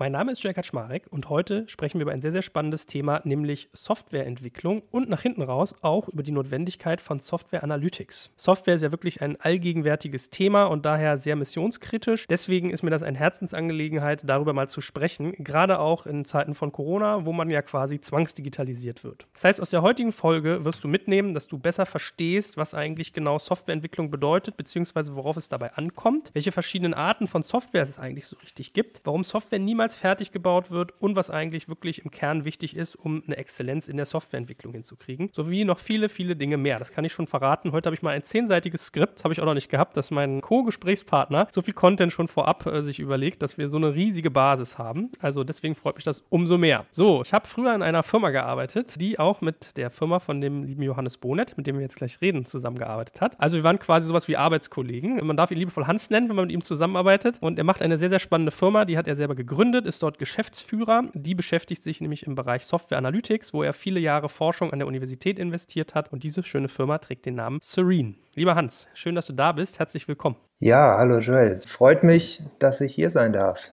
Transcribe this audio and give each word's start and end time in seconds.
Mein 0.00 0.12
Name 0.12 0.32
ist 0.32 0.42
Jörg 0.42 0.54
Kaczmarek 0.54 1.08
und 1.10 1.28
heute 1.28 1.68
sprechen 1.68 1.98
wir 1.98 2.04
über 2.04 2.12
ein 2.12 2.22
sehr, 2.22 2.32
sehr 2.32 2.40
spannendes 2.40 2.86
Thema, 2.86 3.20
nämlich 3.24 3.68
Softwareentwicklung 3.74 4.80
und 4.90 5.10
nach 5.10 5.20
hinten 5.20 5.42
raus 5.42 5.74
auch 5.82 6.08
über 6.08 6.22
die 6.22 6.32
Notwendigkeit 6.32 7.02
von 7.02 7.20
Software 7.20 7.62
Analytics. 7.62 8.30
Software 8.34 8.72
ist 8.72 8.82
ja 8.82 8.92
wirklich 8.92 9.20
ein 9.20 9.38
allgegenwärtiges 9.38 10.30
Thema 10.30 10.64
und 10.64 10.86
daher 10.86 11.18
sehr 11.18 11.36
missionskritisch. 11.36 12.26
Deswegen 12.28 12.70
ist 12.70 12.82
mir 12.82 12.88
das 12.88 13.02
eine 13.02 13.18
Herzensangelegenheit, 13.18 14.22
darüber 14.24 14.54
mal 14.54 14.70
zu 14.70 14.80
sprechen, 14.80 15.32
gerade 15.32 15.78
auch 15.78 16.06
in 16.06 16.24
Zeiten 16.24 16.54
von 16.54 16.72
Corona, 16.72 17.26
wo 17.26 17.34
man 17.34 17.50
ja 17.50 17.60
quasi 17.60 18.00
zwangsdigitalisiert 18.00 19.04
wird. 19.04 19.26
Das 19.34 19.44
heißt, 19.44 19.60
aus 19.60 19.68
der 19.68 19.82
heutigen 19.82 20.12
Folge 20.12 20.64
wirst 20.64 20.82
du 20.82 20.88
mitnehmen, 20.88 21.34
dass 21.34 21.46
du 21.46 21.58
besser 21.58 21.84
verstehst, 21.84 22.56
was 22.56 22.72
eigentlich 22.72 23.12
genau 23.12 23.36
Softwareentwicklung 23.38 24.10
bedeutet, 24.10 24.56
beziehungsweise 24.56 25.14
worauf 25.14 25.36
es 25.36 25.50
dabei 25.50 25.74
ankommt, 25.74 26.30
welche 26.32 26.52
verschiedenen 26.52 26.94
Arten 26.94 27.26
von 27.26 27.42
Software 27.42 27.82
es 27.82 27.98
eigentlich 27.98 28.26
so 28.26 28.38
richtig 28.38 28.72
gibt, 28.72 29.02
warum 29.04 29.24
Software 29.24 29.58
niemals 29.58 29.89
niemals 29.90 29.96
fertig 29.96 30.32
gebaut 30.32 30.70
wird 30.70 30.92
und 31.00 31.16
was 31.16 31.30
eigentlich 31.30 31.68
wirklich 31.68 32.04
im 32.04 32.10
Kern 32.10 32.44
wichtig 32.44 32.76
ist, 32.76 32.96
um 32.96 33.22
eine 33.26 33.36
Exzellenz 33.36 33.88
in 33.88 33.96
der 33.96 34.06
Softwareentwicklung 34.06 34.72
hinzukriegen. 34.72 35.30
Sowie 35.32 35.64
noch 35.64 35.78
viele, 35.78 36.08
viele 36.08 36.36
Dinge 36.36 36.56
mehr. 36.56 36.78
Das 36.78 36.92
kann 36.92 37.04
ich 37.04 37.12
schon 37.12 37.26
verraten. 37.26 37.72
Heute 37.72 37.88
habe 37.88 37.94
ich 37.94 38.02
mal 38.02 38.14
ein 38.14 38.22
zehnseitiges 38.22 38.86
Skript, 38.86 39.24
habe 39.24 39.32
ich 39.32 39.40
auch 39.40 39.46
noch 39.46 39.54
nicht 39.54 39.68
gehabt, 39.68 39.96
dass 39.96 40.10
mein 40.10 40.40
Co-Gesprächspartner 40.40 41.48
so 41.50 41.62
viel 41.62 41.74
Content 41.74 42.12
schon 42.12 42.28
vorab 42.28 42.66
äh, 42.66 42.82
sich 42.82 43.00
überlegt, 43.00 43.42
dass 43.42 43.58
wir 43.58 43.68
so 43.68 43.76
eine 43.76 43.94
riesige 43.94 44.30
Basis 44.30 44.78
haben. 44.78 45.10
Also 45.20 45.44
deswegen 45.44 45.74
freut 45.74 45.96
mich 45.96 46.04
das 46.04 46.22
umso 46.28 46.58
mehr. 46.58 46.84
So, 46.90 47.22
ich 47.22 47.32
habe 47.32 47.46
früher 47.46 47.74
in 47.74 47.82
einer 47.82 48.02
Firma 48.02 48.30
gearbeitet, 48.30 49.00
die 49.00 49.18
auch 49.18 49.40
mit 49.40 49.76
der 49.76 49.90
Firma 49.90 50.18
von 50.18 50.40
dem 50.40 50.64
lieben 50.64 50.82
Johannes 50.82 51.16
Bonet, 51.16 51.56
mit 51.56 51.66
dem 51.66 51.76
wir 51.76 51.82
jetzt 51.82 51.96
gleich 51.96 52.20
reden, 52.20 52.44
zusammengearbeitet 52.46 53.20
hat. 53.20 53.40
Also 53.40 53.56
wir 53.56 53.64
waren 53.64 53.78
quasi 53.78 54.06
sowas 54.06 54.28
wie 54.28 54.36
Arbeitskollegen. 54.36 55.24
Man 55.26 55.36
darf 55.36 55.50
ihn 55.50 55.58
liebevoll 55.58 55.86
Hans 55.86 56.10
nennen, 56.10 56.28
wenn 56.28 56.36
man 56.36 56.46
mit 56.46 56.54
ihm 56.54 56.62
zusammenarbeitet. 56.62 57.38
Und 57.40 57.58
er 57.58 57.64
macht 57.64 57.82
eine 57.82 57.98
sehr, 57.98 58.10
sehr 58.10 58.18
spannende 58.18 58.52
Firma, 58.52 58.84
die 58.84 58.96
hat 58.96 59.08
er 59.08 59.16
selber 59.16 59.34
gegründet 59.34 59.79
gegründet, 59.80 59.86
ist 59.86 60.02
dort 60.02 60.18
Geschäftsführer. 60.18 61.04
Die 61.14 61.34
beschäftigt 61.34 61.82
sich 61.82 62.00
nämlich 62.00 62.26
im 62.26 62.34
Bereich 62.34 62.64
Software 62.66 62.98
Analytics, 62.98 63.52
wo 63.52 63.62
er 63.62 63.72
viele 63.72 64.00
Jahre 64.00 64.28
Forschung 64.28 64.72
an 64.72 64.78
der 64.78 64.88
Universität 64.88 65.38
investiert 65.38 65.94
hat. 65.94 66.12
Und 66.12 66.22
diese 66.22 66.42
schöne 66.42 66.68
Firma 66.68 66.98
trägt 66.98 67.26
den 67.26 67.34
Namen 67.34 67.58
Serene. 67.62 68.14
Lieber 68.34 68.54
Hans, 68.54 68.86
schön, 68.94 69.14
dass 69.14 69.26
du 69.26 69.32
da 69.32 69.52
bist. 69.52 69.78
Herzlich 69.78 70.06
willkommen. 70.08 70.36
Ja, 70.60 70.96
hallo 70.98 71.18
Joel. 71.18 71.60
Freut 71.66 72.02
mich, 72.02 72.42
dass 72.58 72.80
ich 72.80 72.94
hier 72.94 73.10
sein 73.10 73.32
darf. 73.32 73.70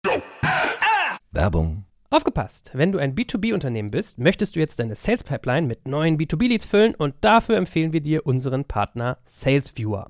Werbung. 1.32 1.84
Aufgepasst! 2.10 2.72
Wenn 2.74 2.94
du 2.94 3.00
ein 3.00 3.16
B2B-Unternehmen 3.16 3.92
bist, 3.92 4.18
möchtest 4.18 4.56
du 4.56 4.62
jetzt 4.62 4.80
deine 4.80 4.96
Sales 4.96 5.26
Pipeline 5.26 5.68
mit 5.68 5.90
neuen 5.90 6.18
B2B-Leads 6.18 6.66
füllen 6.66 6.96
und 6.96 7.16
dafür 7.20 7.58
empfehlen 7.58 7.92
wir 7.92 8.00
dir 8.00 8.26
unseren 8.26 8.64
Partner 8.64 9.18
SalesViewer. 9.26 10.10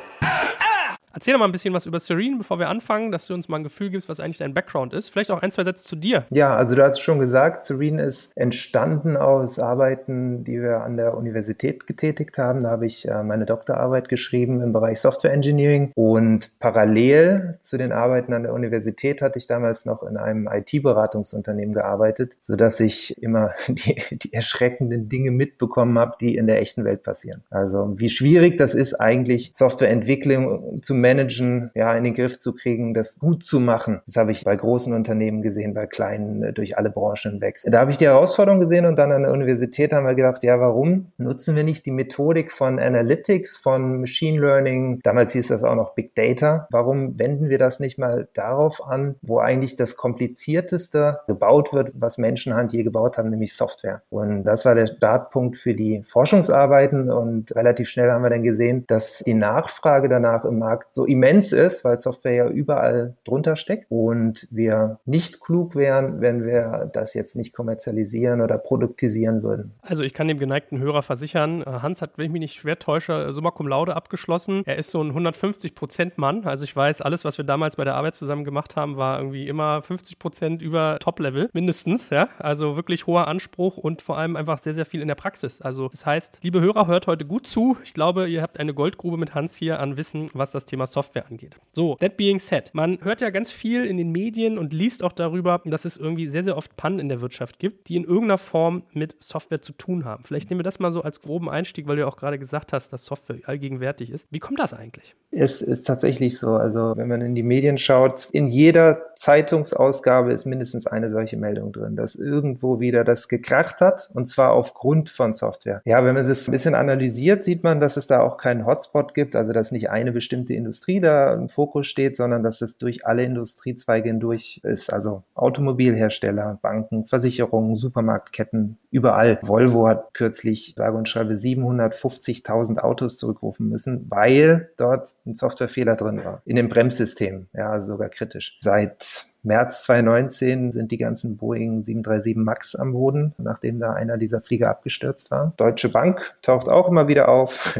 Erzähl 1.13 1.33
doch 1.33 1.39
mal 1.39 1.45
ein 1.45 1.51
bisschen 1.51 1.73
was 1.73 1.85
über 1.85 1.99
Serene, 1.99 2.37
bevor 2.37 2.59
wir 2.59 2.69
anfangen, 2.69 3.11
dass 3.11 3.27
du 3.27 3.33
uns 3.33 3.49
mal 3.49 3.57
ein 3.57 3.63
Gefühl 3.63 3.89
gibst, 3.89 4.07
was 4.07 4.19
eigentlich 4.19 4.37
dein 4.37 4.53
Background 4.53 4.93
ist. 4.93 5.09
Vielleicht 5.09 5.31
auch 5.31 5.41
ein, 5.41 5.51
zwei 5.51 5.63
Sätze 5.63 5.83
zu 5.83 5.95
dir. 5.95 6.25
Ja, 6.29 6.55
also 6.55 6.75
du 6.75 6.83
hast 6.83 6.99
schon 6.99 7.19
gesagt, 7.19 7.65
Serene 7.65 8.01
ist 8.03 8.35
entstanden 8.37 9.17
aus 9.17 9.59
Arbeiten, 9.59 10.43
die 10.43 10.61
wir 10.61 10.81
an 10.81 10.97
der 10.97 11.17
Universität 11.17 11.85
getätigt 11.85 12.37
haben. 12.37 12.61
Da 12.61 12.69
habe 12.69 12.85
ich 12.85 13.07
äh, 13.07 13.23
meine 13.23 13.45
Doktorarbeit 13.45 14.09
geschrieben 14.09 14.61
im 14.61 14.71
Bereich 14.71 14.99
Software 14.99 15.33
Engineering 15.33 15.91
und 15.95 16.51
parallel 16.59 17.57
zu 17.61 17.77
den 17.77 17.91
Arbeiten 17.91 18.33
an 18.33 18.43
der 18.43 18.53
Universität 18.53 19.21
hatte 19.21 19.37
ich 19.37 19.47
damals 19.47 19.85
noch 19.85 20.03
in 20.03 20.17
einem 20.17 20.47
IT-Beratungsunternehmen 20.47 21.73
gearbeitet, 21.73 22.35
sodass 22.39 22.79
ich 22.79 23.21
immer 23.21 23.51
die, 23.67 24.17
die 24.17 24.33
erschreckenden 24.33 25.09
Dinge 25.09 25.31
mitbekommen 25.31 25.99
habe, 25.99 26.15
die 26.21 26.35
in 26.35 26.47
der 26.47 26.61
echten 26.61 26.85
Welt 26.85 27.03
passieren. 27.03 27.43
Also 27.49 27.93
wie 27.97 28.09
schwierig 28.09 28.57
das 28.57 28.75
ist 28.75 28.93
eigentlich, 28.95 29.51
Softwareentwicklung 29.55 30.81
zu 30.81 31.00
managen, 31.01 31.71
ja, 31.75 31.93
in 31.95 32.03
den 32.03 32.13
Griff 32.13 32.39
zu 32.39 32.53
kriegen, 32.53 32.93
das 32.93 33.19
gut 33.19 33.43
zu 33.43 33.59
machen. 33.59 34.01
Das 34.05 34.15
habe 34.15 34.31
ich 34.31 34.43
bei 34.43 34.55
großen 34.55 34.93
Unternehmen 34.93 35.41
gesehen, 35.41 35.73
bei 35.73 35.87
kleinen, 35.87 36.43
äh, 36.43 36.53
durch 36.53 36.77
alle 36.77 36.89
Branchen 36.89 37.33
hinweg. 37.33 37.59
Da 37.65 37.79
habe 37.79 37.91
ich 37.91 37.97
die 37.97 38.05
Herausforderung 38.05 38.59
gesehen 38.59 38.85
und 38.85 38.97
dann 38.97 39.11
an 39.11 39.23
der 39.23 39.31
Universität 39.31 39.91
haben 39.91 40.05
wir 40.05 40.15
gedacht, 40.15 40.43
ja, 40.43 40.59
warum 40.59 41.11
nutzen 41.17 41.55
wir 41.55 41.63
nicht 41.63 41.85
die 41.85 41.91
Methodik 41.91 42.51
von 42.51 42.79
Analytics, 42.79 43.57
von 43.57 44.01
Machine 44.01 44.39
Learning? 44.39 44.99
Damals 45.03 45.33
hieß 45.33 45.47
das 45.47 45.63
auch 45.63 45.75
noch 45.75 45.93
Big 45.95 46.15
Data. 46.15 46.67
Warum 46.71 47.17
wenden 47.19 47.49
wir 47.49 47.57
das 47.57 47.79
nicht 47.79 47.97
mal 47.97 48.27
darauf 48.33 48.85
an, 48.87 49.15
wo 49.21 49.39
eigentlich 49.39 49.75
das 49.75 49.95
komplizierteste 49.95 51.19
gebaut 51.27 51.73
wird, 51.73 51.91
was 51.95 52.17
Menschenhand 52.17 52.73
je 52.73 52.83
gebaut 52.83 53.17
haben, 53.17 53.29
nämlich 53.29 53.55
Software? 53.55 54.01
Und 54.09 54.43
das 54.43 54.65
war 54.65 54.75
der 54.75 54.87
Startpunkt 54.87 55.57
für 55.57 55.73
die 55.73 56.03
Forschungsarbeiten 56.05 57.11
und 57.11 57.55
relativ 57.55 57.89
schnell 57.89 58.11
haben 58.11 58.23
wir 58.23 58.29
dann 58.29 58.43
gesehen, 58.43 58.85
dass 58.87 59.23
die 59.25 59.33
Nachfrage 59.33 60.09
danach 60.09 60.45
im 60.45 60.59
Markt 60.59 60.90
so 60.91 61.05
immens 61.05 61.51
ist, 61.51 61.83
weil 61.83 61.99
Software 61.99 62.33
ja 62.33 62.47
überall 62.49 63.15
drunter 63.23 63.55
steckt 63.55 63.85
und 63.89 64.47
wir 64.51 64.99
nicht 65.05 65.39
klug 65.41 65.75
wären, 65.75 66.21
wenn 66.21 66.45
wir 66.45 66.89
das 66.93 67.13
jetzt 67.13 67.35
nicht 67.35 67.53
kommerzialisieren 67.53 68.41
oder 68.41 68.57
produktisieren 68.57 69.43
würden. 69.43 69.73
Also 69.81 70.03
ich 70.03 70.13
kann 70.13 70.27
dem 70.27 70.39
geneigten 70.39 70.79
Hörer 70.79 71.01
versichern, 71.01 71.61
äh, 71.61 71.65
Hans 71.65 72.01
hat, 72.01 72.17
wenn 72.17 72.25
ich 72.25 72.31
mich 72.31 72.41
nicht 72.41 72.53
schwer 72.55 72.77
täusche, 72.77 73.31
Summa 73.31 73.51
Cum 73.51 73.67
Laude 73.67 73.95
abgeschlossen. 73.95 74.63
Er 74.65 74.77
ist 74.77 74.91
so 74.91 75.01
ein 75.01 75.13
150-Prozent-Mann. 75.13 76.45
Also 76.45 76.63
ich 76.63 76.75
weiß, 76.75 77.01
alles, 77.01 77.23
was 77.25 77.37
wir 77.37 77.45
damals 77.45 77.77
bei 77.77 77.83
der 77.83 77.95
Arbeit 77.95 78.15
zusammen 78.15 78.43
gemacht 78.43 78.75
haben, 78.75 78.97
war 78.97 79.19
irgendwie 79.19 79.47
immer 79.47 79.81
50 79.81 80.19
Prozent 80.19 80.61
über 80.61 80.97
Top-Level, 80.99 81.49
mindestens. 81.53 82.09
Ja? 82.09 82.29
Also 82.37 82.75
wirklich 82.75 83.07
hoher 83.07 83.27
Anspruch 83.27 83.77
und 83.77 84.01
vor 84.01 84.17
allem 84.17 84.35
einfach 84.35 84.57
sehr, 84.57 84.73
sehr 84.73 84.85
viel 84.85 85.01
in 85.01 85.07
der 85.07 85.15
Praxis. 85.15 85.61
Also 85.61 85.87
das 85.87 86.05
heißt, 86.05 86.39
liebe 86.43 86.59
Hörer, 86.61 86.87
hört 86.87 87.07
heute 87.07 87.25
gut 87.25 87.47
zu. 87.47 87.77
Ich 87.83 87.93
glaube, 87.93 88.27
ihr 88.27 88.41
habt 88.41 88.59
eine 88.59 88.73
Goldgrube 88.73 89.17
mit 89.17 89.35
Hans 89.35 89.55
hier 89.55 89.79
an 89.79 89.97
Wissen, 89.97 90.27
was 90.33 90.51
das 90.51 90.65
Thema 90.65 90.80
Software 90.87 91.25
angeht. 91.29 91.57
So, 91.73 91.95
that 91.95 92.17
being 92.17 92.39
said, 92.39 92.71
man 92.73 92.99
hört 93.01 93.21
ja 93.21 93.29
ganz 93.29 93.51
viel 93.51 93.85
in 93.85 93.97
den 93.97 94.11
Medien 94.11 94.57
und 94.57 94.73
liest 94.73 95.03
auch 95.03 95.13
darüber, 95.13 95.61
dass 95.65 95.85
es 95.85 95.97
irgendwie 95.97 96.27
sehr, 96.27 96.43
sehr 96.43 96.57
oft 96.57 96.75
Pannen 96.77 96.99
in 96.99 97.09
der 97.09 97.21
Wirtschaft 97.21 97.59
gibt, 97.59 97.89
die 97.89 97.95
in 97.95 98.03
irgendeiner 98.03 98.37
Form 98.37 98.83
mit 98.93 99.15
Software 99.19 99.61
zu 99.61 99.73
tun 99.73 100.05
haben. 100.05 100.23
Vielleicht 100.23 100.49
nehmen 100.49 100.59
wir 100.59 100.63
das 100.63 100.79
mal 100.79 100.91
so 100.91 101.01
als 101.01 101.21
groben 101.21 101.49
Einstieg, 101.49 101.87
weil 101.87 101.95
du 101.95 102.01
ja 102.03 102.07
auch 102.07 102.17
gerade 102.17 102.39
gesagt 102.39 102.73
hast, 102.73 102.91
dass 102.93 103.05
Software 103.05 103.37
allgegenwärtig 103.45 104.09
ist. 104.11 104.27
Wie 104.31 104.39
kommt 104.39 104.59
das 104.59 104.73
eigentlich? 104.73 105.15
Es 105.31 105.61
ist 105.61 105.83
tatsächlich 105.83 106.37
so. 106.37 106.49
Also, 106.49 106.93
wenn 106.97 107.07
man 107.07 107.21
in 107.21 107.35
die 107.35 107.43
Medien 107.43 107.77
schaut, 107.77 108.29
in 108.31 108.47
jeder 108.47 109.15
Zeitungsausgabe 109.15 110.33
ist 110.33 110.45
mindestens 110.45 110.87
eine 110.87 111.09
solche 111.09 111.37
Meldung 111.37 111.71
drin, 111.71 111.95
dass 111.95 112.15
irgendwo 112.15 112.79
wieder 112.79 113.03
das 113.03 113.27
gekracht 113.27 113.81
hat 113.81 114.09
und 114.13 114.27
zwar 114.27 114.51
aufgrund 114.51 115.09
von 115.09 115.33
Software. 115.33 115.81
Ja, 115.85 116.03
wenn 116.03 116.15
man 116.15 116.27
das 116.27 116.47
ein 116.47 116.51
bisschen 116.51 116.75
analysiert, 116.75 117.43
sieht 117.43 117.63
man, 117.63 117.79
dass 117.79 117.97
es 117.97 118.07
da 118.07 118.21
auch 118.21 118.37
keinen 118.37 118.65
Hotspot 118.65 119.13
gibt, 119.13 119.35
also 119.35 119.53
dass 119.53 119.71
nicht 119.71 119.89
eine 119.89 120.11
bestimmte 120.11 120.53
Industrie 120.53 120.70
da 120.99 121.33
im 121.33 121.49
Fokus 121.49 121.87
steht, 121.87 122.15
sondern 122.15 122.43
dass 122.43 122.61
es 122.61 122.77
durch 122.77 123.05
alle 123.05 123.23
Industriezweige 123.23 124.09
hindurch 124.09 124.61
ist. 124.63 124.91
Also 124.91 125.23
Automobilhersteller, 125.35 126.59
Banken, 126.61 127.05
Versicherungen, 127.05 127.75
Supermarktketten, 127.75 128.77
überall. 128.91 129.39
Volvo 129.41 129.87
hat 129.87 130.13
kürzlich, 130.13 130.75
sage 130.77 130.97
und 130.97 131.09
schreibe, 131.09 131.33
750.000 131.33 132.79
Autos 132.79 133.17
zurückrufen 133.17 133.69
müssen, 133.69 134.05
weil 134.09 134.69
dort 134.77 135.15
ein 135.25 135.33
Softwarefehler 135.33 135.95
drin 135.95 136.23
war. 136.23 136.41
In 136.45 136.57
dem 136.57 136.67
Bremssystem. 136.67 137.47
Ja, 137.53 137.71
also 137.71 137.93
sogar 137.93 138.09
kritisch. 138.09 138.57
Seit 138.61 139.27
März 139.43 139.83
2019 139.83 140.71
sind 140.71 140.91
die 140.91 140.97
ganzen 140.97 141.35
Boeing 141.37 141.83
737 141.83 142.35
MAX 142.35 142.75
am 142.75 142.91
Boden, 142.91 143.33
nachdem 143.39 143.79
da 143.79 143.93
einer 143.93 144.17
dieser 144.17 144.39
Flieger 144.39 144.69
abgestürzt 144.69 145.31
war. 145.31 145.53
Deutsche 145.57 145.89
Bank 145.89 146.35
taucht 146.43 146.69
auch 146.69 146.87
immer 146.87 147.07
wieder 147.07 147.27
auf. 147.27 147.79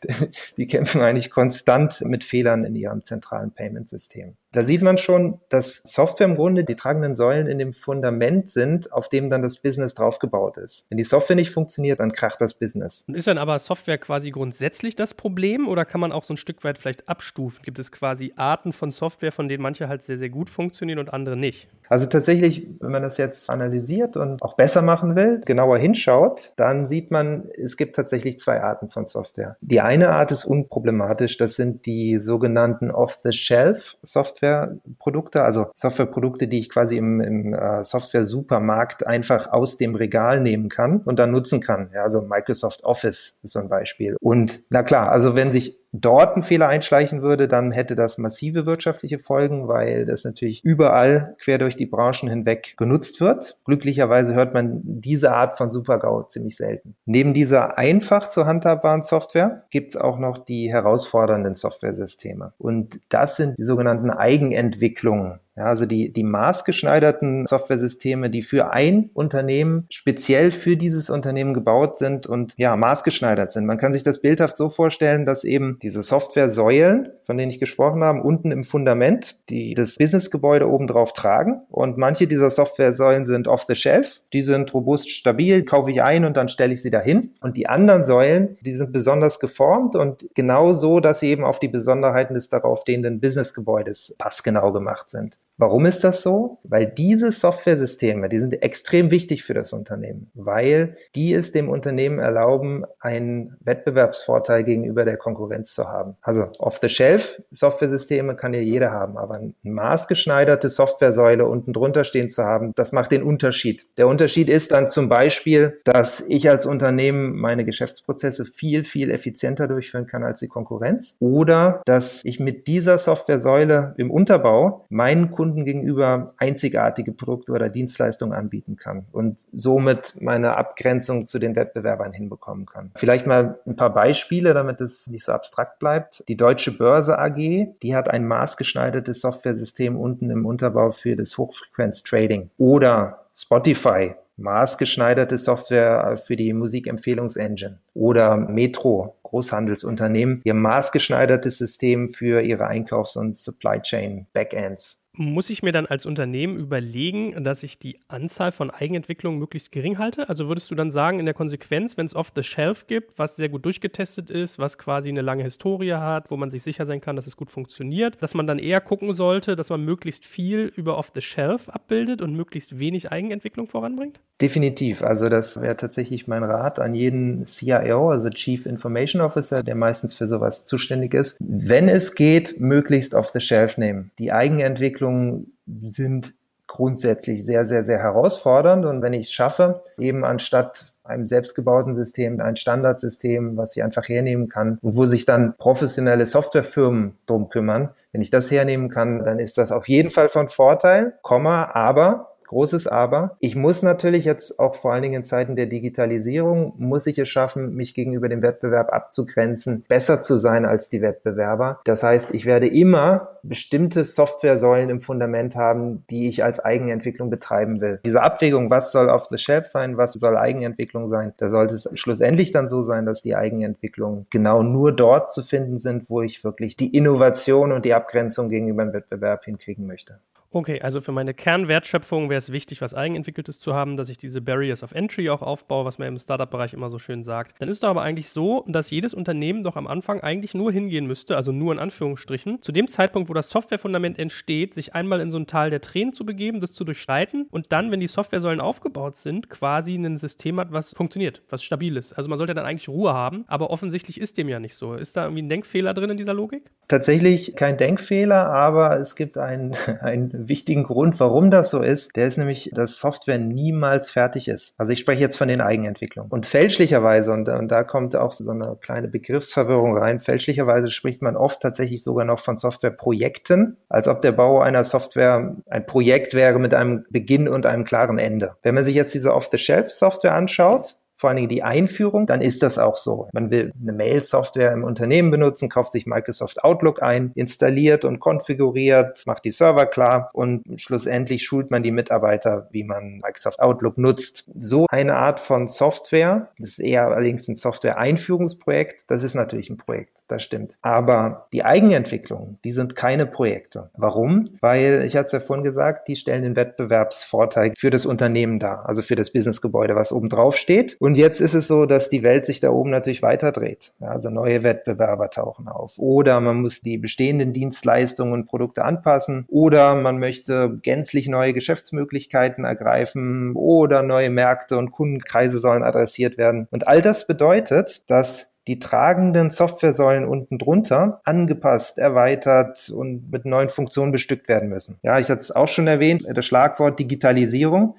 die 0.56 0.66
kämpfen 0.66 1.02
eigentlich 1.02 1.30
konstant 1.30 2.00
mit 2.06 2.24
Fehlern 2.24 2.64
in 2.64 2.74
ihrem 2.74 3.02
zentralen 3.02 3.50
Payment-System. 3.50 4.36
Da 4.54 4.62
sieht 4.62 4.82
man 4.82 4.98
schon, 4.98 5.40
dass 5.48 5.82
Software 5.84 6.28
im 6.28 6.36
Grunde 6.36 6.62
die 6.62 6.76
tragenden 6.76 7.16
Säulen 7.16 7.48
in 7.48 7.58
dem 7.58 7.72
Fundament 7.72 8.48
sind, 8.48 8.92
auf 8.92 9.08
dem 9.08 9.28
dann 9.28 9.42
das 9.42 9.58
Business 9.58 9.94
draufgebaut 9.94 10.58
ist. 10.58 10.86
Wenn 10.88 10.96
die 10.96 11.02
Software 11.02 11.34
nicht 11.34 11.50
funktioniert, 11.50 11.98
dann 11.98 12.12
kracht 12.12 12.40
das 12.40 12.54
Business. 12.54 13.02
Und 13.08 13.16
ist 13.16 13.26
dann 13.26 13.36
aber 13.36 13.58
Software 13.58 13.98
quasi 13.98 14.30
grundsätzlich 14.30 14.94
das 14.94 15.12
Problem 15.12 15.66
oder 15.66 15.84
kann 15.84 16.00
man 16.00 16.12
auch 16.12 16.22
so 16.22 16.34
ein 16.34 16.36
Stück 16.36 16.62
weit 16.62 16.78
vielleicht 16.78 17.08
abstufen? 17.08 17.64
Gibt 17.64 17.80
es 17.80 17.90
quasi 17.90 18.32
Arten 18.36 18.72
von 18.72 18.92
Software, 18.92 19.32
von 19.32 19.48
denen 19.48 19.60
manche 19.60 19.88
halt 19.88 20.04
sehr, 20.04 20.18
sehr 20.18 20.30
gut 20.30 20.48
funktionieren 20.48 21.00
und 21.00 21.12
andere 21.12 21.36
nicht? 21.36 21.68
Also 21.88 22.06
tatsächlich, 22.06 22.66
wenn 22.80 22.90
man 22.90 23.02
das 23.02 23.18
jetzt 23.18 23.50
analysiert 23.50 24.16
und 24.16 24.42
auch 24.42 24.54
besser 24.54 24.82
machen 24.82 25.14
will, 25.16 25.40
genauer 25.44 25.78
hinschaut, 25.78 26.52
dann 26.56 26.86
sieht 26.86 27.10
man, 27.10 27.50
es 27.56 27.76
gibt 27.76 27.96
tatsächlich 27.96 28.38
zwei 28.38 28.62
Arten 28.62 28.88
von 28.90 29.06
Software. 29.06 29.56
Die 29.60 29.80
eine 29.80 30.10
Art 30.10 30.30
ist 30.32 30.44
unproblematisch, 30.44 31.36
das 31.36 31.56
sind 31.56 31.86
die 31.86 32.18
sogenannten 32.18 32.90
Off-the-Shelf-Software-Produkte, 32.90 35.42
also 35.42 35.66
Softwareprodukte, 35.74 36.48
die 36.48 36.60
ich 36.60 36.70
quasi 36.70 36.96
im, 36.96 37.20
im 37.20 37.52
äh, 37.54 37.84
Software-Supermarkt 37.84 39.06
einfach 39.06 39.52
aus 39.52 39.76
dem 39.76 39.94
Regal 39.94 40.40
nehmen 40.40 40.68
kann 40.68 40.98
und 40.98 41.18
dann 41.18 41.30
nutzen 41.30 41.60
kann. 41.60 41.90
Ja, 41.94 42.02
also 42.02 42.22
Microsoft 42.22 42.84
Office 42.84 43.36
ist 43.42 43.52
so 43.52 43.60
ein 43.60 43.68
Beispiel. 43.68 44.16
Und 44.20 44.62
na 44.70 44.82
klar, 44.82 45.10
also 45.10 45.34
wenn 45.34 45.52
sich 45.52 45.83
dort 45.94 46.36
ein 46.36 46.42
Fehler 46.42 46.68
einschleichen 46.68 47.22
würde, 47.22 47.46
dann 47.46 47.70
hätte 47.70 47.94
das 47.94 48.18
massive 48.18 48.66
wirtschaftliche 48.66 49.20
Folgen, 49.20 49.68
weil 49.68 50.04
das 50.04 50.24
natürlich 50.24 50.64
überall 50.64 51.36
quer 51.38 51.58
durch 51.58 51.76
die 51.76 51.86
Branchen 51.86 52.28
hinweg 52.28 52.74
genutzt 52.76 53.20
wird. 53.20 53.56
Glücklicherweise 53.64 54.34
hört 54.34 54.54
man 54.54 54.80
diese 54.82 55.32
Art 55.32 55.56
von 55.56 55.70
Super-GAU 55.70 56.24
ziemlich 56.24 56.56
selten. 56.56 56.96
Neben 57.06 57.32
dieser 57.32 57.78
einfach 57.78 58.28
zu 58.28 58.44
handhabbaren 58.44 59.04
Software 59.04 59.64
gibt 59.70 59.90
es 59.90 59.96
auch 59.96 60.18
noch 60.18 60.38
die 60.38 60.70
herausfordernden 60.70 61.54
Softwaresysteme. 61.54 62.52
Und 62.58 63.00
das 63.08 63.36
sind 63.36 63.56
die 63.56 63.64
sogenannten 63.64 64.10
Eigenentwicklungen. 64.10 65.38
Ja, 65.56 65.66
also 65.66 65.86
die, 65.86 66.12
die 66.12 66.24
maßgeschneiderten 66.24 67.46
Softwaresysteme, 67.46 68.28
die 68.28 68.42
für 68.42 68.72
ein 68.72 69.10
Unternehmen 69.14 69.86
speziell 69.88 70.50
für 70.50 70.76
dieses 70.76 71.10
Unternehmen 71.10 71.54
gebaut 71.54 71.96
sind 71.96 72.26
und 72.26 72.54
ja, 72.56 72.76
maßgeschneidert 72.76 73.52
sind. 73.52 73.64
Man 73.64 73.78
kann 73.78 73.92
sich 73.92 74.02
das 74.02 74.20
bildhaft 74.20 74.56
so 74.56 74.68
vorstellen, 74.68 75.26
dass 75.26 75.44
eben 75.44 75.78
diese 75.80 76.02
Software-Säulen, 76.02 77.10
von 77.22 77.36
denen 77.36 77.52
ich 77.52 77.60
gesprochen 77.60 78.02
habe, 78.02 78.22
unten 78.22 78.50
im 78.50 78.64
Fundament, 78.64 79.36
die 79.48 79.74
das 79.74 79.94
Businessgebäude 79.94 80.68
oben 80.68 80.88
drauf 80.88 81.12
tragen. 81.12 81.62
Und 81.70 81.98
manche 81.98 82.26
dieser 82.26 82.50
Software-Säulen 82.50 83.24
sind 83.24 83.46
off 83.46 83.66
the 83.68 83.76
shelf. 83.76 84.22
Die 84.32 84.42
sind 84.42 84.74
robust 84.74 85.08
stabil, 85.08 85.64
kaufe 85.64 85.92
ich 85.92 86.02
ein 86.02 86.24
und 86.24 86.36
dann 86.36 86.48
stelle 86.48 86.72
ich 86.72 86.82
sie 86.82 86.90
dahin. 86.90 87.30
Und 87.40 87.56
die 87.56 87.68
anderen 87.68 88.04
Säulen, 88.04 88.58
die 88.62 88.74
sind 88.74 88.92
besonders 88.92 89.38
geformt 89.38 89.94
und 89.94 90.28
genau 90.34 90.72
so, 90.72 90.98
dass 90.98 91.20
sie 91.20 91.28
eben 91.28 91.44
auf 91.44 91.60
die 91.60 91.68
Besonderheiten 91.68 92.34
des 92.34 92.48
darauf 92.48 92.80
stehenden 92.80 93.20
Businessgebäudes 93.20 94.16
passgenau 94.18 94.72
gemacht 94.72 95.10
sind. 95.10 95.38
Warum 95.56 95.86
ist 95.86 96.02
das 96.02 96.22
so? 96.22 96.58
Weil 96.64 96.86
diese 96.86 97.30
Softwaresysteme, 97.30 98.28
die 98.28 98.40
sind 98.40 98.60
extrem 98.60 99.12
wichtig 99.12 99.44
für 99.44 99.54
das 99.54 99.72
Unternehmen, 99.72 100.30
weil 100.34 100.96
die 101.14 101.32
es 101.32 101.52
dem 101.52 101.68
Unternehmen 101.68 102.18
erlauben, 102.18 102.84
einen 102.98 103.56
Wettbewerbsvorteil 103.60 104.64
gegenüber 104.64 105.04
der 105.04 105.16
Konkurrenz 105.16 105.72
zu 105.72 105.84
haben. 105.84 106.16
Also 106.22 106.48
off-the-shelf 106.58 107.40
Softwaresysteme 107.52 108.34
kann 108.34 108.52
ja 108.52 108.60
jeder 108.60 108.90
haben, 108.90 109.16
aber 109.16 109.34
eine 109.34 109.54
maßgeschneiderte 109.62 110.68
Softwaresäule 110.68 111.46
unten 111.46 111.72
drunter 111.72 112.02
stehen 112.02 112.30
zu 112.30 112.42
haben, 112.42 112.72
das 112.74 112.90
macht 112.90 113.12
den 113.12 113.22
Unterschied. 113.22 113.86
Der 113.96 114.08
Unterschied 114.08 114.50
ist 114.50 114.72
dann 114.72 114.90
zum 114.90 115.08
Beispiel, 115.08 115.78
dass 115.84 116.24
ich 116.28 116.50
als 116.50 116.66
Unternehmen 116.66 117.36
meine 117.36 117.64
Geschäftsprozesse 117.64 118.44
viel, 118.44 118.82
viel 118.82 119.08
effizienter 119.10 119.68
durchführen 119.68 120.06
kann 120.06 120.24
als 120.24 120.40
die 120.40 120.48
Konkurrenz 120.48 121.14
oder 121.20 121.80
dass 121.86 122.22
ich 122.24 122.40
mit 122.40 122.66
dieser 122.66 122.98
Softwaresäule 122.98 123.94
im 123.98 124.10
Unterbau 124.10 124.84
meinen 124.88 125.30
Kunden 125.30 125.43
Kunden 125.44 125.66
gegenüber 125.66 126.32
einzigartige 126.38 127.12
Produkte 127.12 127.52
oder 127.52 127.68
Dienstleistungen 127.68 128.32
anbieten 128.32 128.76
kann 128.76 129.04
und 129.12 129.36
somit 129.52 130.14
meine 130.18 130.56
Abgrenzung 130.56 131.26
zu 131.26 131.38
den 131.38 131.54
Wettbewerbern 131.54 132.14
hinbekommen 132.14 132.64
kann. 132.64 132.92
Vielleicht 132.96 133.26
mal 133.26 133.58
ein 133.66 133.76
paar 133.76 133.92
Beispiele, 133.92 134.54
damit 134.54 134.80
es 134.80 135.06
nicht 135.06 135.22
so 135.22 135.32
abstrakt 135.32 135.78
bleibt. 135.80 136.24
Die 136.28 136.38
Deutsche 136.38 136.72
Börse 136.72 137.18
AG, 137.18 137.36
die 137.82 137.94
hat 137.94 138.08
ein 138.08 138.26
maßgeschneidertes 138.26 139.20
Softwaresystem 139.20 140.00
unten 140.00 140.30
im 140.30 140.46
Unterbau 140.46 140.92
für 140.92 141.14
das 141.14 141.36
Hochfrequenz-Trading. 141.36 142.48
Oder 142.56 143.26
Spotify, 143.34 144.14
maßgeschneiderte 144.38 145.36
Software 145.36 146.16
für 146.16 146.36
die 146.36 146.54
Musikempfehlungsengine 146.54 147.80
oder 147.92 148.38
Metro, 148.38 149.18
Großhandelsunternehmen, 149.24 150.40
ihr 150.44 150.54
maßgeschneidertes 150.54 151.58
System 151.58 152.08
für 152.14 152.40
ihre 152.40 152.66
Einkaufs- 152.66 153.16
und 153.16 153.36
Supply 153.36 153.80
Chain 153.82 154.26
Backends 154.32 155.03
muss 155.16 155.50
ich 155.50 155.62
mir 155.62 155.72
dann 155.72 155.86
als 155.86 156.06
Unternehmen 156.06 156.56
überlegen, 156.56 157.44
dass 157.44 157.62
ich 157.62 157.78
die 157.78 157.98
Anzahl 158.08 158.52
von 158.52 158.70
Eigenentwicklungen 158.70 159.38
möglichst 159.38 159.70
gering 159.70 159.98
halte? 159.98 160.28
Also 160.28 160.48
würdest 160.48 160.70
du 160.70 160.74
dann 160.74 160.90
sagen, 160.90 161.20
in 161.20 161.24
der 161.24 161.34
Konsequenz, 161.34 161.96
wenn 161.96 162.06
es 162.06 162.16
off-the-shelf 162.16 162.86
gibt, 162.86 163.18
was 163.18 163.36
sehr 163.36 163.48
gut 163.48 163.64
durchgetestet 163.64 164.28
ist, 164.28 164.58
was 164.58 164.76
quasi 164.76 165.08
eine 165.08 165.22
lange 165.22 165.44
Historie 165.44 165.94
hat, 165.94 166.30
wo 166.30 166.36
man 166.36 166.50
sich 166.50 166.62
sicher 166.62 166.84
sein 166.84 167.00
kann, 167.00 167.16
dass 167.16 167.26
es 167.26 167.36
gut 167.36 167.50
funktioniert, 167.50 168.22
dass 168.22 168.34
man 168.34 168.46
dann 168.46 168.58
eher 168.58 168.80
gucken 168.80 169.12
sollte, 169.12 169.54
dass 169.54 169.70
man 169.70 169.84
möglichst 169.84 170.26
viel 170.26 170.72
über 170.74 170.98
off-the-shelf 170.98 171.68
abbildet 171.68 172.20
und 172.20 172.34
möglichst 172.34 172.80
wenig 172.80 173.12
Eigenentwicklung 173.12 173.68
voranbringt? 173.68 174.20
Definitiv. 174.40 175.02
Also 175.02 175.28
das 175.28 175.60
wäre 175.60 175.76
tatsächlich 175.76 176.26
mein 176.26 176.42
Rat 176.42 176.80
an 176.80 176.92
jeden 176.92 177.46
CIO, 177.46 178.10
also 178.10 178.30
Chief 178.30 178.66
Information 178.66 179.22
Officer, 179.22 179.62
der 179.62 179.76
meistens 179.76 180.14
für 180.14 180.26
sowas 180.26 180.64
zuständig 180.64 181.14
ist. 181.14 181.36
Wenn 181.40 181.88
es 181.88 182.16
geht, 182.16 182.58
möglichst 182.58 183.14
off-the-shelf 183.14 183.78
nehmen. 183.78 184.10
Die 184.18 184.32
Eigenentwicklung 184.32 185.03
Entwicklungen 185.04 185.56
sind 185.82 186.34
grundsätzlich 186.66 187.44
sehr, 187.44 187.66
sehr, 187.66 187.84
sehr 187.84 187.98
herausfordernd. 187.98 188.84
Und 188.86 189.02
wenn 189.02 189.12
ich 189.12 189.26
es 189.26 189.32
schaffe, 189.32 189.82
eben 189.98 190.24
anstatt 190.24 190.90
einem 191.04 191.26
selbstgebauten 191.26 191.94
System, 191.94 192.40
ein 192.40 192.56
Standardsystem, 192.56 193.58
was 193.58 193.76
ich 193.76 193.82
einfach 193.82 194.08
hernehmen 194.08 194.48
kann 194.48 194.78
und 194.80 194.96
wo 194.96 195.04
sich 195.04 195.26
dann 195.26 195.54
professionelle 195.58 196.24
Softwarefirmen 196.24 197.18
drum 197.26 197.50
kümmern. 197.50 197.90
Wenn 198.12 198.22
ich 198.22 198.30
das 198.30 198.50
hernehmen 198.50 198.88
kann, 198.88 199.22
dann 199.22 199.38
ist 199.38 199.58
das 199.58 199.70
auf 199.70 199.86
jeden 199.86 200.10
Fall 200.10 200.30
von 200.30 200.48
Vorteil, 200.48 201.18
Komma, 201.20 201.70
aber 201.74 202.33
großes 202.54 202.86
Aber. 202.86 203.36
Ich 203.40 203.56
muss 203.56 203.82
natürlich 203.82 204.24
jetzt 204.24 204.60
auch 204.60 204.76
vor 204.76 204.92
allen 204.92 205.02
Dingen 205.02 205.16
in 205.16 205.24
Zeiten 205.24 205.56
der 205.56 205.66
Digitalisierung, 205.66 206.72
muss 206.78 207.06
ich 207.08 207.18
es 207.18 207.28
schaffen, 207.28 207.74
mich 207.74 207.94
gegenüber 207.94 208.28
dem 208.28 208.42
Wettbewerb 208.42 208.92
abzugrenzen, 208.92 209.84
besser 209.88 210.20
zu 210.20 210.38
sein 210.38 210.64
als 210.64 210.88
die 210.88 211.02
Wettbewerber. 211.02 211.80
Das 211.84 212.04
heißt, 212.04 212.32
ich 212.32 212.46
werde 212.46 212.68
immer 212.68 213.38
bestimmte 213.42 214.04
Softwaresäulen 214.04 214.88
im 214.88 215.00
Fundament 215.00 215.56
haben, 215.56 216.04
die 216.10 216.28
ich 216.28 216.44
als 216.44 216.60
Eigenentwicklung 216.60 217.28
betreiben 217.28 217.80
will. 217.80 218.00
Diese 218.04 218.22
Abwägung, 218.22 218.70
was 218.70 218.92
soll 218.92 219.10
auf 219.10 219.26
the 219.30 219.38
shelf 219.38 219.66
sein, 219.66 219.96
was 219.96 220.12
soll 220.12 220.36
Eigenentwicklung 220.36 221.08
sein, 221.08 221.34
da 221.38 221.50
sollte 221.50 221.74
es 221.74 221.88
schlussendlich 221.94 222.52
dann 222.52 222.68
so 222.68 222.84
sein, 222.84 223.04
dass 223.04 223.20
die 223.20 223.34
Eigenentwicklungen 223.34 224.26
genau 224.30 224.62
nur 224.62 224.92
dort 224.92 225.32
zu 225.32 225.42
finden 225.42 225.78
sind, 225.78 226.08
wo 226.08 226.22
ich 226.22 226.44
wirklich 226.44 226.76
die 226.76 226.96
Innovation 226.96 227.72
und 227.72 227.84
die 227.84 227.94
Abgrenzung 227.94 228.48
gegenüber 228.48 228.84
dem 228.84 228.92
Wettbewerb 228.92 229.44
hinkriegen 229.44 229.88
möchte. 229.88 230.20
Okay, 230.54 230.80
also 230.80 231.00
für 231.00 231.10
meine 231.10 231.34
Kernwertschöpfung 231.34 232.30
wäre 232.30 232.38
es 232.38 232.52
wichtig, 232.52 232.80
was 232.80 232.94
Eigenentwickeltes 232.94 233.58
zu 233.58 233.74
haben, 233.74 233.96
dass 233.96 234.08
ich 234.08 234.18
diese 234.18 234.40
Barriers 234.40 234.84
of 234.84 234.92
Entry 234.92 235.28
auch 235.28 235.42
aufbaue, 235.42 235.84
was 235.84 235.98
man 235.98 236.06
im 236.06 236.16
Startup-Bereich 236.16 236.74
immer 236.74 236.90
so 236.90 237.00
schön 237.00 237.24
sagt. 237.24 237.60
Dann 237.60 237.68
ist 237.68 237.82
doch 237.82 237.88
aber 237.88 238.02
eigentlich 238.02 238.28
so, 238.28 238.64
dass 238.68 238.88
jedes 238.92 239.14
Unternehmen 239.14 239.64
doch 239.64 239.74
am 239.74 239.88
Anfang 239.88 240.20
eigentlich 240.20 240.54
nur 240.54 240.70
hingehen 240.70 241.08
müsste, 241.08 241.34
also 241.34 241.50
nur 241.50 241.72
in 241.72 241.80
Anführungsstrichen, 241.80 242.62
zu 242.62 242.70
dem 242.70 242.86
Zeitpunkt, 242.86 243.28
wo 243.28 243.34
das 243.34 243.50
Softwarefundament 243.50 244.16
entsteht, 244.16 244.74
sich 244.74 244.94
einmal 244.94 245.20
in 245.20 245.32
so 245.32 245.38
ein 245.38 245.48
Tal 245.48 245.70
der 245.70 245.80
Tränen 245.80 246.12
zu 246.12 246.24
begeben, 246.24 246.60
das 246.60 246.70
zu 246.70 246.84
durchschreiten 246.84 247.48
und 247.50 247.72
dann, 247.72 247.90
wenn 247.90 247.98
die 247.98 248.06
Softwaresäulen 248.06 248.60
aufgebaut 248.60 249.16
sind, 249.16 249.50
quasi 249.50 249.96
ein 249.96 250.16
System 250.18 250.60
hat, 250.60 250.70
was 250.70 250.92
funktioniert, 250.92 251.42
was 251.50 251.64
stabil 251.64 251.96
ist. 251.96 252.12
Also 252.12 252.28
man 252.28 252.38
sollte 252.38 252.54
dann 252.54 252.64
eigentlich 252.64 252.88
Ruhe 252.88 253.12
haben, 253.12 253.44
aber 253.48 253.70
offensichtlich 253.70 254.20
ist 254.20 254.38
dem 254.38 254.48
ja 254.48 254.60
nicht 254.60 254.76
so. 254.76 254.94
Ist 254.94 255.16
da 255.16 255.24
irgendwie 255.24 255.42
ein 255.42 255.48
Denkfehler 255.48 255.94
drin 255.94 256.10
in 256.10 256.16
dieser 256.16 256.32
Logik? 256.32 256.70
Tatsächlich 256.86 257.56
kein 257.56 257.76
Denkfehler, 257.76 258.46
aber 258.46 259.00
es 259.00 259.16
gibt 259.16 259.36
einen, 259.36 259.74
einen 260.00 260.43
wichtigen 260.48 260.84
Grund, 260.84 261.18
warum 261.20 261.50
das 261.50 261.70
so 261.70 261.80
ist. 261.80 262.14
Der 262.16 262.26
ist 262.26 262.38
nämlich, 262.38 262.70
dass 262.74 262.98
Software 262.98 263.38
niemals 263.38 264.10
fertig 264.10 264.48
ist. 264.48 264.74
Also 264.78 264.92
ich 264.92 265.00
spreche 265.00 265.20
jetzt 265.20 265.36
von 265.36 265.48
den 265.48 265.60
Eigenentwicklungen. 265.60 266.30
Und 266.30 266.46
fälschlicherweise, 266.46 267.32
und, 267.32 267.48
und 267.48 267.68
da 267.68 267.84
kommt 267.84 268.16
auch 268.16 268.32
so 268.32 268.50
eine 268.50 268.76
kleine 268.80 269.08
Begriffsverwirrung 269.08 269.96
rein, 269.96 270.20
fälschlicherweise 270.20 270.90
spricht 270.90 271.22
man 271.22 271.36
oft 271.36 271.60
tatsächlich 271.60 272.02
sogar 272.02 272.24
noch 272.24 272.40
von 272.40 272.58
Softwareprojekten, 272.58 273.76
als 273.88 274.08
ob 274.08 274.22
der 274.22 274.32
Bau 274.32 274.60
einer 274.60 274.84
Software 274.84 275.56
ein 275.68 275.86
Projekt 275.86 276.34
wäre 276.34 276.58
mit 276.58 276.74
einem 276.74 277.04
Beginn 277.10 277.48
und 277.48 277.66
einem 277.66 277.84
klaren 277.84 278.18
Ende. 278.18 278.56
Wenn 278.62 278.74
man 278.74 278.84
sich 278.84 278.94
jetzt 278.94 279.14
diese 279.14 279.34
Off-the-Shelf-Software 279.34 280.34
anschaut, 280.34 280.96
vor 281.16 281.30
allen 281.30 281.36
Dingen 281.36 281.48
die 281.48 281.62
Einführung, 281.62 282.26
dann 282.26 282.40
ist 282.40 282.62
das 282.62 282.78
auch 282.78 282.96
so. 282.96 283.28
Man 283.32 283.50
will 283.50 283.72
eine 283.80 283.92
Mail-Software 283.92 284.72
im 284.72 284.84
Unternehmen 284.84 285.30
benutzen, 285.30 285.68
kauft 285.68 285.92
sich 285.92 286.06
Microsoft 286.06 286.64
Outlook 286.64 287.02
ein, 287.02 287.32
installiert 287.34 288.04
und 288.04 288.18
konfiguriert, 288.18 289.22
macht 289.26 289.44
die 289.44 289.50
Server 289.50 289.86
klar 289.86 290.30
und 290.32 290.62
schlussendlich 290.76 291.44
schult 291.44 291.70
man 291.70 291.82
die 291.82 291.92
Mitarbeiter, 291.92 292.68
wie 292.70 292.84
man 292.84 293.20
Microsoft 293.22 293.60
Outlook 293.60 293.98
nutzt. 293.98 294.44
So 294.56 294.86
eine 294.90 295.14
Art 295.14 295.40
von 295.40 295.68
Software, 295.68 296.50
das 296.58 296.70
ist 296.70 296.80
eher 296.80 297.06
allerdings 297.06 297.48
ein 297.48 297.56
Software-Einführungsprojekt, 297.56 299.04
das 299.08 299.22
ist 299.22 299.34
natürlich 299.34 299.70
ein 299.70 299.76
Projekt, 299.76 300.18
das 300.28 300.42
stimmt. 300.42 300.78
Aber 300.82 301.46
die 301.52 301.64
Eigenentwicklung, 301.64 302.58
die 302.64 302.72
sind 302.72 302.96
keine 302.96 303.26
Projekte. 303.26 303.90
Warum? 303.96 304.44
Weil, 304.60 305.04
ich 305.06 305.16
hatte 305.16 305.26
es 305.26 305.32
ja 305.32 305.40
vorhin 305.40 305.64
gesagt, 305.64 306.08
die 306.08 306.16
stellen 306.16 306.42
den 306.42 306.56
Wettbewerbsvorteil 306.56 307.74
für 307.76 307.90
das 307.90 308.06
Unternehmen 308.06 308.58
dar, 308.58 308.86
also 308.88 309.02
für 309.02 309.16
das 309.16 309.32
Businessgebäude, 309.32 309.94
was 309.94 310.12
oben 310.12 310.28
drauf 310.28 310.56
steht. 310.56 310.96
Und 311.04 311.16
jetzt 311.16 311.42
ist 311.42 311.52
es 311.52 311.68
so, 311.68 311.84
dass 311.84 312.08
die 312.08 312.22
Welt 312.22 312.46
sich 312.46 312.60
da 312.60 312.70
oben 312.70 312.88
natürlich 312.88 313.20
weiterdreht. 313.20 313.92
Ja, 314.00 314.08
also 314.08 314.30
neue 314.30 314.62
Wettbewerber 314.62 315.28
tauchen 315.28 315.68
auf. 315.68 315.98
Oder 315.98 316.40
man 316.40 316.62
muss 316.62 316.80
die 316.80 316.96
bestehenden 316.96 317.52
Dienstleistungen 317.52 318.32
und 318.32 318.46
Produkte 318.46 318.86
anpassen. 318.86 319.44
Oder 319.48 319.96
man 319.96 320.18
möchte 320.18 320.78
gänzlich 320.80 321.28
neue 321.28 321.52
Geschäftsmöglichkeiten 321.52 322.64
ergreifen. 322.64 323.52
Oder 323.54 324.02
neue 324.02 324.30
Märkte 324.30 324.78
und 324.78 324.92
Kundenkreise 324.92 325.58
sollen 325.58 325.82
adressiert 325.82 326.38
werden. 326.38 326.68
Und 326.70 326.88
all 326.88 327.02
das 327.02 327.26
bedeutet, 327.26 328.08
dass 328.08 328.54
die 328.66 328.78
tragenden 328.78 329.50
Softwaresäulen 329.50 330.24
unten 330.24 330.56
drunter 330.56 331.20
angepasst, 331.24 331.98
erweitert 331.98 332.88
und 332.88 333.30
mit 333.30 333.44
neuen 333.44 333.68
Funktionen 333.68 334.10
bestückt 334.10 334.48
werden 334.48 334.70
müssen. 334.70 334.96
Ja, 335.02 335.18
ich 335.18 335.28
hatte 335.28 335.40
es 335.40 335.50
auch 335.50 335.68
schon 335.68 335.86
erwähnt, 335.86 336.24
das 336.32 336.46
Schlagwort 336.46 336.98
Digitalisierung. 336.98 337.96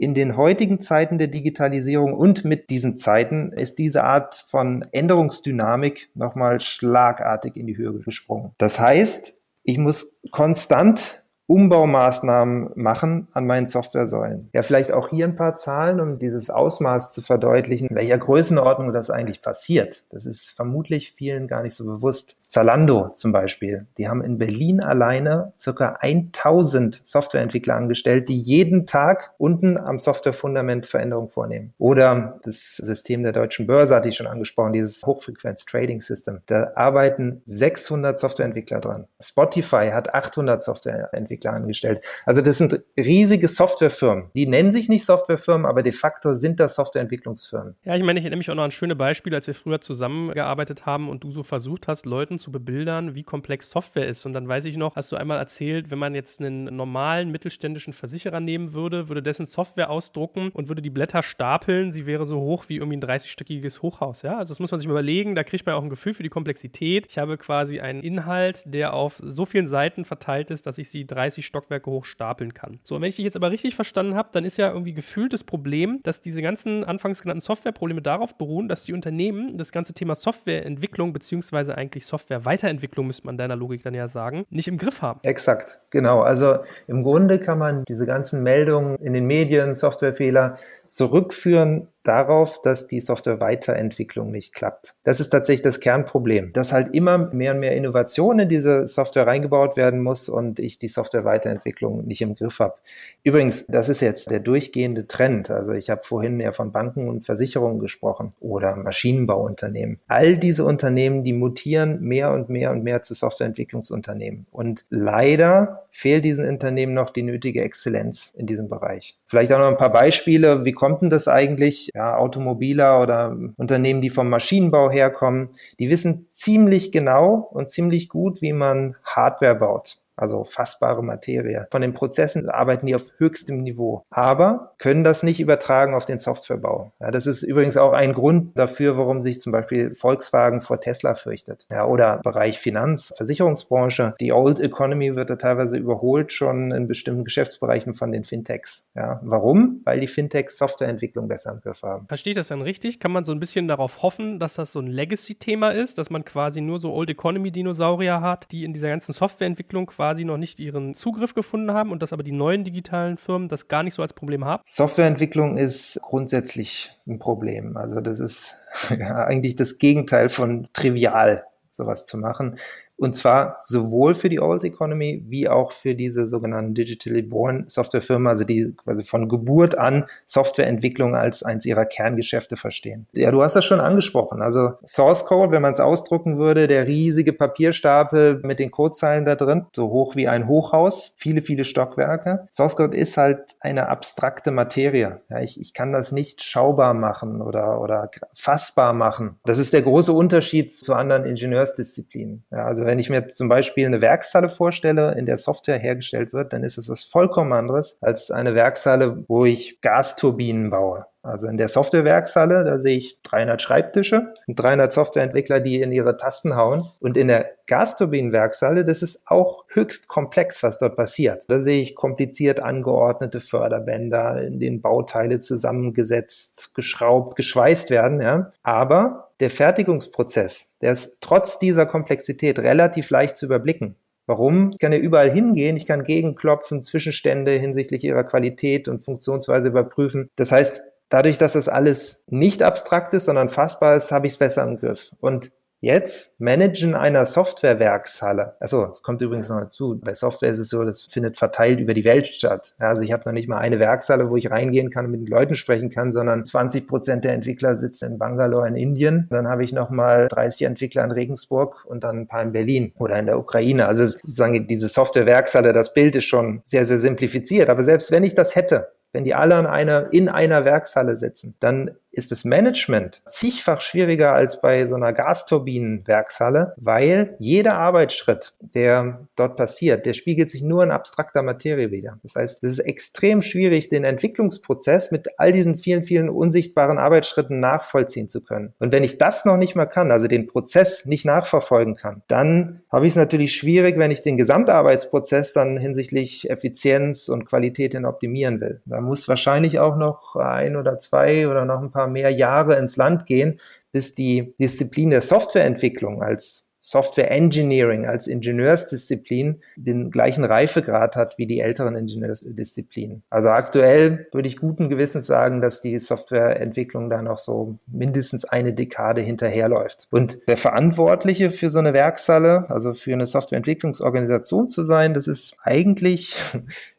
In 0.00 0.14
den 0.14 0.36
heutigen 0.36 0.80
Zeiten 0.80 1.18
der 1.18 1.26
Digitalisierung 1.26 2.14
und 2.14 2.44
mit 2.44 2.70
diesen 2.70 2.96
Zeiten 2.96 3.50
ist 3.50 3.80
diese 3.80 4.04
Art 4.04 4.36
von 4.36 4.86
Änderungsdynamik 4.92 6.10
nochmal 6.14 6.60
schlagartig 6.60 7.56
in 7.56 7.66
die 7.66 7.76
Höhe 7.76 7.92
gesprungen. 7.94 8.52
Das 8.58 8.78
heißt, 8.78 9.36
ich 9.64 9.76
muss 9.76 10.14
konstant 10.30 11.17
Umbaumaßnahmen 11.48 12.72
machen 12.74 13.26
an 13.32 13.46
meinen 13.46 13.66
Softwaresäulen. 13.66 14.50
Ja, 14.52 14.60
vielleicht 14.60 14.92
auch 14.92 15.08
hier 15.08 15.24
ein 15.24 15.34
paar 15.34 15.56
Zahlen, 15.56 15.98
um 15.98 16.18
dieses 16.18 16.50
Ausmaß 16.50 17.14
zu 17.14 17.22
verdeutlichen, 17.22 17.88
welcher 17.90 18.18
Größenordnung 18.18 18.92
das 18.92 19.08
eigentlich 19.08 19.40
passiert. 19.40 20.02
Das 20.10 20.26
ist 20.26 20.50
vermutlich 20.50 21.12
vielen 21.12 21.48
gar 21.48 21.62
nicht 21.62 21.74
so 21.74 21.86
bewusst. 21.86 22.36
Zalando 22.40 23.08
zum 23.14 23.32
Beispiel, 23.32 23.86
die 23.96 24.08
haben 24.08 24.22
in 24.22 24.36
Berlin 24.36 24.82
alleine 24.82 25.54
circa 25.58 25.96
1000 26.00 27.00
Softwareentwickler 27.02 27.76
angestellt, 27.76 28.28
die 28.28 28.38
jeden 28.38 28.84
Tag 28.84 29.30
unten 29.38 29.78
am 29.78 29.98
Softwarefundament 29.98 30.84
Veränderungen 30.84 31.30
vornehmen. 31.30 31.72
Oder 31.78 32.38
das 32.44 32.76
System 32.76 33.22
der 33.22 33.32
deutschen 33.32 33.66
Börse 33.66 33.94
hatte 33.94 34.10
ich 34.10 34.16
schon 34.16 34.26
angesprochen, 34.26 34.74
dieses 34.74 35.02
Hochfrequenz 35.02 35.64
Trading 35.64 36.02
System. 36.02 36.40
Da 36.44 36.72
arbeiten 36.74 37.40
600 37.46 38.20
Softwareentwickler 38.20 38.80
dran. 38.80 39.06
Spotify 39.18 39.92
hat 39.94 40.12
800 40.12 40.62
Softwareentwickler 40.62 41.37
Softwareentwickler 41.38 41.52
angestellt. 41.52 42.00
Also 42.24 42.40
das 42.42 42.58
sind 42.58 42.80
riesige 42.96 43.48
Softwarefirmen. 43.48 44.30
Die 44.34 44.46
nennen 44.46 44.72
sich 44.72 44.88
nicht 44.88 45.04
Softwarefirmen, 45.04 45.66
aber 45.66 45.82
de 45.82 45.92
facto 45.92 46.34
sind 46.34 46.60
das 46.60 46.74
Softwareentwicklungsfirmen. 46.74 47.76
Ja, 47.84 47.94
ich 47.94 48.02
meine, 48.02 48.18
ich 48.18 48.24
erinnere 48.24 48.38
mich 48.38 48.50
auch 48.50 48.54
noch 48.54 48.64
an 48.64 48.70
schöne 48.70 48.96
Beispiele, 48.96 49.36
als 49.36 49.46
wir 49.46 49.54
früher 49.54 49.80
zusammengearbeitet 49.80 50.86
haben 50.86 51.08
und 51.08 51.24
du 51.24 51.30
so 51.30 51.42
versucht 51.42 51.88
hast, 51.88 52.06
Leuten 52.06 52.38
zu 52.38 52.52
bebildern, 52.52 53.14
wie 53.14 53.22
komplex 53.22 53.70
Software 53.70 54.06
ist. 54.06 54.26
Und 54.26 54.32
dann 54.32 54.48
weiß 54.48 54.64
ich 54.66 54.76
noch, 54.76 54.96
hast 54.96 55.12
du 55.12 55.16
einmal 55.16 55.38
erzählt, 55.38 55.90
wenn 55.90 55.98
man 55.98 56.14
jetzt 56.14 56.40
einen 56.40 56.64
normalen 56.76 57.30
mittelständischen 57.30 57.92
Versicherer 57.92 58.40
nehmen 58.40 58.72
würde, 58.72 59.08
würde 59.08 59.22
dessen 59.22 59.46
Software 59.46 59.90
ausdrucken 59.90 60.50
und 60.52 60.68
würde 60.68 60.82
die 60.82 60.90
Blätter 60.90 61.22
stapeln, 61.22 61.92
sie 61.92 62.06
wäre 62.06 62.26
so 62.26 62.40
hoch 62.40 62.64
wie 62.68 62.76
irgendwie 62.76 62.96
ein 62.96 63.02
30-stöckiges 63.02 63.82
Hochhaus. 63.82 64.22
Ja, 64.22 64.38
also 64.38 64.50
das 64.50 64.60
muss 64.60 64.70
man 64.70 64.80
sich 64.80 64.88
mal 64.88 64.92
überlegen. 64.92 65.34
Da 65.34 65.44
kriegt 65.44 65.66
man 65.66 65.74
auch 65.74 65.82
ein 65.82 65.90
Gefühl 65.90 66.14
für 66.14 66.22
die 66.22 66.28
Komplexität. 66.28 67.06
Ich 67.08 67.18
habe 67.18 67.38
quasi 67.38 67.80
einen 67.80 68.02
Inhalt, 68.02 68.62
der 68.66 68.94
auf 68.94 69.20
so 69.22 69.44
vielen 69.44 69.66
Seiten 69.66 70.04
verteilt 70.04 70.50
ist, 70.50 70.66
dass 70.66 70.78
ich 70.78 70.90
sie 70.90 71.06
30 71.06 71.27
30 71.28 71.44
Stockwerke 71.44 71.90
hoch 71.90 72.04
stapeln 72.04 72.54
kann. 72.54 72.80
So, 72.84 72.96
und 72.96 73.02
wenn 73.02 73.08
ich 73.08 73.16
dich 73.16 73.24
jetzt 73.24 73.36
aber 73.36 73.50
richtig 73.50 73.74
verstanden 73.74 74.14
habe, 74.14 74.30
dann 74.32 74.44
ist 74.44 74.56
ja 74.56 74.68
irgendwie 74.70 74.94
gefühlt 74.94 75.32
das 75.32 75.44
Problem, 75.44 76.00
dass 76.02 76.22
diese 76.22 76.40
ganzen 76.40 76.84
anfangs 76.84 77.20
genannten 77.22 77.42
Softwareprobleme 77.42 78.02
darauf 78.02 78.36
beruhen, 78.36 78.68
dass 78.68 78.84
die 78.84 78.94
Unternehmen 78.94 79.58
das 79.58 79.72
ganze 79.72 79.92
Thema 79.92 80.14
Softwareentwicklung 80.14 81.12
beziehungsweise 81.12 81.76
eigentlich 81.76 82.06
Softwareweiterentwicklung, 82.06 83.06
müsste 83.06 83.26
man 83.26 83.36
deiner 83.36 83.56
Logik 83.56 83.82
dann 83.82 83.94
ja 83.94 84.08
sagen, 84.08 84.46
nicht 84.50 84.68
im 84.68 84.78
Griff 84.78 85.02
haben. 85.02 85.20
Exakt, 85.22 85.80
genau. 85.90 86.22
Also 86.22 86.58
im 86.86 87.02
Grunde 87.02 87.38
kann 87.38 87.58
man 87.58 87.84
diese 87.88 88.06
ganzen 88.06 88.42
Meldungen 88.42 88.96
in 88.96 89.12
den 89.12 89.26
Medien, 89.26 89.74
Softwarefehler, 89.74 90.56
zurückführen 90.88 91.88
darauf, 92.08 92.62
dass 92.62 92.86
die 92.86 93.00
Software-Weiterentwicklung 93.00 94.30
nicht 94.30 94.54
klappt. 94.54 94.94
Das 95.04 95.20
ist 95.20 95.28
tatsächlich 95.28 95.62
das 95.62 95.78
Kernproblem, 95.78 96.54
dass 96.54 96.72
halt 96.72 96.94
immer 96.94 97.18
mehr 97.34 97.52
und 97.52 97.60
mehr 97.60 97.76
Innovation 97.76 98.38
in 98.38 98.48
diese 98.48 98.88
Software 98.88 99.26
reingebaut 99.26 99.76
werden 99.76 100.00
muss 100.00 100.30
und 100.30 100.58
ich 100.58 100.78
die 100.78 100.88
Software-Weiterentwicklung 100.88 102.06
nicht 102.06 102.22
im 102.22 102.34
Griff 102.34 102.60
habe. 102.60 102.76
Übrigens, 103.24 103.66
das 103.66 103.90
ist 103.90 104.00
jetzt 104.00 104.30
der 104.30 104.40
durchgehende 104.40 105.06
Trend. 105.06 105.50
Also 105.50 105.72
ich 105.72 105.90
habe 105.90 106.00
vorhin 106.02 106.40
ja 106.40 106.52
von 106.52 106.72
Banken 106.72 107.08
und 107.08 107.26
Versicherungen 107.26 107.78
gesprochen 107.78 108.32
oder 108.40 108.74
Maschinenbauunternehmen. 108.74 110.00
All 110.08 110.38
diese 110.38 110.64
Unternehmen, 110.64 111.24
die 111.24 111.34
mutieren 111.34 112.00
mehr 112.00 112.32
und 112.32 112.48
mehr 112.48 112.70
und 112.70 112.82
mehr 112.84 113.02
zu 113.02 113.12
Softwareentwicklungsunternehmen. 113.12 114.46
Und 114.50 114.86
leider 114.88 115.82
fehlt 115.90 116.24
diesen 116.24 116.48
Unternehmen 116.48 116.94
noch 116.94 117.10
die 117.10 117.22
nötige 117.22 117.62
Exzellenz 117.62 118.32
in 118.36 118.46
diesem 118.46 118.68
Bereich. 118.68 119.18
Vielleicht 119.26 119.52
auch 119.52 119.58
noch 119.58 119.68
ein 119.68 119.76
paar 119.76 119.92
Beispiele. 119.92 120.64
Wie 120.64 120.72
kommt 120.78 121.02
denn 121.02 121.10
das 121.10 121.26
eigentlich? 121.26 121.90
Ja, 121.94 122.16
Automobiler 122.16 123.02
oder 123.02 123.36
Unternehmen, 123.56 124.00
die 124.00 124.10
vom 124.10 124.30
Maschinenbau 124.30 124.90
herkommen, 124.90 125.48
die 125.80 125.90
wissen 125.90 126.26
ziemlich 126.30 126.92
genau 126.92 127.48
und 127.50 127.68
ziemlich 127.68 128.08
gut, 128.08 128.40
wie 128.40 128.52
man 128.52 128.94
Hardware 129.04 129.56
baut 129.56 129.98
also 130.18 130.44
fassbare 130.44 131.02
Materie. 131.02 131.66
Von 131.70 131.82
den 131.82 131.94
Prozessen 131.94 132.48
arbeiten 132.48 132.86
die 132.86 132.94
auf 132.94 133.10
höchstem 133.18 133.58
Niveau, 133.58 134.04
aber 134.10 134.74
können 134.78 135.04
das 135.04 135.22
nicht 135.22 135.40
übertragen 135.40 135.94
auf 135.94 136.04
den 136.04 136.18
Softwarebau. 136.18 136.92
Ja, 137.00 137.10
das 137.10 137.26
ist 137.26 137.42
übrigens 137.42 137.76
auch 137.76 137.92
ein 137.92 138.12
Grund 138.12 138.58
dafür, 138.58 138.96
warum 138.96 139.22
sich 139.22 139.40
zum 139.40 139.52
Beispiel 139.52 139.94
Volkswagen 139.94 140.60
vor 140.60 140.80
Tesla 140.80 141.14
fürchtet. 141.14 141.66
Ja, 141.70 141.86
oder 141.86 142.18
Bereich 142.18 142.58
Finanz, 142.58 143.12
Versicherungsbranche. 143.16 144.14
Die 144.20 144.32
Old 144.32 144.60
Economy 144.60 145.16
wird 145.16 145.30
da 145.30 145.36
teilweise 145.36 145.76
überholt 145.76 146.32
schon 146.32 146.72
in 146.72 146.88
bestimmten 146.88 147.24
Geschäftsbereichen 147.24 147.94
von 147.94 148.12
den 148.12 148.24
Fintechs. 148.24 148.84
Ja, 148.94 149.20
warum? 149.22 149.80
Weil 149.84 150.00
die 150.00 150.08
Fintechs 150.08 150.58
Softwareentwicklung 150.58 151.28
besser 151.28 151.52
im 151.52 151.60
Griff 151.60 151.82
haben. 151.82 152.06
Verstehe 152.08 152.32
ich 152.32 152.36
das 152.36 152.48
dann 152.48 152.62
richtig? 152.62 153.00
Kann 153.00 153.12
man 153.12 153.24
so 153.24 153.32
ein 153.32 153.40
bisschen 153.40 153.68
darauf 153.68 154.02
hoffen, 154.02 154.38
dass 154.38 154.54
das 154.54 154.72
so 154.72 154.80
ein 154.80 154.86
Legacy-Thema 154.86 155.70
ist, 155.70 155.98
dass 155.98 156.10
man 156.10 156.24
quasi 156.24 156.60
nur 156.60 156.78
so 156.78 156.92
Old 156.92 157.10
Economy-Dinosaurier 157.10 158.20
hat, 158.20 158.50
die 158.52 158.64
in 158.64 158.72
dieser 158.72 158.88
ganzen 158.88 159.12
Softwareentwicklung 159.12 159.86
quasi 159.86 160.07
quasi 160.08 160.24
noch 160.24 160.38
nicht 160.38 160.58
ihren 160.58 160.94
Zugriff 160.94 161.34
gefunden 161.34 161.72
haben 161.72 161.92
und 161.92 162.00
dass 162.00 162.14
aber 162.14 162.22
die 162.22 162.32
neuen 162.32 162.64
digitalen 162.64 163.18
Firmen 163.18 163.48
das 163.48 163.68
gar 163.68 163.82
nicht 163.82 163.92
so 163.92 164.00
als 164.00 164.14
Problem 164.14 164.42
haben? 164.46 164.62
Softwareentwicklung 164.64 165.58
ist 165.58 166.00
grundsätzlich 166.00 166.98
ein 167.06 167.18
Problem. 167.18 167.76
Also 167.76 168.00
das 168.00 168.18
ist 168.18 168.56
ja, 168.98 169.26
eigentlich 169.26 169.56
das 169.56 169.76
Gegenteil 169.76 170.30
von 170.30 170.66
trivial, 170.72 171.44
sowas 171.70 172.06
zu 172.06 172.16
machen. 172.16 172.56
Und 172.98 173.14
zwar 173.14 173.58
sowohl 173.60 174.14
für 174.14 174.28
die 174.28 174.40
Old 174.40 174.64
Economy 174.64 175.24
wie 175.28 175.48
auch 175.48 175.70
für 175.70 175.94
diese 175.94 176.26
sogenannten 176.26 176.74
Digitally 176.74 177.22
Born 177.22 177.64
Softwarefirmen, 177.68 178.26
also 178.26 178.44
die 178.44 178.74
quasi 178.76 179.04
von 179.04 179.28
Geburt 179.28 179.78
an 179.78 180.06
Softwareentwicklung 180.26 181.14
als 181.14 181.44
eins 181.44 181.64
ihrer 181.64 181.86
Kerngeschäfte 181.86 182.56
verstehen. 182.56 183.06
Ja, 183.12 183.30
du 183.30 183.42
hast 183.42 183.54
das 183.54 183.64
schon 183.64 183.80
angesprochen. 183.80 184.42
Also 184.42 184.72
Source 184.84 185.24
Code, 185.26 185.52
wenn 185.52 185.62
man 185.62 185.74
es 185.74 185.80
ausdrucken 185.80 186.38
würde, 186.38 186.66
der 186.66 186.88
riesige 186.88 187.32
Papierstapel 187.32 188.40
mit 188.42 188.58
den 188.58 188.72
Codezeilen 188.72 189.24
da 189.24 189.36
drin, 189.36 189.66
so 189.74 189.90
hoch 189.90 190.16
wie 190.16 190.26
ein 190.26 190.48
Hochhaus, 190.48 191.14
viele, 191.16 191.40
viele 191.40 191.64
Stockwerke. 191.64 192.48
Source 192.50 192.74
Code 192.74 192.96
ist 192.96 193.16
halt 193.16 193.38
eine 193.60 193.88
abstrakte 193.88 194.50
Materie. 194.50 195.20
Ja, 195.30 195.40
ich, 195.40 195.60
ich 195.60 195.72
kann 195.72 195.92
das 195.92 196.10
nicht 196.10 196.42
schaubar 196.42 196.94
machen 196.94 197.42
oder, 197.42 197.80
oder 197.80 198.10
fassbar 198.34 198.92
machen. 198.92 199.36
Das 199.44 199.58
ist 199.58 199.72
der 199.72 199.82
große 199.82 200.12
Unterschied 200.12 200.74
zu 200.74 200.94
anderen 200.94 201.24
Ingenieursdisziplinen. 201.24 202.44
Ja, 202.50 202.64
also 202.64 202.87
wenn 202.88 202.98
ich 202.98 203.10
mir 203.10 203.26
zum 203.28 203.50
Beispiel 203.50 203.84
eine 203.84 204.00
Werkshalle 204.00 204.48
vorstelle, 204.48 205.14
in 205.18 205.26
der 205.26 205.36
Software 205.36 205.78
hergestellt 205.78 206.32
wird, 206.32 206.54
dann 206.54 206.64
ist 206.64 206.78
es 206.78 206.88
was 206.88 207.04
vollkommen 207.04 207.52
anderes 207.52 207.98
als 208.00 208.30
eine 208.30 208.54
Werkshalle, 208.54 209.24
wo 209.28 209.44
ich 209.44 209.82
Gasturbinen 209.82 210.70
baue. 210.70 211.04
Also 211.22 211.46
in 211.48 211.56
der 211.56 211.68
Softwarewerkshalle, 211.68 212.64
da 212.64 212.80
sehe 212.80 212.96
ich 212.96 213.20
300 213.22 213.60
Schreibtische 213.60 214.32
und 214.46 214.54
300 214.58 214.92
Softwareentwickler, 214.92 215.60
die 215.60 215.80
in 215.80 215.92
ihre 215.92 216.16
Tasten 216.16 216.54
hauen. 216.54 216.88
Und 217.00 217.16
in 217.16 217.28
der 217.28 217.50
Gasturbinenwerkshalle, 217.66 218.84
das 218.84 219.02
ist 219.02 219.22
auch 219.26 219.64
höchst 219.68 220.08
komplex, 220.08 220.62
was 220.62 220.78
dort 220.78 220.96
passiert. 220.96 221.44
Da 221.48 221.60
sehe 221.60 221.82
ich 221.82 221.94
kompliziert 221.94 222.60
angeordnete 222.60 223.40
Förderbänder, 223.40 224.42
in 224.42 224.58
denen 224.58 224.80
Bauteile 224.80 225.40
zusammengesetzt, 225.40 226.74
geschraubt, 226.74 227.36
geschweißt 227.36 227.90
werden. 227.90 228.20
Ja. 228.20 228.52
Aber 228.62 229.30
der 229.40 229.50
Fertigungsprozess, 229.50 230.68
der 230.80 230.92
ist 230.92 231.18
trotz 231.20 231.58
dieser 231.58 231.86
Komplexität 231.86 232.58
relativ 232.58 233.10
leicht 233.10 233.38
zu 233.38 233.46
überblicken. 233.46 233.96
Warum? 234.26 234.72
Ich 234.72 234.78
kann 234.78 234.92
ja 234.92 234.98
überall 234.98 235.30
hingehen, 235.30 235.78
ich 235.78 235.86
kann 235.86 236.04
gegenklopfen, 236.04 236.84
Zwischenstände 236.84 237.52
hinsichtlich 237.52 238.04
ihrer 238.04 238.24
Qualität 238.24 238.86
und 238.86 239.00
Funktionsweise 239.00 239.68
überprüfen. 239.68 240.28
Das 240.36 240.52
heißt, 240.52 240.82
dadurch, 241.08 241.38
dass 241.38 241.54
das 241.54 241.68
alles 241.68 242.22
nicht 242.26 242.62
abstrakt 242.62 243.14
ist, 243.14 243.26
sondern 243.26 243.48
fassbar 243.48 243.96
ist, 243.96 244.12
habe 244.12 244.26
ich 244.26 244.34
es 244.34 244.38
besser 244.38 244.62
im 244.64 244.78
Griff. 244.78 245.10
Und 245.20 245.50
Jetzt 245.80 246.40
managen 246.40 246.96
einer 246.96 247.24
Softwarewerkshalle. 247.24 248.56
Also 248.58 248.88
es 248.90 249.00
kommt 249.00 249.22
übrigens 249.22 249.48
noch 249.48 249.60
dazu. 249.60 250.00
Bei 250.02 250.12
Software 250.12 250.50
ist 250.50 250.58
es 250.58 250.70
so, 250.70 250.82
das 250.82 251.02
findet 251.02 251.36
verteilt 251.36 251.78
über 251.78 251.94
die 251.94 252.02
Welt 252.02 252.26
statt. 252.26 252.74
Also 252.78 253.02
ich 253.02 253.12
habe 253.12 253.22
noch 253.26 253.32
nicht 253.32 253.48
mal 253.48 253.58
eine 253.58 253.78
Werkshalle, 253.78 254.28
wo 254.28 254.34
ich 254.34 254.50
reingehen 254.50 254.90
kann 254.90 255.04
und 255.04 255.12
mit 255.12 255.20
den 255.20 255.28
Leuten 255.28 255.54
sprechen 255.54 255.88
kann, 255.88 256.10
sondern 256.10 256.44
20 256.44 256.88
Prozent 256.88 257.24
der 257.24 257.32
Entwickler 257.32 257.76
sitzen 257.76 258.12
in 258.12 258.18
Bangalore 258.18 258.66
in 258.66 258.74
Indien. 258.74 259.28
Dann 259.30 259.46
habe 259.46 259.62
ich 259.62 259.72
noch 259.72 259.88
mal 259.88 260.26
30 260.26 260.62
Entwickler 260.62 261.04
in 261.04 261.12
Regensburg 261.12 261.84
und 261.86 262.02
dann 262.02 262.22
ein 262.22 262.26
paar 262.26 262.42
in 262.42 262.50
Berlin 262.50 262.92
oder 262.98 263.16
in 263.16 263.26
der 263.26 263.38
Ukraine. 263.38 263.86
Also 263.86 264.04
sozusagen 264.04 264.66
diese 264.66 264.88
Softwarewerkshalle, 264.88 265.72
das 265.72 265.92
Bild 265.92 266.16
ist 266.16 266.24
schon 266.24 266.60
sehr, 266.64 266.86
sehr 266.86 266.98
simplifiziert. 266.98 267.70
Aber 267.70 267.84
selbst 267.84 268.10
wenn 268.10 268.24
ich 268.24 268.34
das 268.34 268.56
hätte, 268.56 268.88
wenn 269.12 269.24
die 269.24 269.34
alle 269.34 269.58
in 269.58 269.66
einer, 269.66 270.12
in 270.12 270.28
einer 270.28 270.64
Werkshalle 270.64 271.16
sitzen, 271.16 271.54
dann 271.60 271.92
ist 272.10 272.32
das 272.32 272.44
Management 272.44 273.22
zigfach 273.26 273.80
schwieriger 273.80 274.34
als 274.34 274.60
bei 274.60 274.86
so 274.86 274.94
einer 274.94 275.12
Gasturbinenwerkshalle, 275.12 276.74
weil 276.76 277.36
jeder 277.38 277.74
Arbeitsschritt, 277.74 278.54
der 278.60 279.28
dort 279.36 279.56
passiert, 279.56 280.06
der 280.06 280.14
spiegelt 280.14 280.50
sich 280.50 280.62
nur 280.62 280.82
in 280.82 280.90
abstrakter 280.90 281.42
Materie 281.42 281.90
wieder. 281.90 282.18
Das 282.22 282.34
heißt, 282.34 282.62
es 282.62 282.72
ist 282.72 282.78
extrem 282.80 283.42
schwierig, 283.42 283.88
den 283.88 284.04
Entwicklungsprozess 284.04 285.10
mit 285.10 285.38
all 285.38 285.52
diesen 285.52 285.76
vielen, 285.76 286.04
vielen 286.04 286.28
unsichtbaren 286.30 286.98
Arbeitsschritten 286.98 287.60
nachvollziehen 287.60 288.28
zu 288.28 288.42
können. 288.42 288.74
Und 288.78 288.92
wenn 288.92 289.04
ich 289.04 289.18
das 289.18 289.44
noch 289.44 289.56
nicht 289.56 289.76
mal 289.76 289.86
kann, 289.86 290.10
also 290.10 290.26
den 290.28 290.46
Prozess 290.46 291.04
nicht 291.06 291.24
nachverfolgen 291.24 291.94
kann, 291.94 292.22
dann 292.28 292.80
habe 292.90 293.06
ich 293.06 293.12
es 293.12 293.16
natürlich 293.16 293.54
schwierig, 293.54 293.98
wenn 293.98 294.10
ich 294.10 294.22
den 294.22 294.36
Gesamtarbeitsprozess 294.36 295.52
dann 295.52 295.76
hinsichtlich 295.76 296.48
Effizienz 296.50 297.28
und 297.28 297.44
Qualität 297.44 297.92
hin 297.92 298.04
optimieren 298.04 298.60
will. 298.60 298.80
Da 298.86 299.00
muss 299.00 299.28
wahrscheinlich 299.28 299.78
auch 299.78 299.96
noch 299.96 300.36
ein 300.36 300.76
oder 300.76 300.98
zwei 300.98 301.48
oder 301.48 301.64
noch 301.64 301.80
ein 301.80 301.90
paar 301.90 301.97
mehr 302.06 302.30
Jahre 302.30 302.76
ins 302.76 302.96
Land 302.96 303.26
gehen, 303.26 303.60
bis 303.92 304.14
die 304.14 304.54
Disziplin 304.60 305.10
der 305.10 305.22
Softwareentwicklung 305.22 306.22
als 306.22 306.68
Software 306.80 307.30
Engineering 307.30 308.06
als 308.06 308.26
Ingenieursdisziplin 308.26 309.60
den 309.76 310.10
gleichen 310.10 310.44
Reifegrad 310.44 311.16
hat 311.16 311.36
wie 311.36 311.46
die 311.46 311.60
älteren 311.60 311.94
Ingenieursdisziplinen. 311.96 313.22
Also 313.28 313.48
aktuell 313.48 314.26
würde 314.32 314.48
ich 314.48 314.56
guten 314.56 314.88
Gewissens 314.88 315.26
sagen, 315.26 315.60
dass 315.60 315.80
die 315.80 315.98
Softwareentwicklung 315.98 317.10
da 317.10 317.20
noch 317.20 317.40
so 317.40 317.78
mindestens 317.86 318.44
eine 318.44 318.72
Dekade 318.72 319.20
hinterherläuft. 319.20 320.06
Und 320.10 320.48
der 320.48 320.56
Verantwortliche 320.56 321.50
für 321.50 321.68
so 321.68 321.78
eine 321.78 321.92
Werkshalle, 321.92 322.70
also 322.70 322.94
für 322.94 323.12
eine 323.12 323.26
Softwareentwicklungsorganisation 323.26 324.68
zu 324.68 324.86
sein, 324.86 325.12
das 325.12 325.26
ist 325.26 325.56
eigentlich 325.62 326.36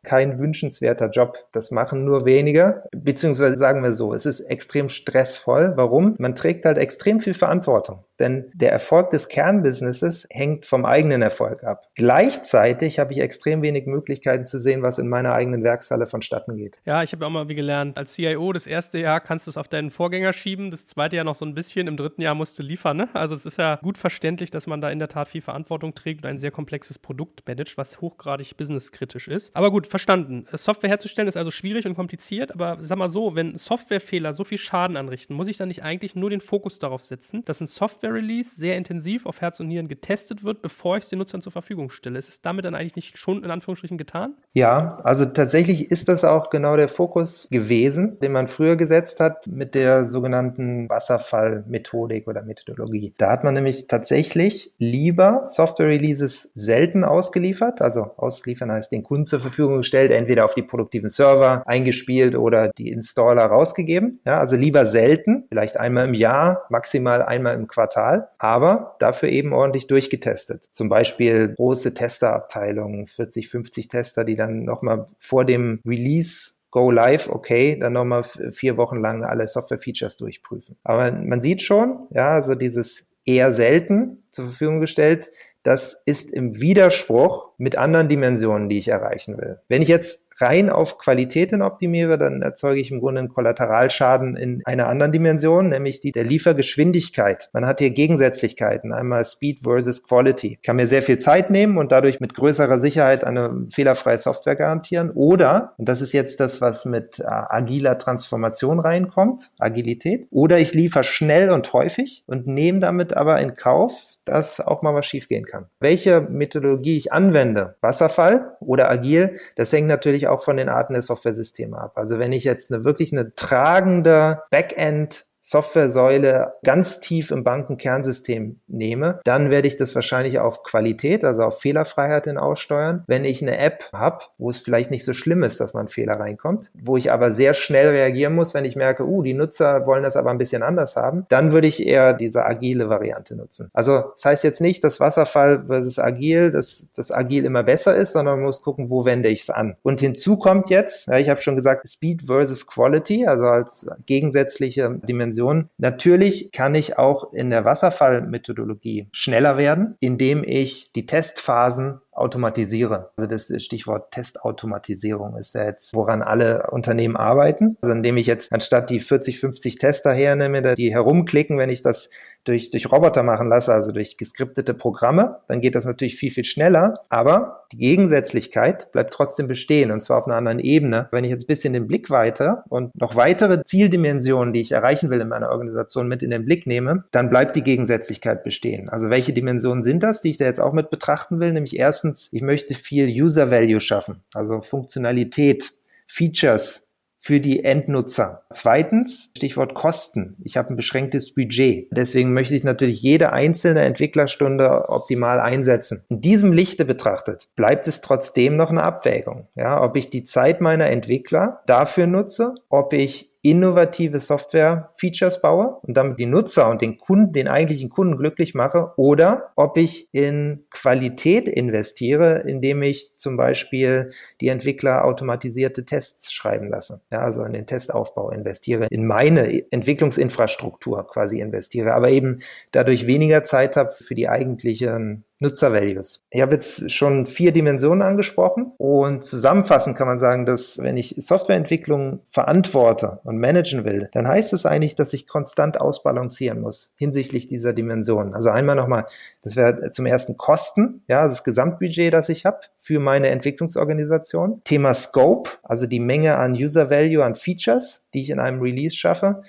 kein 0.10 0.40
wünschenswerter 0.40 1.12
Job. 1.12 1.38
Das 1.52 1.70
machen 1.70 2.04
nur 2.04 2.26
weniger, 2.26 2.84
beziehungsweise 2.92 3.58
sagen 3.58 3.84
wir 3.84 3.94
so, 3.94 4.12
es 4.12 4.26
ist 4.26 4.40
extrem 4.40 4.90
stressvoll. 4.90 5.74
Warum? 5.76 6.16
Man 6.18 6.34
trägt 6.34 6.66
halt 6.66 6.80
extrem 6.80 7.20
viel 7.20 7.36
Verantwortung. 7.36 8.06
Denn 8.20 8.52
der 8.54 8.72
Erfolg 8.72 9.12
des 9.12 9.30
Kernbusinesses 9.30 10.28
hängt 10.30 10.66
vom 10.66 10.84
eigenen 10.84 11.22
Erfolg 11.22 11.64
ab. 11.64 11.88
Gleichzeitig 11.96 13.00
habe 13.00 13.14
ich 13.14 13.20
extrem 13.20 13.62
wenig 13.62 13.86
Möglichkeiten 13.86 14.46
zu 14.46 14.60
sehen, 14.60 14.82
was 14.82 14.98
in 14.98 15.08
meiner 15.08 15.34
eigenen 15.34 15.64
Werkshalle 15.64 16.06
vonstatten 16.06 16.58
geht. 16.58 16.82
Ja, 16.86 17.02
ich 17.02 17.14
habe 17.14 17.26
auch 17.26 17.30
mal 17.30 17.48
wie 17.48 17.56
gelernt, 17.56 17.98
als 17.98 18.16
CIO 18.16 18.52
das 18.52 18.68
erste 18.68 19.00
Jahr 19.00 19.22
kannst 19.22 19.48
du 19.48 19.52
es 19.52 19.58
auf 19.58 19.70
deinen 19.70 19.90
Vorgänger 19.90 20.34
schieben, 20.34 20.70
das 20.70 20.86
zweite 20.88 21.16
Jahr 21.16 21.24
noch 21.24 21.36
so 21.36 21.46
ein 21.46 21.54
bisschen, 21.54 21.88
im 21.88 21.96
dritten 21.96 22.22
Jahr 22.22 22.36
musst 22.36 22.60
du 22.60 22.64
liefern. 22.64 22.98
Ne? 22.98 23.08
Also 23.14 23.36
es 23.36 23.46
ist 23.46 23.58
ja 23.58 23.78
gut 23.82 23.98
verständlich, 23.98 24.52
dass 24.52 24.68
man 24.68 24.82
da 24.82 24.90
in 24.90 25.00
der 25.00 25.08
Tat 25.08 25.30
viel 25.30 25.42
Verantwortung 25.42 25.96
trägt 25.96 26.24
und 26.26 26.30
ein 26.30 26.38
sehr 26.40 26.52
komplexes 26.52 27.00
Produkt 27.00 27.48
managt, 27.48 27.78
was 27.78 28.02
hochgradig 28.02 28.58
businesskritisch 28.58 29.30
ist. 29.30 29.56
Aber 29.56 29.72
gut, 29.72 29.88
verstanden. 30.00 30.46
Software 30.54 30.90
herzustellen 30.90 31.28
ist 31.28 31.38
also 31.38 31.52
schwierig 31.52 31.86
und 31.86 31.96
kompliziert, 31.96 32.52
aber 32.52 32.78
sag 32.80 32.98
mal 32.98 33.10
so, 33.10 33.36
wenn 33.36 33.56
Softwarefehler 33.56 34.34
so 34.34 34.44
viel 34.44 34.58
Schaden 34.58 34.98
anrichten, 34.98 35.36
muss 35.36 35.48
ich 35.48 35.58
dann 35.58 35.68
nicht 35.68 35.84
eigentlich 35.84 36.16
nur 36.16 36.30
den 36.30 36.42
Fokus 36.42 36.80
darauf 36.80 37.06
setzen, 37.06 37.46
dass 37.46 37.62
ein 37.62 37.68
Software 37.68 38.00
Software-Release 38.00 38.56
sehr 38.56 38.78
intensiv 38.78 39.26
auf 39.26 39.42
Herz 39.42 39.60
und 39.60 39.68
Nieren 39.68 39.88
getestet 39.88 40.44
wird, 40.44 40.62
bevor 40.62 40.98
ich 40.98 41.04
es 41.04 41.10
den 41.10 41.20
Nutzern 41.20 41.42
zur 41.42 41.52
Verfügung 41.52 41.90
stelle. 41.90 42.18
Ist 42.18 42.30
es 42.30 42.42
damit 42.42 42.66
dann 42.66 42.76
eigentlich 42.76 42.96
nicht 42.96 43.18
schon 43.18 43.44
in 43.44 43.52
Anführungsstrichen 43.52 43.98
getan? 43.98 44.36
Ja, 44.54 45.00
also 45.04 45.26
tatsächlich 45.26 45.92
ist 45.92 46.08
das 46.08 46.24
auch 46.24 46.50
genau 46.50 46.78
der 46.78 46.88
Fokus 46.88 47.48
gewesen, 47.52 48.20
den 48.20 48.32
man 48.32 48.48
früher 48.48 48.76
gesetzt 48.76 49.20
hat 49.20 49.48
mit 49.48 49.76
der 49.76 50.08
sogenannten 50.08 50.90
Wasserfall-Methodik 50.90 52.28
oder 52.28 52.44
Methodologie. 52.44 53.14
Da 53.18 53.32
hat 53.32 53.44
man 53.44 53.54
nämlich 53.54 53.88
tatsächlich 53.88 54.74
lieber 54.78 55.44
Software-Releases 55.46 56.52
selten 56.56 57.04
ausgeliefert, 57.04 57.82
also 57.82 58.12
ausliefern 58.18 58.72
heißt 58.72 58.92
den 58.92 59.04
Kunden 59.04 59.26
zur 59.26 59.40
Verfügung 59.40 59.79
gestellt, 59.80 60.12
entweder 60.12 60.46
auf 60.46 60.54
die 60.54 60.62
produktiven 60.62 61.10
Server 61.10 61.64
eingespielt 61.66 62.36
oder 62.36 62.72
die 62.78 62.90
Installer 62.90 63.46
rausgegeben. 63.46 64.20
Ja, 64.26 64.40
also 64.40 64.56
lieber 64.56 64.86
selten, 64.86 65.46
vielleicht 65.50 65.78
einmal 65.78 66.08
im 66.08 66.14
Jahr, 66.14 66.66
maximal 66.70 67.22
einmal 67.22 67.56
im 67.56 67.68
Quartal, 67.68 68.30
aber 68.38 68.96
dafür 69.00 69.30
eben 69.30 69.54
ordentlich 69.54 69.88
durchgetestet. 69.88 70.70
Zum 70.72 70.90
Beispiel 70.90 71.54
große 71.56 71.94
Testerabteilungen, 71.94 73.06
40, 73.06 73.50
50 73.50 73.88
Tester, 73.88 74.24
die 74.24 74.36
dann 74.36 74.64
nochmal 74.64 75.08
vor 75.18 75.46
dem 75.46 75.82
Release 75.86 76.54
Go 76.72 76.92
live, 76.92 77.30
okay, 77.30 77.78
dann 77.80 77.94
nochmal 77.94 78.24
vier 78.24 78.78
Wochen 78.78 78.98
lang 78.98 79.24
alle 79.24 79.48
Software-Features 79.48 80.18
durchprüfen. 80.18 80.78
Aber 80.84 81.12
man 81.12 81.42
sieht 81.42 81.64
schon, 81.64 82.08
ja, 82.12 82.34
also 82.34 82.54
dieses 82.54 83.08
eher 83.26 83.52
selten 83.52 84.24
zur 84.32 84.46
Verfügung 84.46 84.80
gestellt, 84.80 85.32
das 85.64 86.02
ist 86.06 86.32
im 86.32 86.62
Widerspruch 86.62 87.50
mit 87.58 87.78
anderen 87.78 88.08
Dimensionen, 88.08 88.70
die 88.70 88.78
ich 88.78 88.88
erreichen 88.88 89.38
will. 89.38 89.60
Wenn 89.68 89.82
ich 89.82 89.88
jetzt 89.88 90.29
rein 90.42 90.70
auf 90.70 90.98
Qualitäten 90.98 91.62
optimiere, 91.62 92.18
dann 92.18 92.42
erzeuge 92.42 92.80
ich 92.80 92.92
im 92.92 93.00
Grunde 93.00 93.20
einen 93.20 93.30
Kollateralschaden 93.30 94.36
in 94.36 94.62
einer 94.66 94.88
anderen 94.88 95.12
Dimension, 95.12 95.70
nämlich 95.70 96.00
die 96.00 96.12
der 96.12 96.24
Liefergeschwindigkeit. 96.24 97.50
Man 97.54 97.66
hat 97.66 97.80
hier 97.80 97.90
Gegensätzlichkeiten, 97.90 98.94
einmal 98.94 99.26
Speed 99.26 99.62
versus 99.62 100.04
Quality. 100.04 100.54
Ich 100.54 100.62
kann 100.62 100.76
mir 100.76 100.88
sehr 100.88 101.02
viel 101.02 101.18
Zeit 101.18 101.50
nehmen 101.50 101.78
und 101.78 101.92
dadurch 101.92 102.20
mit 102.20 102.34
größerer 102.34 102.80
Sicherheit 102.80 103.24
eine 103.24 103.66
fehlerfreie 103.70 104.18
Software 104.18 104.56
garantieren. 104.56 105.12
Oder, 105.12 105.74
und 105.78 105.90
das 105.90 106.02
ist 106.02 106.14
jetzt 106.14 106.40
das, 106.40 106.62
was 106.62 106.86
mit 106.86 107.20
äh, 107.20 107.26
agiler 107.26 107.98
Transformation 107.98 108.80
reinkommt, 108.80 109.52
Agilität, 109.60 110.28
oder 110.32 110.60
ich 110.60 110.74
liefere 110.74 111.04
schnell 111.04 111.50
und 111.50 111.72
häufig 111.74 112.24
und 112.28 112.48
nehme 112.48 112.80
damit 112.80 113.16
aber 113.16 113.40
in 113.42 113.56
Kauf, 113.56 114.16
dass 114.26 114.60
auch 114.60 114.82
mal 114.82 114.94
was 114.94 115.06
schiefgehen 115.06 115.46
kann. 115.46 115.66
Welche 115.80 116.22
Methodologie 116.22 116.98
ich 116.98 117.12
anwende, 117.12 117.76
Wasserfall 117.82 118.56
oder 118.60 118.90
agil, 118.90 119.40
das 119.56 119.74
hängt 119.74 119.88
natürlich 119.88 120.28
auch 120.30 120.42
von 120.42 120.58
den 120.58 120.70
Arten 120.70 120.94
der 120.94 121.02
Software-Systeme 121.02 121.78
ab. 121.78 121.98
Also 121.98 122.20
wenn 122.20 122.32
ich 122.32 122.44
jetzt 122.44 122.72
eine 122.72 122.84
wirklich 122.84 123.12
eine 123.12 123.36
tragende 123.36 124.44
Backend 124.50 125.29
Softwaresäule 125.42 126.54
ganz 126.64 127.00
tief 127.00 127.32
im 127.32 127.44
Bankenkernsystem 127.44 128.60
nehme, 128.68 129.20
dann 129.24 129.50
werde 129.50 129.68
ich 129.68 129.78
das 129.78 129.96
wahrscheinlich 129.96 130.40
auf 130.40 130.64
Qualität, 130.64 131.24
also 131.24 131.44
auf 131.44 131.60
Fehlerfreiheit 131.60 132.26
hin 132.26 132.38
aussteuern. 132.38 133.04
Wenn 133.08 133.26
ich 133.26 133.42
eine 133.42 133.58
App 133.58 133.90
habe, 133.94 134.26
wo 134.38 134.50
es 134.50 134.60
vielleicht 134.60 134.92
nicht 134.92 135.06
so 135.06 135.14
schlimm 135.14 135.44
ist, 135.44 135.60
dass 135.60 135.74
man 135.74 135.88
Fehler 135.88 136.20
reinkommt, 136.20 136.72
wo 136.74 136.98
ich 136.98 137.12
aber 137.12 137.32
sehr 137.32 137.54
schnell 137.54 137.90
reagieren 137.90 138.36
muss, 138.36 138.54
wenn 138.54 138.66
ich 138.66 138.76
merke, 138.76 139.06
uh, 139.08 139.24
die 139.24 139.34
Nutzer 139.34 139.86
wollen 139.86 140.04
das 140.04 140.16
aber 140.16 140.30
ein 140.30 140.38
bisschen 140.38 140.62
anders 140.62 140.96
haben, 140.96 141.26
dann 141.30 141.52
würde 141.52 141.68
ich 141.68 141.86
eher 141.86 142.14
diese 142.14 142.46
agile 142.46 142.90
Variante 142.90 143.36
nutzen. 143.36 143.70
Also 143.74 144.04
das 144.16 144.26
heißt 144.26 144.44
jetzt 144.44 144.62
nicht, 144.62 144.84
dass 144.84 145.00
Wasserfall 145.00 145.64
versus 145.68 146.00
agil, 146.00 146.52
dass 146.52 146.88
das 146.96 147.12
agil 147.12 147.46
immer 147.46 147.64
besser 147.64 147.96
ist, 147.96 148.14
sondern 148.14 148.36
man 148.36 148.46
muss 148.46 148.62
gucken, 148.62 148.90
wo 148.90 149.06
wende 149.06 149.30
ich 149.30 149.42
es 149.42 149.50
an. 149.50 149.78
Und 149.84 150.02
hinzu 150.02 150.38
kommt 150.38 150.70
jetzt, 150.70 151.08
ja, 151.08 151.18
ich 151.18 151.30
habe 151.30 151.42
schon 151.42 151.56
gesagt, 151.56 151.88
Speed 151.88 152.24
versus 152.24 152.68
Quality, 152.68 153.26
also 153.26 153.46
als 153.46 153.88
gegensätzliche 154.06 155.00
Dimension 155.08 155.29
Dimensionen. 155.30 155.70
Natürlich 155.78 156.52
kann 156.52 156.76
ich 156.76 156.98
auch 156.98 157.34
in 157.34 157.50
der 157.50 157.66
Wasserfallmethodologie 157.66 159.08
schneller 159.12 159.58
werden, 159.58 159.96
indem 160.00 160.44
ich 160.44 160.92
die 160.94 161.06
Testphasen 161.06 162.00
automatisiere. 162.12 163.12
Also 163.16 163.28
das 163.30 163.52
Stichwort 163.64 164.12
Testautomatisierung 164.12 165.38
ist 165.38 165.56
ja 165.56 165.64
jetzt, 165.64 165.94
woran 165.94 166.22
alle 166.22 166.70
Unternehmen 166.70 167.16
arbeiten. 167.16 167.78
Also 167.82 167.94
indem 167.94 168.18
ich 168.18 168.28
jetzt 168.28 168.52
anstatt 168.52 168.90
die 168.90 169.00
40, 169.00 169.40
50 169.40 169.78
Tester 169.78 170.12
hernehme, 170.12 170.76
die 170.76 170.92
herumklicken, 170.92 171.58
wenn 171.58 171.70
ich 171.70 171.82
das 171.82 172.10
durch, 172.44 172.72
durch 172.72 172.92
Roboter 172.92 173.24
machen 173.24 173.48
lasse, 173.48 173.74
also 173.74 173.92
durch 173.92 174.18
geskriptete 174.18 174.74
Programme, 174.74 175.40
dann 175.48 175.62
geht 175.62 175.76
das 175.76 175.86
natürlich 175.86 176.16
viel, 176.16 176.32
viel 176.32 176.46
schneller. 176.46 177.02
Aber 177.10 177.66
die 177.72 177.78
Gegensätzlichkeit 177.78 178.92
bleibt 178.92 179.14
trotzdem 179.14 179.48
bestehen 179.48 179.92
und 179.92 180.02
zwar 180.02 180.18
auf 180.18 180.28
einer 180.28 180.36
anderen 180.36 180.60
Ebene. 180.60 181.08
Wenn 181.12 181.24
ich 181.24 181.32
jetzt 181.32 181.44
ein 181.44 181.48
bisschen 181.48 181.74
den 181.74 181.88
Blick 181.88 182.10
weiter 182.10 182.64
und 182.70 182.96
noch 183.00 183.16
weitere 183.16 183.64
Zieldimensionen, 183.64 184.54
die 184.54 184.62
ich 184.62 184.72
erreichen 184.72 185.10
will 185.10 185.22
in 185.22 185.28
meiner 185.28 185.52
Organisation 185.52 186.08
mit 186.08 186.24
in 186.24 186.32
den 186.32 186.46
Blick 186.46 186.66
nehme, 186.66 187.04
dann 187.12 187.30
bleibt 187.30 187.56
die 187.56 187.64
Gegensätzlichkeit 187.64 188.44
bestehen. 188.44 188.90
Also 188.90 189.10
welche 189.10 189.34
Dimensionen 189.34 189.84
sind 189.84 190.04
das, 190.04 190.22
die 190.22 190.32
ich 190.32 190.38
da 190.38 190.46
jetzt 190.46 190.62
auch 190.62 190.74
mit 190.74 190.90
betrachten 190.90 191.40
will? 191.40 191.54
Nämlich 191.54 191.78
erstens, 191.78 192.30
ich 192.32 192.42
möchte 192.42 192.74
viel 192.76 193.08
User 193.08 193.52
Value 193.52 193.80
schaffen, 193.80 194.22
also 194.34 194.62
Funktionalität, 194.62 195.74
Features, 196.08 196.89
für 197.20 197.42
die 197.42 197.64
Endnutzer. 197.64 198.46
Zweitens, 198.50 199.32
Stichwort 199.36 199.74
Kosten. 199.76 200.38
Ich 200.44 200.58
habe 200.58 200.74
ein 200.74 200.78
beschränktes 200.78 201.34
Budget. 201.34 201.88
Deswegen 201.92 202.34
möchte 202.34 202.56
ich 202.56 202.64
natürlich 202.64 203.02
jede 203.02 203.34
einzelne 203.34 203.82
Entwicklerstunde 203.82 204.88
optimal 204.90 205.40
einsetzen. 205.42 206.04
In 206.10 206.22
diesem 206.22 206.54
Lichte 206.54 206.86
betrachtet 206.86 207.50
bleibt 207.56 207.88
es 207.88 208.02
trotzdem 208.02 208.56
noch 208.56 208.70
eine 208.70 208.84
Abwägung. 208.84 209.48
Ja, 209.56 209.84
ob 209.84 209.98
ich 209.98 210.10
die 210.10 210.24
Zeit 210.24 210.62
meiner 210.62 210.88
Entwickler 210.88 211.62
dafür 211.66 212.08
nutze, 212.08 212.56
ob 212.70 212.94
ich 212.94 213.29
innovative 213.42 214.20
Software-Features 214.20 215.42
baue 215.42 215.78
und 215.82 215.96
damit 215.96 216.20
die 216.20 216.26
Nutzer 216.26 216.70
und 216.70 216.82
den 216.82 216.98
Kunden, 216.98 217.32
den 217.32 217.48
eigentlichen 217.48 217.90
Kunden 217.90 218.18
glücklich 218.18 218.54
mache, 218.54 218.92
oder 218.98 219.52
ob 219.56 219.78
ich 219.78 220.10
in 220.12 220.66
Qualität 220.72 221.48
investiere, 221.48 222.44
indem 222.46 222.82
ich 222.82 223.16
zum 223.16 223.38
Beispiel 223.38 224.12
die 224.42 224.50
Entwickler 224.50 225.06
automatisierte 225.06 225.86
Tests 225.86 226.34
schreiben 226.34 226.70
lasse. 226.70 227.02
Ja, 227.12 227.20
also 227.20 227.44
in 227.44 227.54
den 227.54 227.66
Testaufbau 227.66 228.30
investiere, 228.32 228.88
in 228.90 229.06
meine 229.06 229.72
Entwicklungsinfrastruktur 229.72 231.08
quasi 231.08 231.40
investiere, 231.40 231.94
aber 231.94 232.10
eben 232.10 232.40
dadurch 232.72 233.08
weniger 233.08 233.44
Zeit 233.46 233.78
habe 233.78 233.92
für 233.92 234.16
die 234.16 234.28
eigentlichen 234.28 235.24
Nutzervalues. 235.42 236.22
Ich 236.30 236.42
habe 236.42 236.56
jetzt 236.56 236.92
schon 236.92 237.26
vier 237.26 237.54
Dimensionen 237.54 238.02
angesprochen 238.02 238.74
und 238.78 239.24
zusammenfassend 239.24 239.98
kann 239.98 240.08
man 240.08 240.20
sagen, 240.20 240.46
dass 240.46 240.78
wenn 240.80 240.98
ich 240.98 241.16
Softwareentwicklung 241.18 242.20
verantworte 242.26 243.22
und 243.24 243.40
managen 243.40 243.86
will, 243.86 244.10
dann 244.12 244.28
heißt 244.28 244.52
es 244.52 244.66
eigentlich, 244.66 244.96
dass 244.96 245.14
ich 245.14 245.28
konstant 245.28 245.80
ausbalancieren 245.80 246.60
muss 246.60 246.92
hinsichtlich 246.96 247.48
dieser 247.48 247.72
Dimensionen. 247.72 248.34
Also 248.34 248.50
einmal 248.50 248.76
nochmal, 248.76 249.06
das 249.42 249.56
wäre 249.56 249.92
zum 249.92 250.06
ersten 250.06 250.36
Kosten, 250.36 251.04
ja, 251.08 251.22
also 251.22 251.36
das 251.36 251.46
Gesamtbudget, 251.46 252.14
das 252.14 252.28
ich 252.28 252.46
habe 252.46 252.60
für 252.76 253.00
meine 253.00 253.30
Entwicklungsorganisation. 253.30 254.62
Thema 254.66 254.94
Scope, 254.94 255.52
also 255.64 255.86
die 255.86 256.02
Menge 256.02 256.36
an 256.38 256.52
User 256.52 256.90
Value, 256.90 257.24
an 257.24 257.36
Features, 257.36 258.04
die 258.14 258.24
ich 258.24 258.30
in 258.30 258.40
einem 258.40 258.62
Release 258.62 258.96
schaffe. 258.96 259.44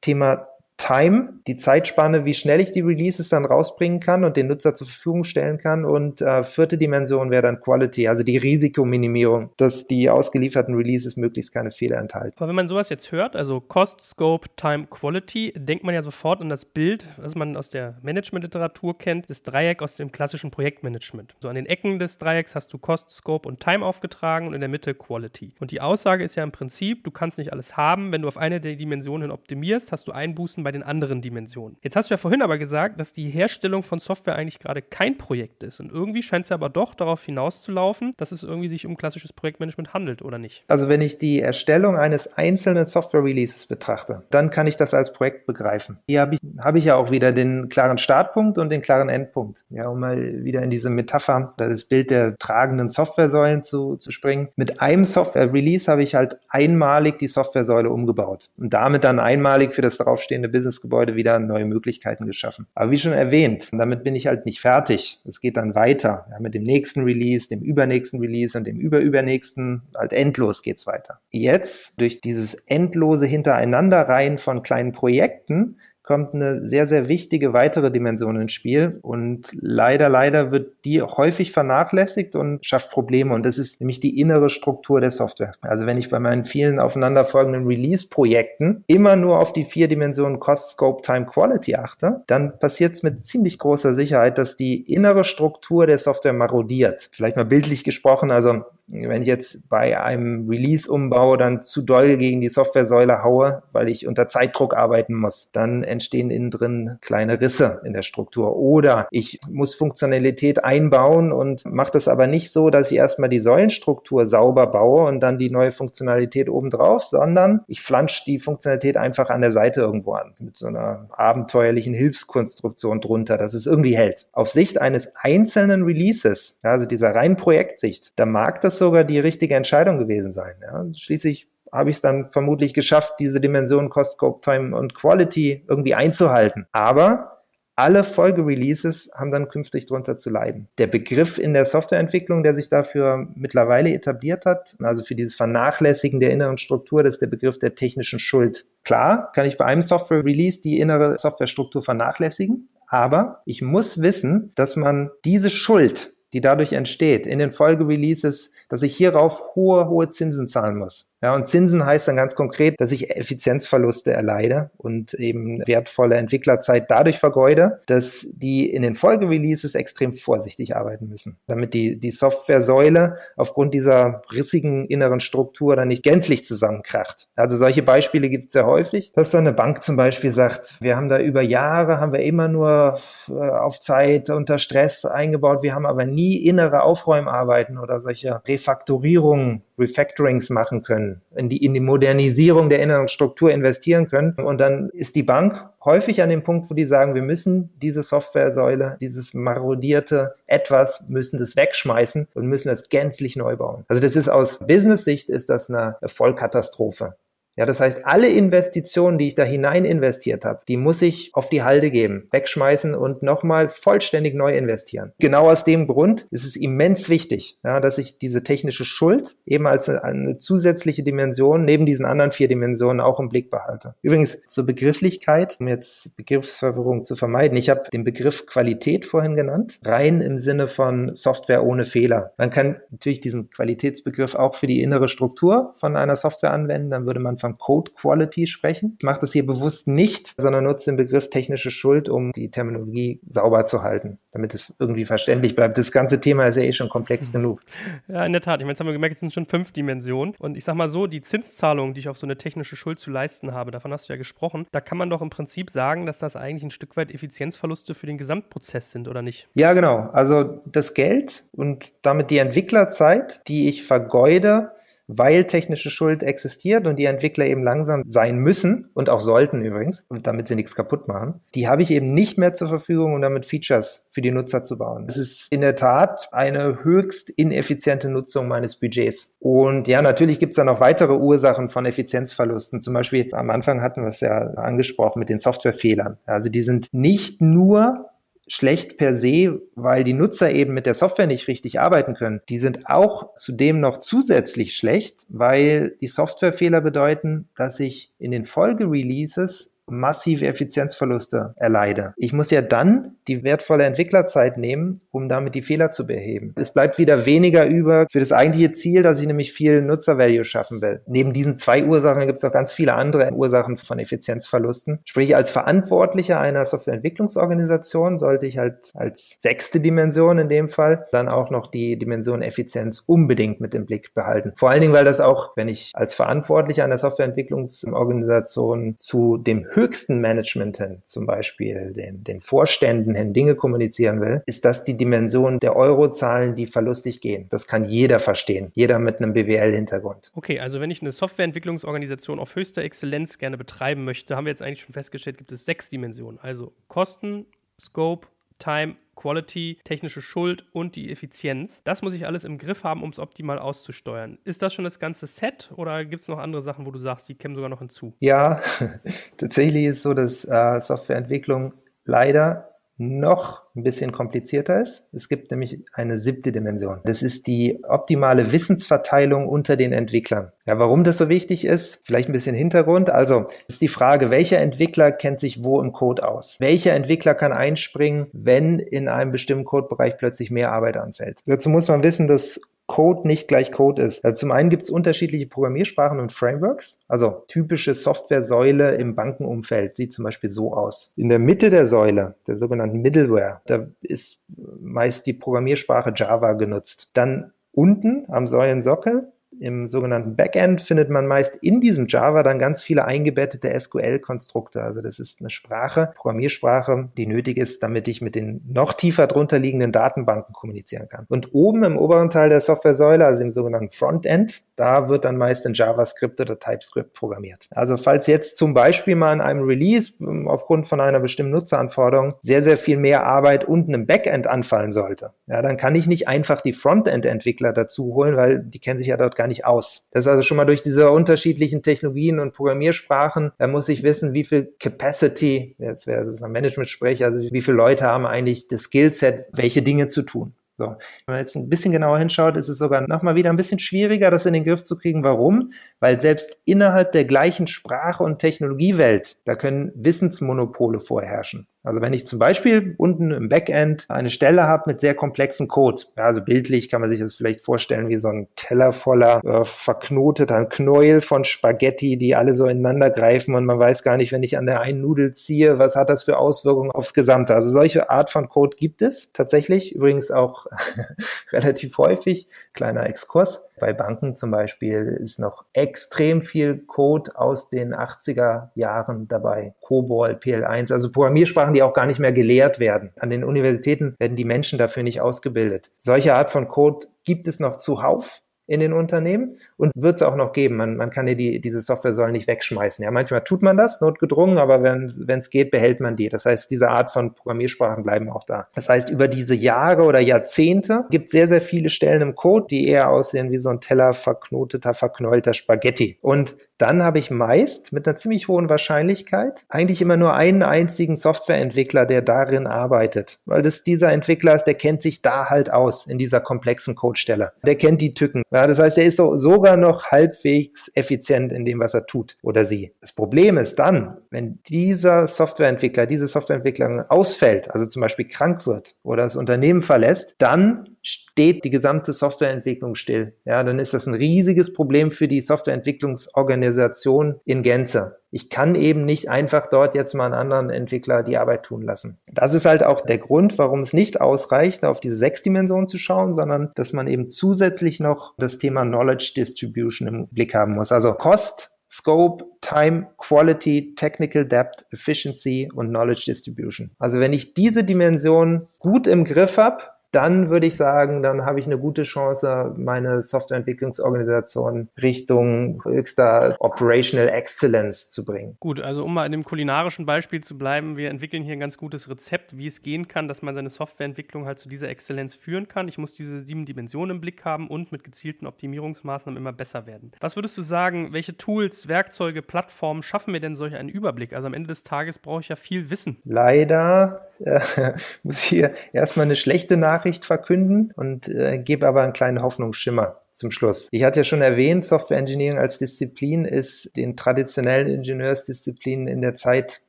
Thema 0.00 0.48
Time, 0.78 1.40
die 1.48 1.56
Zeitspanne, 1.56 2.24
wie 2.24 2.34
schnell 2.34 2.60
ich 2.60 2.70
die 2.70 2.82
Releases 2.82 3.28
dann 3.28 3.44
rausbringen 3.44 3.98
kann 3.98 4.22
und 4.22 4.36
den 4.36 4.46
Nutzer 4.46 4.76
zur 4.76 4.86
Verfügung 4.86 5.24
stellen 5.24 5.58
kann. 5.58 5.84
Und 5.84 6.22
äh, 6.22 6.44
vierte 6.44 6.78
Dimension 6.78 7.30
wäre 7.32 7.42
dann 7.42 7.60
Quality, 7.60 8.06
also 8.06 8.22
die 8.22 8.36
Risikominimierung, 8.36 9.50
dass 9.56 9.88
die 9.88 10.08
ausgelieferten 10.08 10.76
Releases 10.76 11.16
möglichst 11.16 11.52
keine 11.52 11.72
Fehler 11.72 11.98
enthalten. 11.98 12.34
Aber 12.36 12.48
wenn 12.48 12.54
man 12.54 12.68
sowas 12.68 12.90
jetzt 12.90 13.10
hört, 13.10 13.34
also 13.34 13.60
Cost, 13.60 14.00
Scope, 14.02 14.48
Time, 14.54 14.86
Quality, 14.86 15.52
denkt 15.56 15.82
man 15.82 15.94
ja 15.94 16.02
sofort 16.02 16.40
an 16.40 16.48
das 16.48 16.64
Bild, 16.64 17.08
was 17.16 17.34
man 17.34 17.56
aus 17.56 17.70
der 17.70 17.98
Management-Literatur 18.02 18.96
kennt, 18.96 19.28
das 19.28 19.42
Dreieck 19.42 19.82
aus 19.82 19.96
dem 19.96 20.12
klassischen 20.12 20.52
Projektmanagement. 20.52 21.34
So 21.40 21.48
an 21.48 21.56
den 21.56 21.66
Ecken 21.66 21.98
des 21.98 22.18
Dreiecks 22.18 22.54
hast 22.54 22.72
du 22.72 22.78
Cost, 22.78 23.10
Scope 23.10 23.48
und 23.48 23.58
Time 23.58 23.84
aufgetragen 23.84 24.46
und 24.46 24.54
in 24.54 24.60
der 24.60 24.68
Mitte 24.68 24.94
Quality. 24.94 25.54
Und 25.58 25.72
die 25.72 25.80
Aussage 25.80 26.22
ist 26.22 26.36
ja 26.36 26.44
im 26.44 26.52
Prinzip, 26.52 27.02
du 27.02 27.10
kannst 27.10 27.36
nicht 27.36 27.52
alles 27.52 27.76
haben. 27.76 28.12
Wenn 28.12 28.22
du 28.22 28.28
auf 28.28 28.36
eine 28.38 28.60
der 28.60 28.76
Dimensionen 28.76 29.32
optimierst, 29.32 29.90
hast 29.90 30.06
du 30.06 30.12
Einbußen 30.12 30.62
bei 30.62 30.67
den 30.72 30.82
anderen 30.82 31.20
Dimensionen. 31.20 31.76
Jetzt 31.82 31.96
hast 31.96 32.10
du 32.10 32.14
ja 32.14 32.18
vorhin 32.18 32.42
aber 32.42 32.58
gesagt, 32.58 33.00
dass 33.00 33.12
die 33.12 33.30
Herstellung 33.30 33.82
von 33.82 33.98
Software 33.98 34.36
eigentlich 34.36 34.58
gerade 34.58 34.82
kein 34.82 35.18
Projekt 35.18 35.62
ist. 35.62 35.80
Und 35.80 35.92
irgendwie 35.92 36.22
scheint 36.22 36.44
es 36.44 36.52
aber 36.52 36.68
doch 36.68 36.94
darauf 36.94 37.24
hinauszulaufen, 37.24 38.12
dass 38.16 38.32
es 38.32 38.42
irgendwie 38.42 38.68
sich 38.68 38.86
um 38.86 38.96
klassisches 38.96 39.32
Projektmanagement 39.32 39.94
handelt, 39.94 40.22
oder 40.22 40.38
nicht? 40.38 40.64
Also 40.68 40.88
wenn 40.88 41.00
ich 41.00 41.18
die 41.18 41.40
Erstellung 41.40 41.96
eines 41.96 42.34
einzelnen 42.34 42.86
Software-Releases 42.86 43.66
betrachte, 43.66 44.22
dann 44.30 44.50
kann 44.50 44.66
ich 44.66 44.76
das 44.76 44.94
als 44.94 45.12
Projekt 45.12 45.46
begreifen. 45.46 45.98
Hier 46.06 46.20
habe 46.20 46.34
ich, 46.34 46.40
hab 46.62 46.76
ich 46.76 46.84
ja 46.84 46.96
auch 46.96 47.10
wieder 47.10 47.32
den 47.32 47.68
klaren 47.68 47.98
Startpunkt 47.98 48.58
und 48.58 48.70
den 48.70 48.82
klaren 48.82 49.08
Endpunkt. 49.08 49.64
Ja, 49.70 49.88
um 49.88 50.00
mal 50.00 50.44
wieder 50.44 50.62
in 50.62 50.70
diese 50.70 50.90
Metapher, 50.90 51.54
das 51.56 51.84
Bild 51.84 52.10
der 52.10 52.36
tragenden 52.38 52.90
Softwaresäulen 52.90 53.62
zu, 53.62 53.96
zu 53.96 54.10
springen. 54.10 54.48
Mit 54.56 54.80
einem 54.80 55.04
Software-Release 55.04 55.90
habe 55.90 56.02
ich 56.02 56.14
halt 56.14 56.38
einmalig 56.48 57.18
die 57.18 57.28
Softwaresäule 57.28 57.90
umgebaut 57.90 58.50
und 58.56 58.72
damit 58.74 59.04
dann 59.04 59.18
einmalig 59.18 59.72
für 59.72 59.82
das 59.82 59.96
daraufstehende 59.98 60.48
Businessgebäude 60.58 61.14
wieder 61.14 61.38
neue 61.38 61.64
Möglichkeiten 61.64 62.26
geschaffen. 62.26 62.66
Aber 62.74 62.90
wie 62.90 62.98
schon 62.98 63.12
erwähnt, 63.12 63.70
damit 63.72 64.04
bin 64.04 64.14
ich 64.14 64.26
halt 64.26 64.44
nicht 64.44 64.60
fertig. 64.60 65.20
Es 65.24 65.40
geht 65.40 65.56
dann 65.56 65.74
weiter 65.74 66.26
ja, 66.30 66.40
mit 66.40 66.54
dem 66.54 66.64
nächsten 66.64 67.04
Release, 67.04 67.48
dem 67.48 67.62
übernächsten 67.62 68.20
Release 68.20 68.58
und 68.58 68.66
dem 68.66 68.78
überübernächsten. 68.78 69.82
Halt 69.96 70.12
endlos 70.12 70.62
geht's 70.62 70.86
weiter. 70.86 71.20
Jetzt 71.30 71.94
durch 71.96 72.20
dieses 72.20 72.54
endlose 72.66 73.26
Hintereinanderreihen 73.26 74.38
von 74.38 74.62
kleinen 74.62 74.92
Projekten 74.92 75.76
kommt 76.08 76.32
eine 76.32 76.66
sehr, 76.66 76.86
sehr 76.86 77.06
wichtige 77.06 77.52
weitere 77.52 77.90
Dimension 77.90 78.40
ins 78.40 78.54
Spiel. 78.54 78.98
Und 79.02 79.50
leider, 79.52 80.08
leider 80.08 80.50
wird 80.50 80.86
die 80.86 81.02
häufig 81.02 81.52
vernachlässigt 81.52 82.34
und 82.34 82.64
schafft 82.64 82.90
Probleme. 82.92 83.34
Und 83.34 83.44
das 83.44 83.58
ist 83.58 83.82
nämlich 83.82 84.00
die 84.00 84.18
innere 84.18 84.48
Struktur 84.48 85.02
der 85.02 85.10
Software. 85.10 85.52
Also 85.60 85.84
wenn 85.84 85.98
ich 85.98 86.08
bei 86.08 86.18
meinen 86.18 86.46
vielen 86.46 86.80
aufeinanderfolgenden 86.80 87.66
Release-Projekten 87.66 88.84
immer 88.86 89.16
nur 89.16 89.38
auf 89.38 89.52
die 89.52 89.64
vier 89.64 89.86
Dimensionen 89.86 90.40
Cost, 90.40 90.70
Scope, 90.70 91.02
Time, 91.02 91.26
Quality 91.26 91.74
achte, 91.74 92.22
dann 92.26 92.58
passiert 92.58 92.94
es 92.94 93.02
mit 93.02 93.22
ziemlich 93.22 93.58
großer 93.58 93.92
Sicherheit, 93.92 94.38
dass 94.38 94.56
die 94.56 94.90
innere 94.90 95.24
Struktur 95.24 95.86
der 95.86 95.98
Software 95.98 96.32
marodiert. 96.32 97.10
Vielleicht 97.12 97.36
mal 97.36 97.44
bildlich 97.44 97.84
gesprochen, 97.84 98.30
also 98.30 98.64
wenn 98.88 99.22
ich 99.22 99.28
jetzt 99.28 99.68
bei 99.68 100.00
einem 100.00 100.48
Release-Umbau 100.48 101.36
dann 101.36 101.62
zu 101.62 101.82
doll 101.82 102.16
gegen 102.16 102.40
die 102.40 102.48
Softwaresäule 102.48 103.22
haue, 103.22 103.62
weil 103.72 103.88
ich 103.88 104.06
unter 104.06 104.28
Zeitdruck 104.28 104.74
arbeiten 104.74 105.14
muss, 105.14 105.50
dann 105.52 105.82
entstehen 105.84 106.30
innen 106.30 106.50
drin 106.50 106.98
kleine 107.02 107.40
Risse 107.40 107.82
in 107.84 107.92
der 107.92 108.02
Struktur. 108.02 108.56
Oder 108.56 109.06
ich 109.10 109.40
muss 109.50 109.74
Funktionalität 109.74 110.64
einbauen 110.64 111.32
und 111.32 111.64
mache 111.66 111.92
das 111.92 112.08
aber 112.08 112.26
nicht 112.26 112.50
so, 112.50 112.70
dass 112.70 112.90
ich 112.90 112.96
erstmal 112.96 113.28
die 113.28 113.40
Säulenstruktur 113.40 114.26
sauber 114.26 114.66
baue 114.66 115.06
und 115.06 115.20
dann 115.20 115.38
die 115.38 115.50
neue 115.50 115.72
Funktionalität 115.72 116.48
obendrauf, 116.48 117.04
sondern 117.04 117.60
ich 117.66 117.82
flansch 117.82 118.24
die 118.24 118.38
Funktionalität 118.38 118.96
einfach 118.96 119.28
an 119.28 119.42
der 119.42 119.52
Seite 119.52 119.82
irgendwo 119.82 120.12
an, 120.12 120.34
mit 120.40 120.56
so 120.56 120.66
einer 120.66 121.08
abenteuerlichen 121.10 121.94
Hilfskonstruktion 121.94 123.00
drunter, 123.00 123.36
dass 123.36 123.52
es 123.52 123.66
irgendwie 123.66 123.96
hält. 123.96 124.26
Auf 124.32 124.50
Sicht 124.50 124.80
eines 124.80 125.12
einzelnen 125.14 125.82
Releases, 125.82 126.58
also 126.62 126.86
dieser 126.86 127.14
reinen 127.14 127.36
Projektsicht, 127.36 128.12
da 128.16 128.24
mag 128.24 128.60
das 128.62 128.77
sogar 128.78 129.04
die 129.04 129.18
richtige 129.18 129.54
Entscheidung 129.54 129.98
gewesen 129.98 130.32
sein. 130.32 130.54
Ja. 130.62 130.86
Schließlich 130.94 131.48
habe 131.72 131.90
ich 131.90 131.96
es 131.96 132.02
dann 132.02 132.30
vermutlich 132.30 132.74
geschafft, 132.74 133.14
diese 133.18 133.40
Dimension 133.40 133.90
Cost, 133.90 134.12
Scope, 134.12 134.40
Time 134.40 134.76
und 134.76 134.94
Quality 134.94 135.64
irgendwie 135.68 135.94
einzuhalten. 135.94 136.66
Aber 136.72 137.38
alle 137.76 138.02
Folgereleases 138.02 139.10
haben 139.14 139.30
dann 139.30 139.48
künftig 139.48 139.86
darunter 139.86 140.18
zu 140.18 140.30
leiden. 140.30 140.66
Der 140.78 140.88
Begriff 140.88 141.38
in 141.38 141.52
der 141.52 141.64
Softwareentwicklung, 141.64 142.42
der 142.42 142.54
sich 142.54 142.68
dafür 142.68 143.28
mittlerweile 143.36 143.92
etabliert 143.92 144.46
hat, 144.46 144.74
also 144.82 145.04
für 145.04 145.14
dieses 145.14 145.34
Vernachlässigen 145.36 146.18
der 146.18 146.32
inneren 146.32 146.58
Struktur, 146.58 147.04
das 147.04 147.14
ist 147.14 147.22
der 147.22 147.28
Begriff 147.28 147.58
der 147.60 147.76
technischen 147.76 148.18
Schuld. 148.18 148.66
Klar, 148.82 149.30
kann 149.32 149.46
ich 149.46 149.56
bei 149.56 149.64
einem 149.64 149.82
Software-Release 149.82 150.60
die 150.60 150.80
innere 150.80 151.18
Softwarestruktur 151.18 151.80
vernachlässigen, 151.80 152.68
aber 152.88 153.42
ich 153.44 153.62
muss 153.62 154.02
wissen, 154.02 154.50
dass 154.56 154.74
man 154.74 155.10
diese 155.24 155.50
Schuld 155.50 156.14
die 156.32 156.40
dadurch 156.40 156.72
entsteht 156.72 157.26
in 157.26 157.38
den 157.38 157.50
Folgereleases, 157.50 158.52
dass 158.68 158.82
ich 158.82 158.96
hierauf 158.96 159.42
hohe, 159.54 159.88
hohe 159.88 160.10
Zinsen 160.10 160.48
zahlen 160.48 160.76
muss. 160.76 161.08
Ja, 161.20 161.34
und 161.34 161.48
Zinsen 161.48 161.84
heißt 161.84 162.06
dann 162.06 162.16
ganz 162.16 162.36
konkret, 162.36 162.80
dass 162.80 162.92
ich 162.92 163.10
Effizienzverluste 163.10 164.12
erleide 164.12 164.70
und 164.76 165.14
eben 165.14 165.66
wertvolle 165.66 166.14
Entwicklerzeit 166.14 166.88
dadurch 166.90 167.18
vergeude, 167.18 167.80
dass 167.86 168.28
die 168.32 168.70
in 168.70 168.82
den 168.82 168.94
Folgereleases 168.94 169.74
extrem 169.74 170.12
vorsichtig 170.12 170.76
arbeiten 170.76 171.08
müssen, 171.08 171.38
damit 171.48 171.74
die, 171.74 171.98
die 171.98 172.12
Softwaresäule 172.12 173.16
aufgrund 173.36 173.74
dieser 173.74 174.22
rissigen 174.32 174.86
inneren 174.86 175.18
Struktur 175.18 175.74
dann 175.74 175.88
nicht 175.88 176.04
gänzlich 176.04 176.44
zusammenkracht. 176.44 177.26
Also 177.34 177.56
solche 177.56 177.82
Beispiele 177.82 178.28
gibt 178.30 178.46
es 178.46 178.52
sehr 178.52 178.66
häufig, 178.66 179.12
dass 179.12 179.30
dann 179.30 179.40
eine 179.40 179.52
Bank 179.52 179.82
zum 179.82 179.96
Beispiel 179.96 180.30
sagt, 180.30 180.80
wir 180.80 180.96
haben 180.96 181.08
da 181.08 181.18
über 181.18 181.42
Jahre, 181.42 181.98
haben 181.98 182.12
wir 182.12 182.20
immer 182.20 182.46
nur 182.46 183.00
äh, 183.28 183.32
auf 183.32 183.80
Zeit 183.80 184.30
unter 184.30 184.58
Stress 184.58 185.04
eingebaut, 185.04 185.64
wir 185.64 185.74
haben 185.74 185.86
aber 185.86 186.04
nie 186.04 186.36
innere 186.36 186.82
Aufräumarbeiten 186.82 187.76
oder 187.76 188.00
solche 188.00 188.40
Refaktorierungen 188.58 189.62
Refactorings 189.78 190.50
machen 190.50 190.82
können, 190.82 191.22
in 191.36 191.48
die, 191.48 191.64
in 191.64 191.72
die 191.72 191.80
Modernisierung 191.80 192.68
der 192.68 192.80
inneren 192.80 193.06
Struktur 193.08 193.52
investieren 193.52 194.08
können. 194.08 194.32
Und 194.34 194.60
dann 194.60 194.90
ist 194.90 195.14
die 195.14 195.22
Bank 195.22 195.70
häufig 195.84 196.20
an 196.22 196.28
dem 196.28 196.42
Punkt, 196.42 196.68
wo 196.68 196.74
die 196.74 196.84
sagen, 196.84 197.14
wir 197.14 197.22
müssen 197.22 197.70
diese 197.80 198.02
Softwaresäule, 198.02 198.98
dieses 199.00 199.34
marodierte 199.34 200.34
etwas, 200.46 201.04
müssen 201.08 201.38
das 201.38 201.54
wegschmeißen 201.54 202.26
und 202.34 202.46
müssen 202.46 202.68
es 202.70 202.88
gänzlich 202.88 203.36
neu 203.36 203.56
bauen. 203.56 203.84
Also 203.86 204.02
das 204.02 204.16
ist 204.16 204.28
aus 204.28 204.58
Business-Sicht 204.58 205.30
ist 205.30 205.48
das 205.48 205.70
eine 205.70 205.96
Vollkatastrophe. 206.04 207.14
Ja, 207.58 207.64
das 207.64 207.80
heißt, 207.80 208.06
alle 208.06 208.28
Investitionen, 208.28 209.18
die 209.18 209.26
ich 209.26 209.34
da 209.34 209.42
hinein 209.42 209.84
investiert 209.84 210.44
habe, 210.44 210.60
die 210.68 210.76
muss 210.76 211.02
ich 211.02 211.30
auf 211.32 211.48
die 211.48 211.64
Halde 211.64 211.90
geben, 211.90 212.28
wegschmeißen 212.30 212.94
und 212.94 213.24
nochmal 213.24 213.68
vollständig 213.68 214.34
neu 214.34 214.54
investieren. 214.54 215.12
Genau 215.18 215.50
aus 215.50 215.64
dem 215.64 215.88
Grund 215.88 216.28
ist 216.30 216.44
es 216.44 216.54
immens 216.54 217.08
wichtig, 217.08 217.58
ja, 217.64 217.80
dass 217.80 217.98
ich 217.98 218.16
diese 218.16 218.44
technische 218.44 218.84
Schuld 218.84 219.34
eben 219.44 219.66
als 219.66 219.88
eine, 219.88 220.04
eine 220.04 220.38
zusätzliche 220.38 221.02
Dimension 221.02 221.64
neben 221.64 221.84
diesen 221.84 222.06
anderen 222.06 222.30
vier 222.30 222.46
Dimensionen 222.46 223.00
auch 223.00 223.18
im 223.18 223.28
Blick 223.28 223.50
behalte. 223.50 223.96
Übrigens 224.02 224.40
zur 224.46 224.64
Begrifflichkeit, 224.64 225.56
um 225.58 225.66
jetzt 225.66 226.14
Begriffsverwirrung 226.14 227.04
zu 227.04 227.16
vermeiden. 227.16 227.58
Ich 227.58 227.70
habe 227.70 227.90
den 227.92 228.04
Begriff 228.04 228.46
Qualität 228.46 229.04
vorhin 229.04 229.34
genannt, 229.34 229.80
rein 229.84 230.20
im 230.20 230.38
Sinne 230.38 230.68
von 230.68 231.12
Software 231.16 231.64
ohne 231.64 231.84
Fehler. 231.84 232.34
Man 232.38 232.50
kann 232.50 232.76
natürlich 232.92 233.18
diesen 233.18 233.50
Qualitätsbegriff 233.50 234.36
auch 234.36 234.54
für 234.54 234.68
die 234.68 234.80
innere 234.80 235.08
Struktur 235.08 235.72
von 235.72 235.96
einer 235.96 236.14
Software 236.14 236.52
anwenden, 236.52 236.90
dann 236.90 237.06
würde 237.06 237.18
man 237.18 237.36
von 237.36 237.47
Code 237.56 237.92
Quality 237.92 238.46
sprechen. 238.46 238.96
Ich 238.98 239.04
mache 239.04 239.20
das 239.20 239.32
hier 239.32 239.46
bewusst 239.46 239.86
nicht, 239.86 240.34
sondern 240.36 240.64
nutze 240.64 240.90
den 240.90 240.96
Begriff 240.96 241.30
technische 241.30 241.70
Schuld, 241.70 242.08
um 242.08 242.32
die 242.32 242.50
Terminologie 242.50 243.20
sauber 243.28 243.64
zu 243.66 243.82
halten, 243.82 244.18
damit 244.32 244.54
es 244.54 244.72
irgendwie 244.78 245.04
verständlich 245.04 245.54
bleibt. 245.54 245.78
Das 245.78 245.92
ganze 245.92 246.20
Thema 246.20 246.46
ist 246.46 246.56
ja 246.56 246.62
eh 246.62 246.72
schon 246.72 246.88
komplex 246.88 247.28
mhm. 247.28 247.32
genug. 247.32 247.60
Ja, 248.08 248.24
in 248.26 248.32
der 248.32 248.42
Tat. 248.42 248.60
Ich 248.60 248.64
meine, 248.64 248.72
jetzt 248.72 248.80
haben 248.80 248.86
wir 248.86 248.92
gemerkt, 248.92 249.14
es 249.14 249.20
sind 249.20 249.32
schon 249.32 249.46
fünf 249.46 249.72
Dimensionen. 249.72 250.34
Und 250.38 250.56
ich 250.56 250.64
sag 250.64 250.74
mal 250.74 250.88
so, 250.88 251.06
die 251.06 251.20
Zinszahlungen, 251.20 251.94
die 251.94 252.00
ich 252.00 252.08
auf 252.08 252.16
so 252.16 252.26
eine 252.26 252.36
technische 252.36 252.76
Schuld 252.76 252.98
zu 252.98 253.10
leisten 253.10 253.52
habe, 253.54 253.70
davon 253.70 253.92
hast 253.92 254.08
du 254.08 254.12
ja 254.12 254.16
gesprochen, 254.16 254.66
da 254.72 254.80
kann 254.80 254.98
man 254.98 255.10
doch 255.10 255.22
im 255.22 255.30
Prinzip 255.30 255.70
sagen, 255.70 256.06
dass 256.06 256.18
das 256.18 256.36
eigentlich 256.36 256.64
ein 256.64 256.70
Stück 256.70 256.96
weit 256.96 257.12
Effizienzverluste 257.12 257.94
für 257.94 258.06
den 258.06 258.18
Gesamtprozess 258.18 258.92
sind, 258.92 259.08
oder 259.08 259.22
nicht? 259.22 259.48
Ja, 259.54 259.72
genau. 259.72 260.10
Also 260.12 260.60
das 260.66 260.94
Geld 260.94 261.44
und 261.52 261.92
damit 262.02 262.30
die 262.30 262.38
Entwicklerzeit, 262.38 263.46
die 263.48 263.68
ich 263.68 263.84
vergeude, 263.84 264.72
weil 265.08 265.46
technische 265.46 265.90
Schuld 265.90 266.22
existiert 266.22 266.86
und 266.86 266.96
die 266.96 267.06
Entwickler 267.06 267.46
eben 267.46 267.62
langsam 267.62 268.04
sein 268.06 268.38
müssen 268.38 268.90
und 268.94 269.08
auch 269.08 269.20
sollten 269.20 269.64
übrigens, 269.64 270.06
damit 270.22 270.48
sie 270.48 270.54
nichts 270.54 270.76
kaputt 270.76 271.08
machen, 271.08 271.40
die 271.54 271.66
habe 271.66 271.82
ich 271.82 271.90
eben 271.90 272.12
nicht 272.14 272.38
mehr 272.38 272.54
zur 272.54 272.68
Verfügung, 272.68 273.14
um 273.14 273.22
damit 273.22 273.46
Features 273.46 274.04
für 274.10 274.20
die 274.20 274.30
Nutzer 274.30 274.62
zu 274.62 274.78
bauen. 274.78 275.06
Es 275.08 275.16
ist 275.16 275.50
in 275.50 275.62
der 275.62 275.74
Tat 275.74 276.28
eine 276.30 276.84
höchst 276.84 277.30
ineffiziente 277.30 278.10
Nutzung 278.10 278.48
meines 278.48 278.76
Budgets. 278.76 279.34
Und 279.40 279.88
ja, 279.88 280.02
natürlich 280.02 280.38
gibt 280.38 280.50
es 280.50 280.56
da 280.56 280.64
noch 280.64 280.80
weitere 280.80 281.14
Ursachen 281.14 281.68
von 281.68 281.86
Effizienzverlusten. 281.86 282.82
Zum 282.82 282.94
Beispiel 282.94 283.28
am 283.32 283.50
Anfang 283.50 283.80
hatten 283.80 284.02
wir 284.02 284.08
es 284.08 284.20
ja 284.20 284.38
angesprochen 284.54 285.18
mit 285.18 285.30
den 285.30 285.38
Softwarefehlern. 285.38 286.18
Also 286.26 286.50
die 286.50 286.62
sind 286.62 286.88
nicht 286.92 287.40
nur 287.40 288.10
schlecht 288.48 288.96
per 288.96 289.14
se, 289.14 289.60
weil 289.74 290.04
die 290.04 290.12
Nutzer 290.12 290.50
eben 290.50 290.74
mit 290.74 290.86
der 290.86 290.94
Software 290.94 291.26
nicht 291.26 291.48
richtig 291.48 291.80
arbeiten 291.80 292.14
können. 292.14 292.40
Die 292.48 292.58
sind 292.58 292.86
auch 292.88 293.34
zudem 293.34 293.80
noch 293.80 293.98
zusätzlich 293.98 294.76
schlecht, 294.76 295.26
weil 295.28 295.96
die 296.00 296.06
Softwarefehler 296.06 296.80
bedeuten, 296.80 297.48
dass 297.56 297.78
ich 297.80 298.12
in 298.18 298.30
den 298.30 298.44
Folgereleases 298.44 299.72
massive 299.90 300.46
Effizienzverluste 300.46 301.54
erleide. 301.56 302.14
Ich 302.16 302.32
muss 302.32 302.50
ja 302.50 302.62
dann 302.62 303.16
die 303.28 303.44
wertvolle 303.44 303.84
Entwicklerzeit 303.84 304.56
nehmen, 304.56 305.00
um 305.10 305.28
damit 305.28 305.54
die 305.54 305.62
Fehler 305.62 305.92
zu 305.92 306.06
beheben. 306.06 306.54
Es 306.56 306.72
bleibt 306.72 306.98
wieder 306.98 307.26
weniger 307.26 307.66
über 307.66 308.06
für 308.10 308.20
das 308.20 308.32
eigentliche 308.32 308.72
Ziel, 308.72 309.02
dass 309.02 309.20
ich 309.20 309.26
nämlich 309.26 309.52
viel 309.52 309.82
Nutzervalue 309.82 310.44
schaffen 310.44 310.80
will. 310.80 311.02
Neben 311.06 311.32
diesen 311.32 311.58
zwei 311.58 311.84
Ursachen 311.84 312.26
gibt 312.26 312.38
es 312.38 312.44
auch 312.44 312.52
ganz 312.52 312.72
viele 312.72 312.94
andere 312.94 313.32
Ursachen 313.32 313.76
von 313.76 313.98
Effizienzverlusten. 313.98 315.00
Sprich, 315.04 315.36
als 315.36 315.50
Verantwortlicher 315.50 316.40
einer 316.40 316.64
Softwareentwicklungsorganisation 316.64 318.18
sollte 318.18 318.46
ich 318.46 318.58
halt 318.58 318.90
als 318.94 319.36
sechste 319.38 319.80
Dimension 319.80 320.38
in 320.38 320.48
dem 320.48 320.68
Fall 320.68 321.06
dann 321.12 321.28
auch 321.28 321.50
noch 321.50 321.66
die 321.68 321.98
Dimension 321.98 322.42
Effizienz 322.42 323.02
unbedingt 323.06 323.60
mit 323.60 323.74
im 323.74 323.86
Blick 323.86 324.14
behalten. 324.14 324.52
Vor 324.56 324.70
allen 324.70 324.80
Dingen, 324.80 324.92
weil 324.92 325.04
das 325.04 325.20
auch, 325.20 325.52
wenn 325.56 325.68
ich 325.68 325.92
als 325.94 326.14
Verantwortlicher 326.14 326.84
einer 326.84 326.98
Softwareentwicklungsorganisation 326.98 328.96
zu 328.98 329.36
dem 329.36 329.66
höchsten 329.78 330.20
Management 330.20 330.78
hin, 330.78 331.02
zum 331.04 331.24
Beispiel 331.24 331.92
den, 331.92 332.24
den 332.24 332.40
Vorständen 332.40 333.14
hin, 333.14 333.32
Dinge 333.32 333.54
kommunizieren 333.54 334.20
will, 334.20 334.42
ist 334.46 334.64
das 334.64 334.82
die 334.82 334.96
Dimension 334.96 335.60
der 335.60 335.76
Eurozahlen, 335.76 336.56
die 336.56 336.66
verlustig 336.66 337.20
gehen. 337.20 337.46
Das 337.48 337.66
kann 337.66 337.84
jeder 337.84 338.18
verstehen, 338.18 338.72
jeder 338.74 338.98
mit 338.98 339.22
einem 339.22 339.32
BWL-Hintergrund. 339.32 340.32
Okay, 340.34 340.58
also 340.58 340.80
wenn 340.80 340.90
ich 340.90 341.00
eine 341.00 341.12
Softwareentwicklungsorganisation 341.12 342.40
auf 342.40 342.56
höchster 342.56 342.82
Exzellenz 342.82 343.38
gerne 343.38 343.56
betreiben 343.56 344.04
möchte, 344.04 344.36
haben 344.36 344.46
wir 344.46 344.50
jetzt 344.50 344.62
eigentlich 344.62 344.80
schon 344.80 344.94
festgestellt, 344.94 345.38
gibt 345.38 345.52
es 345.52 345.64
sechs 345.64 345.90
Dimensionen. 345.90 346.40
Also 346.40 346.72
Kosten, 346.88 347.46
Scope, 347.80 348.26
Time, 348.58 348.96
Quality, 349.18 349.78
technische 349.82 350.22
Schuld 350.22 350.64
und 350.72 350.94
die 350.94 351.10
Effizienz. 351.10 351.82
Das 351.82 352.02
muss 352.02 352.14
ich 352.14 352.26
alles 352.26 352.44
im 352.44 352.56
Griff 352.56 352.84
haben, 352.84 353.02
um 353.02 353.10
es 353.10 353.18
optimal 353.18 353.58
auszusteuern. 353.58 354.38
Ist 354.44 354.62
das 354.62 354.72
schon 354.72 354.84
das 354.84 355.00
ganze 355.00 355.26
Set 355.26 355.70
oder 355.74 356.04
gibt 356.04 356.22
es 356.22 356.28
noch 356.28 356.38
andere 356.38 356.62
Sachen, 356.62 356.86
wo 356.86 356.92
du 356.92 356.98
sagst, 356.98 357.28
die 357.28 357.34
kämen 357.34 357.56
sogar 357.56 357.68
noch 357.68 357.80
hinzu? 357.80 358.14
Ja, 358.20 358.60
tatsächlich 359.36 359.86
ist 359.86 360.02
so, 360.02 360.14
dass 360.14 360.44
äh, 360.44 360.80
Softwareentwicklung 360.80 361.74
leider 362.04 362.67
noch 362.98 363.62
ein 363.76 363.84
bisschen 363.84 364.10
komplizierter 364.10 364.82
ist. 364.82 365.06
Es 365.12 365.28
gibt 365.28 365.52
nämlich 365.52 365.84
eine 365.92 366.18
siebte 366.18 366.50
Dimension. 366.50 367.00
Das 367.04 367.22
ist 367.22 367.46
die 367.46 367.80
optimale 367.88 368.50
Wissensverteilung 368.50 369.46
unter 369.46 369.76
den 369.76 369.92
Entwicklern. 369.92 370.50
Ja, 370.66 370.78
warum 370.80 371.04
das 371.04 371.18
so 371.18 371.28
wichtig 371.28 371.64
ist, 371.64 372.00
vielleicht 372.02 372.28
ein 372.28 372.32
bisschen 372.32 372.56
Hintergrund. 372.56 373.08
Also, 373.08 373.46
ist 373.68 373.80
die 373.80 373.88
Frage, 373.88 374.30
welcher 374.30 374.58
Entwickler 374.58 375.12
kennt 375.12 375.38
sich 375.38 375.62
wo 375.62 375.80
im 375.80 375.92
Code 375.92 376.28
aus? 376.28 376.58
Welcher 376.58 376.92
Entwickler 376.92 377.34
kann 377.34 377.52
einspringen, 377.52 378.26
wenn 378.32 378.80
in 378.80 379.08
einem 379.08 379.30
bestimmten 379.30 379.64
Codebereich 379.64 380.16
plötzlich 380.16 380.50
mehr 380.50 380.72
Arbeit 380.72 380.96
anfällt? 380.96 381.40
Dazu 381.46 381.70
muss 381.70 381.88
man 381.88 382.02
wissen, 382.02 382.26
dass 382.26 382.60
Code 382.88 383.28
nicht 383.28 383.48
gleich 383.48 383.70
Code 383.70 384.02
ist. 384.02 384.24
Also 384.24 384.40
zum 384.40 384.50
einen 384.50 384.70
gibt 384.70 384.84
es 384.84 384.90
unterschiedliche 384.90 385.46
Programmiersprachen 385.46 386.18
und 386.18 386.32
Frameworks. 386.32 386.98
Also 387.06 387.44
typische 387.46 387.94
Software-Säule 387.94 388.96
im 388.96 389.14
Bankenumfeld 389.14 389.94
sieht 389.94 390.12
zum 390.12 390.24
Beispiel 390.24 390.50
so 390.50 390.72
aus. 390.72 391.12
In 391.14 391.28
der 391.28 391.38
Mitte 391.38 391.68
der 391.70 391.86
Säule, 391.86 392.34
der 392.46 392.56
sogenannten 392.56 393.00
Middleware, 393.00 393.60
da 393.66 393.86
ist 394.00 394.40
meist 394.80 395.26
die 395.26 395.34
Programmiersprache 395.34 396.12
Java 396.16 396.54
genutzt. 396.54 397.10
Dann 397.12 397.52
unten 397.72 398.24
am 398.28 398.46
Säulensockel 398.46 399.32
im 399.60 399.86
sogenannten 399.86 400.36
Backend 400.36 400.80
findet 400.80 401.10
man 401.10 401.26
meist 401.26 401.56
in 401.56 401.80
diesem 401.80 402.06
Java 402.06 402.42
dann 402.42 402.58
ganz 402.58 402.82
viele 402.82 403.04
eingebettete 403.04 403.78
SQL-Konstrukte. 403.78 404.82
Also 404.82 405.00
das 405.00 405.18
ist 405.18 405.40
eine 405.40 405.50
Sprache, 405.50 406.12
Programmiersprache, 406.14 407.08
die 407.16 407.26
nötig 407.26 407.56
ist, 407.56 407.82
damit 407.82 408.08
ich 408.08 408.20
mit 408.20 408.34
den 408.34 408.62
noch 408.68 408.94
tiefer 408.94 409.26
drunter 409.26 409.58
liegenden 409.58 409.92
Datenbanken 409.92 410.54
kommunizieren 410.54 411.08
kann. 411.08 411.26
Und 411.28 411.54
oben 411.54 411.84
im 411.84 411.98
oberen 411.98 412.30
Teil 412.30 412.48
der 412.48 412.60
Software-Säule, 412.60 413.26
also 413.26 413.42
im 413.42 413.52
sogenannten 413.52 413.90
Frontend, 413.90 414.62
da 414.76 415.08
wird 415.08 415.24
dann 415.24 415.36
meist 415.36 415.66
in 415.66 415.74
JavaScript 415.74 416.40
oder 416.40 416.58
TypeScript 416.58 417.12
programmiert. 417.12 417.66
Also 417.70 417.96
falls 417.96 418.28
jetzt 418.28 418.56
zum 418.56 418.74
Beispiel 418.74 419.16
mal 419.16 419.32
in 419.32 419.40
einem 419.40 419.64
Release 419.64 420.12
ähm, 420.20 420.46
aufgrund 420.46 420.86
von 420.86 421.00
einer 421.00 421.18
bestimmten 421.18 421.52
Nutzeranforderung 421.52 422.34
sehr, 422.42 422.62
sehr 422.62 422.76
viel 422.76 422.96
mehr 422.96 423.26
Arbeit 423.26 423.64
unten 423.64 423.94
im 423.94 424.06
Backend 424.06 424.46
anfallen 424.46 424.92
sollte, 424.92 425.32
ja, 425.46 425.62
dann 425.62 425.76
kann 425.76 425.96
ich 425.96 426.06
nicht 426.06 426.28
einfach 426.28 426.60
die 426.60 426.72
Frontend-Entwickler 426.72 427.72
dazu 427.72 428.14
holen, 428.14 428.36
weil 428.36 428.60
die 428.60 428.78
kennen 428.78 429.00
sich 429.00 429.08
ja 429.08 429.16
dort 429.16 429.34
gar 429.34 429.47
nicht 429.48 429.64
aus. 429.64 430.06
Das 430.12 430.24
ist 430.24 430.28
also 430.28 430.42
schon 430.42 430.56
mal 430.56 430.64
durch 430.64 430.82
diese 430.82 431.10
unterschiedlichen 431.10 431.82
Technologien 431.82 432.38
und 432.38 432.54
Programmiersprachen, 432.54 433.52
da 433.58 433.66
muss 433.66 433.88
ich 433.88 434.02
wissen, 434.02 434.32
wie 434.32 434.44
viel 434.44 434.72
Capacity, 434.78 435.74
jetzt 435.78 436.06
wäre 436.06 436.24
es 436.26 436.42
ein 436.42 436.52
Management-Sprech, 436.52 437.24
also 437.24 437.40
wie 437.40 437.62
viele 437.62 437.76
Leute 437.76 438.04
haben 438.04 438.26
eigentlich 438.26 438.68
das 438.68 438.82
Skillset, 438.82 439.46
welche 439.52 439.82
Dinge 439.82 440.08
zu 440.08 440.22
tun. 440.22 440.54
So. 440.78 440.86
Wenn 441.26 441.34
man 441.34 441.38
jetzt 441.38 441.56
ein 441.56 441.68
bisschen 441.68 441.90
genauer 441.90 442.20
hinschaut, 442.20 442.56
ist 442.56 442.68
es 442.68 442.78
sogar 442.78 443.06
nochmal 443.08 443.34
wieder 443.34 443.50
ein 443.50 443.56
bisschen 443.56 443.80
schwieriger, 443.80 444.30
das 444.30 444.46
in 444.46 444.52
den 444.52 444.62
Griff 444.62 444.84
zu 444.84 444.96
kriegen. 444.96 445.24
Warum? 445.24 445.72
Weil 445.98 446.20
selbst 446.20 446.56
innerhalb 446.64 447.10
der 447.10 447.24
gleichen 447.24 447.66
Sprache- 447.66 448.22
und 448.22 448.38
Technologiewelt, 448.38 449.38
da 449.44 449.56
können 449.56 449.90
Wissensmonopole 449.96 451.00
vorherrschen. 451.00 451.66
Also 451.84 452.00
wenn 452.00 452.12
ich 452.12 452.26
zum 452.26 452.38
Beispiel 452.38 452.94
unten 452.98 453.30
im 453.30 453.48
Backend 453.48 454.06
eine 454.08 454.30
Stelle 454.30 454.64
habe 454.64 454.84
mit 454.86 455.00
sehr 455.00 455.14
komplexen 455.14 455.68
Code, 455.68 456.02
ja, 456.16 456.24
also 456.24 456.40
bildlich 456.40 456.88
kann 456.88 457.00
man 457.00 457.08
sich 457.08 457.20
das 457.20 457.36
vielleicht 457.36 457.60
vorstellen 457.60 458.08
wie 458.08 458.16
so 458.16 458.28
ein 458.28 458.48
Teller 458.56 458.92
voller 458.92 459.44
äh, 459.44 459.64
verknoteter 459.64 460.64
Knäuel 460.66 461.20
von 461.20 461.44
Spaghetti, 461.44 462.18
die 462.18 462.34
alle 462.34 462.54
so 462.54 462.66
ineinander 462.66 463.10
greifen 463.10 463.54
und 463.54 463.64
man 463.64 463.78
weiß 463.78 464.02
gar 464.02 464.16
nicht, 464.16 464.32
wenn 464.32 464.42
ich 464.42 464.58
an 464.58 464.66
der 464.66 464.80
einen 464.80 465.00
Nudel 465.00 465.32
ziehe, 465.32 465.78
was 465.78 465.94
hat 465.94 466.10
das 466.10 466.24
für 466.24 466.38
Auswirkungen 466.38 466.90
aufs 466.90 467.14
Gesamte. 467.14 467.54
Also 467.54 467.70
solche 467.70 468.10
Art 468.10 468.30
von 468.30 468.48
Code 468.48 468.76
gibt 468.76 469.00
es 469.00 469.32
tatsächlich, 469.32 469.94
übrigens 469.94 470.30
auch 470.30 470.66
relativ 471.52 471.96
häufig. 471.98 472.48
Kleiner 472.74 473.06
Exkurs. 473.06 473.64
Bei 473.78 473.92
Banken 473.92 474.36
zum 474.36 474.50
Beispiel 474.50 475.18
ist 475.22 475.38
noch 475.38 475.64
extrem 475.72 476.42
viel 476.42 476.78
Code 476.78 477.38
aus 477.38 477.70
den 477.70 477.94
80er 477.94 478.70
Jahren 478.74 479.28
dabei. 479.28 479.74
COBOL, 479.80 480.32
PL1, 480.32 480.92
also 480.92 481.10
Programmiersprachen, 481.10 481.67
die 481.74 481.82
auch 481.82 481.94
gar 481.94 482.06
nicht 482.06 482.18
mehr 482.18 482.32
gelehrt 482.32 482.80
werden. 482.80 483.10
An 483.18 483.30
den 483.30 483.44
Universitäten 483.44 484.14
werden 484.18 484.36
die 484.36 484.44
Menschen 484.44 484.78
dafür 484.78 485.02
nicht 485.02 485.20
ausgebildet. 485.20 485.92
Solche 485.98 486.34
Art 486.34 486.50
von 486.50 486.68
Code 486.68 487.08
gibt 487.24 487.48
es 487.48 487.60
noch 487.60 487.76
zuhauf 487.76 488.42
in 488.68 488.80
den 488.80 488.92
Unternehmen 488.92 489.58
und 489.78 489.92
wird 489.96 490.16
es 490.16 490.22
auch 490.22 490.36
noch 490.36 490.52
geben. 490.52 490.76
Man, 490.76 490.96
man 490.96 491.10
kann 491.10 491.26
ja 491.26 491.34
die, 491.34 491.58
diese 491.58 491.80
Software 491.80 492.12
soll 492.12 492.30
nicht 492.32 492.46
wegschmeißen. 492.46 493.02
Ja, 493.02 493.10
manchmal 493.10 493.42
tut 493.42 493.62
man 493.62 493.78
das, 493.78 494.02
notgedrungen, 494.02 494.58
aber 494.58 494.82
wenn 494.82 495.38
es 495.38 495.50
geht, 495.50 495.70
behält 495.70 496.00
man 496.00 496.16
die. 496.16 496.28
Das 496.28 496.44
heißt, 496.44 496.70
diese 496.70 496.90
Art 496.90 497.10
von 497.10 497.34
Programmiersprachen 497.34 498.04
bleiben 498.04 498.28
auch 498.28 498.44
da. 498.44 498.68
Das 498.74 498.90
heißt, 498.90 499.08
über 499.08 499.26
diese 499.26 499.54
Jahre 499.54 500.02
oder 500.02 500.20
Jahrzehnte 500.20 501.06
gibt 501.10 501.30
sehr, 501.30 501.48
sehr 501.48 501.62
viele 501.62 501.88
Stellen 501.88 502.20
im 502.20 502.34
Code, 502.34 502.66
die 502.70 502.86
eher 502.86 503.08
aussehen 503.08 503.50
wie 503.50 503.56
so 503.56 503.70
ein 503.70 503.80
Teller 503.80 504.12
verknoteter, 504.12 504.92
verknäulter 504.92 505.54
Spaghetti. 505.54 506.18
Und 506.20 506.54
dann 506.78 507.02
habe 507.02 507.18
ich 507.18 507.30
meist 507.30 507.92
mit 507.92 508.06
einer 508.06 508.16
ziemlich 508.16 508.48
hohen 508.48 508.68
Wahrscheinlichkeit 508.68 509.64
eigentlich 509.68 510.00
immer 510.00 510.16
nur 510.16 510.34
einen 510.34 510.62
einzigen 510.62 511.16
Softwareentwickler, 511.16 512.06
der 512.06 512.22
darin 512.22 512.66
arbeitet. 512.66 513.40
Weil 513.44 513.62
das 513.62 513.82
dieser 513.82 514.12
Entwickler 514.12 514.54
ist, 514.54 514.64
der 514.64 514.74
kennt 514.74 515.02
sich 515.02 515.22
da 515.22 515.50
halt 515.50 515.72
aus 515.72 516.06
in 516.06 516.18
dieser 516.18 516.40
komplexen 516.40 516.94
Codestelle. 516.94 517.52
Der 517.64 517.74
kennt 517.74 518.00
die 518.00 518.12
Tücken. 518.12 518.42
Ja, 518.50 518.66
das 518.66 518.78
heißt, 518.78 518.98
er 518.98 519.06
ist 519.06 519.16
so, 519.16 519.36
sogar 519.36 519.76
noch 519.76 520.06
halbwegs 520.06 520.90
effizient 520.94 521.52
in 521.52 521.64
dem, 521.64 521.80
was 521.80 521.94
er 521.94 522.06
tut 522.06 522.36
oder 522.42 522.64
sie. 522.64 522.92
Das 523.00 523.12
Problem 523.12 523.58
ist 523.58 523.78
dann, 523.78 524.18
wenn 524.30 524.60
dieser 524.68 525.26
Softwareentwickler, 525.26 526.06
diese 526.06 526.26
Softwareentwicklerin 526.26 527.00
ausfällt, 527.08 527.70
also 527.70 527.86
zum 527.86 528.00
Beispiel 528.00 528.26
krank 528.26 528.66
wird 528.66 528.94
oder 529.02 529.24
das 529.24 529.36
Unternehmen 529.36 529.82
verlässt, 529.82 530.36
dann 530.38 530.97
steht 531.08 531.64
die 531.64 531.70
gesamte 531.70 532.12
Softwareentwicklung 532.12 532.94
still. 532.94 533.32
Ja, 533.46 533.64
dann 533.64 533.78
ist 533.78 533.94
das 533.94 534.06
ein 534.06 534.12
riesiges 534.12 534.74
Problem 534.74 535.10
für 535.10 535.26
die 535.26 535.40
Softwareentwicklungsorganisation 535.40 537.40
in 537.46 537.62
Gänze. 537.62 538.18
Ich 538.30 538.50
kann 538.50 538.74
eben 538.74 539.06
nicht 539.06 539.30
einfach 539.30 539.68
dort 539.68 539.94
jetzt 539.94 540.12
mal 540.12 540.26
einen 540.26 540.34
anderen 540.34 540.68
Entwickler 540.68 541.22
die 541.22 541.38
Arbeit 541.38 541.62
tun 541.62 541.80
lassen. 541.80 542.18
Das 542.30 542.52
ist 542.52 542.66
halt 542.66 542.82
auch 542.82 543.00
der 543.00 543.16
Grund, 543.16 543.56
warum 543.56 543.80
es 543.80 543.94
nicht 543.94 544.20
ausreicht, 544.20 544.84
auf 544.84 545.00
diese 545.00 545.16
sechs 545.16 545.42
Dimensionen 545.42 545.88
zu 545.88 545.96
schauen, 545.96 546.34
sondern 546.34 546.72
dass 546.74 546.92
man 546.92 547.06
eben 547.06 547.30
zusätzlich 547.30 548.00
noch 548.00 548.34
das 548.36 548.58
Thema 548.58 548.82
Knowledge 548.82 549.32
Distribution 549.34 550.08
im 550.08 550.28
Blick 550.28 550.54
haben 550.54 550.74
muss. 550.74 550.92
Also 550.92 551.14
Cost, 551.14 551.70
Scope, 551.90 552.44
Time, 552.60 553.06
Quality, 553.16 553.94
Technical 553.94 554.44
Depth, 554.44 554.84
Efficiency 554.90 555.70
und 555.74 555.88
Knowledge 555.88 556.24
Distribution. 556.26 556.90
Also 556.98 557.20
wenn 557.20 557.32
ich 557.32 557.54
diese 557.54 557.82
Dimension 557.82 558.68
gut 558.78 559.06
im 559.06 559.24
Griff 559.24 559.56
habe, 559.56 559.84
dann 560.12 560.48
würde 560.48 560.66
ich 560.66 560.76
sagen, 560.76 561.22
dann 561.22 561.44
habe 561.44 561.60
ich 561.60 561.66
eine 561.66 561.78
gute 561.78 562.04
Chance, 562.04 562.74
meine 562.76 563.22
Softwareentwicklungsorganisation 563.22 564.88
Richtung 565.00 565.82
höchster 565.84 566.56
Operational 566.60 567.28
Excellence 567.28 568.10
zu 568.10 568.24
bringen. 568.24 568.56
Gut, 568.60 568.80
also 568.80 569.04
um 569.04 569.12
mal 569.12 569.26
in 569.26 569.32
dem 569.32 569.44
kulinarischen 569.44 570.06
Beispiel 570.06 570.42
zu 570.42 570.56
bleiben, 570.56 570.96
wir 570.96 571.10
entwickeln 571.10 571.42
hier 571.42 571.52
ein 571.52 571.60
ganz 571.60 571.76
gutes 571.76 572.08
Rezept, 572.08 572.56
wie 572.56 572.66
es 572.66 572.82
gehen 572.82 573.06
kann, 573.06 573.28
dass 573.28 573.42
man 573.42 573.54
seine 573.54 573.68
Softwareentwicklung 573.68 574.46
halt 574.46 574.58
zu 574.58 574.68
dieser 574.68 574.88
Exzellenz 574.88 575.34
führen 575.34 575.68
kann. 575.68 575.88
Ich 575.88 575.98
muss 575.98 576.14
diese 576.14 576.40
sieben 576.40 576.64
Dimensionen 576.64 577.16
im 577.16 577.20
Blick 577.20 577.44
haben 577.44 577.68
und 577.68 577.92
mit 577.92 578.02
gezielten 578.02 578.46
Optimierungsmaßnahmen 578.46 579.38
immer 579.38 579.52
besser 579.52 579.86
werden. 579.86 580.12
Was 580.20 580.36
würdest 580.36 580.56
du 580.56 580.62
sagen, 580.62 581.12
welche 581.12 581.36
Tools, 581.36 581.88
Werkzeuge, 581.88 582.40
Plattformen 582.40 583.02
schaffen 583.02 583.32
mir 583.32 583.40
denn 583.40 583.56
solch 583.56 583.74
einen 583.74 583.88
Überblick? 583.90 584.32
Also 584.32 584.46
am 584.46 584.54
Ende 584.54 584.68
des 584.68 584.84
Tages 584.84 585.18
brauche 585.18 585.40
ich 585.40 585.48
ja 585.48 585.56
viel 585.56 585.90
Wissen. 585.90 586.16
Leider 586.24 587.28
äh, 587.40 587.60
muss 588.22 588.42
ich 588.42 588.48
hier 588.48 588.72
erstmal 588.92 589.26
eine 589.26 589.36
schlechte 589.36 589.76
Nachricht 589.76 589.97
Nachricht 589.98 590.24
verkünden 590.24 590.92
und 590.94 591.28
äh, 591.28 591.58
gebe 591.58 591.86
aber 591.86 592.02
einen 592.02 592.12
kleinen 592.12 592.42
Hoffnungsschimmer 592.42 593.20
zum 593.32 593.50
Schluss. 593.50 593.88
Ich 593.90 594.04
hatte 594.04 594.20
ja 594.20 594.24
schon 594.24 594.42
erwähnt, 594.42 594.84
Software 594.84 595.18
Engineering 595.18 595.58
als 595.58 595.78
Disziplin 595.78 596.44
ist 596.44 596.96
den 596.96 597.16
traditionellen 597.16 597.88
Ingenieursdisziplinen 597.88 599.06
in 599.06 599.20
der 599.20 599.34
Zeit 599.34 599.80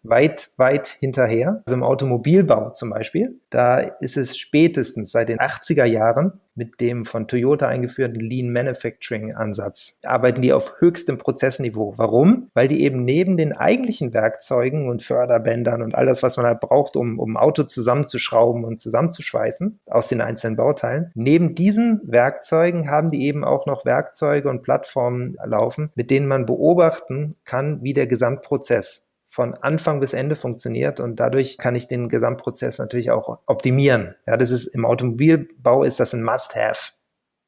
weit, 0.03 0.51
weit 0.57 0.87
hinterher. 0.99 1.63
Also 1.65 1.75
im 1.75 1.83
Automobilbau 1.83 2.71
zum 2.71 2.91
Beispiel, 2.91 3.39
da 3.49 3.79
ist 3.79 4.17
es 4.17 4.37
spätestens 4.37 5.11
seit 5.11 5.29
den 5.29 5.39
80er 5.39 5.85
Jahren 5.85 6.39
mit 6.59 6.81
dem 6.81 7.05
von 7.05 7.27
Toyota 7.27 7.67
eingeführten 7.67 8.19
Lean 8.19 8.51
Manufacturing 8.51 9.33
Ansatz 9.33 9.97
arbeiten 10.03 10.41
die 10.41 10.51
auf 10.51 10.75
höchstem 10.79 11.17
Prozessniveau. 11.17 11.93
Warum? 11.95 12.49
Weil 12.53 12.67
die 12.67 12.83
eben 12.83 13.05
neben 13.05 13.37
den 13.37 13.53
eigentlichen 13.53 14.13
Werkzeugen 14.13 14.89
und 14.89 15.01
Förderbändern 15.01 15.81
und 15.81 15.95
all 15.95 16.05
das, 16.05 16.21
was 16.21 16.35
man 16.35 16.45
halt 16.45 16.59
braucht, 16.59 16.97
um, 16.97 17.17
um 17.17 17.37
Auto 17.37 17.63
zusammenzuschrauben 17.63 18.65
und 18.65 18.79
zusammenzuschweißen 18.79 19.79
aus 19.89 20.09
den 20.09 20.19
einzelnen 20.19 20.57
Bauteilen, 20.57 21.11
neben 21.15 21.55
diesen 21.55 22.01
Werkzeugen 22.03 22.89
haben 22.89 23.09
die 23.09 23.25
eben 23.25 23.45
auch 23.45 23.65
noch 23.65 23.85
Werkzeuge 23.85 24.49
und 24.49 24.61
Plattformen 24.61 25.37
laufen, 25.45 25.91
mit 25.95 26.11
denen 26.11 26.27
man 26.27 26.45
beobachten 26.45 27.35
kann, 27.45 27.81
wie 27.81 27.93
der 27.93 28.07
Gesamtprozess 28.07 29.05
von 29.31 29.53
Anfang 29.53 29.99
bis 29.99 30.13
Ende 30.13 30.35
funktioniert 30.35 30.99
und 30.99 31.19
dadurch 31.19 31.59
kann 31.59 31.75
ich 31.75 31.87
den 31.87 32.09
Gesamtprozess 32.09 32.79
natürlich 32.79 33.11
auch 33.11 33.37
optimieren. 33.45 34.15
Ja, 34.25 34.37
das 34.37 34.49
ist 34.49 34.65
im 34.65 34.85
Automobilbau 34.85 35.83
ist 35.83 35.99
das 35.99 36.13
ein 36.13 36.23
Must-have. 36.23 36.93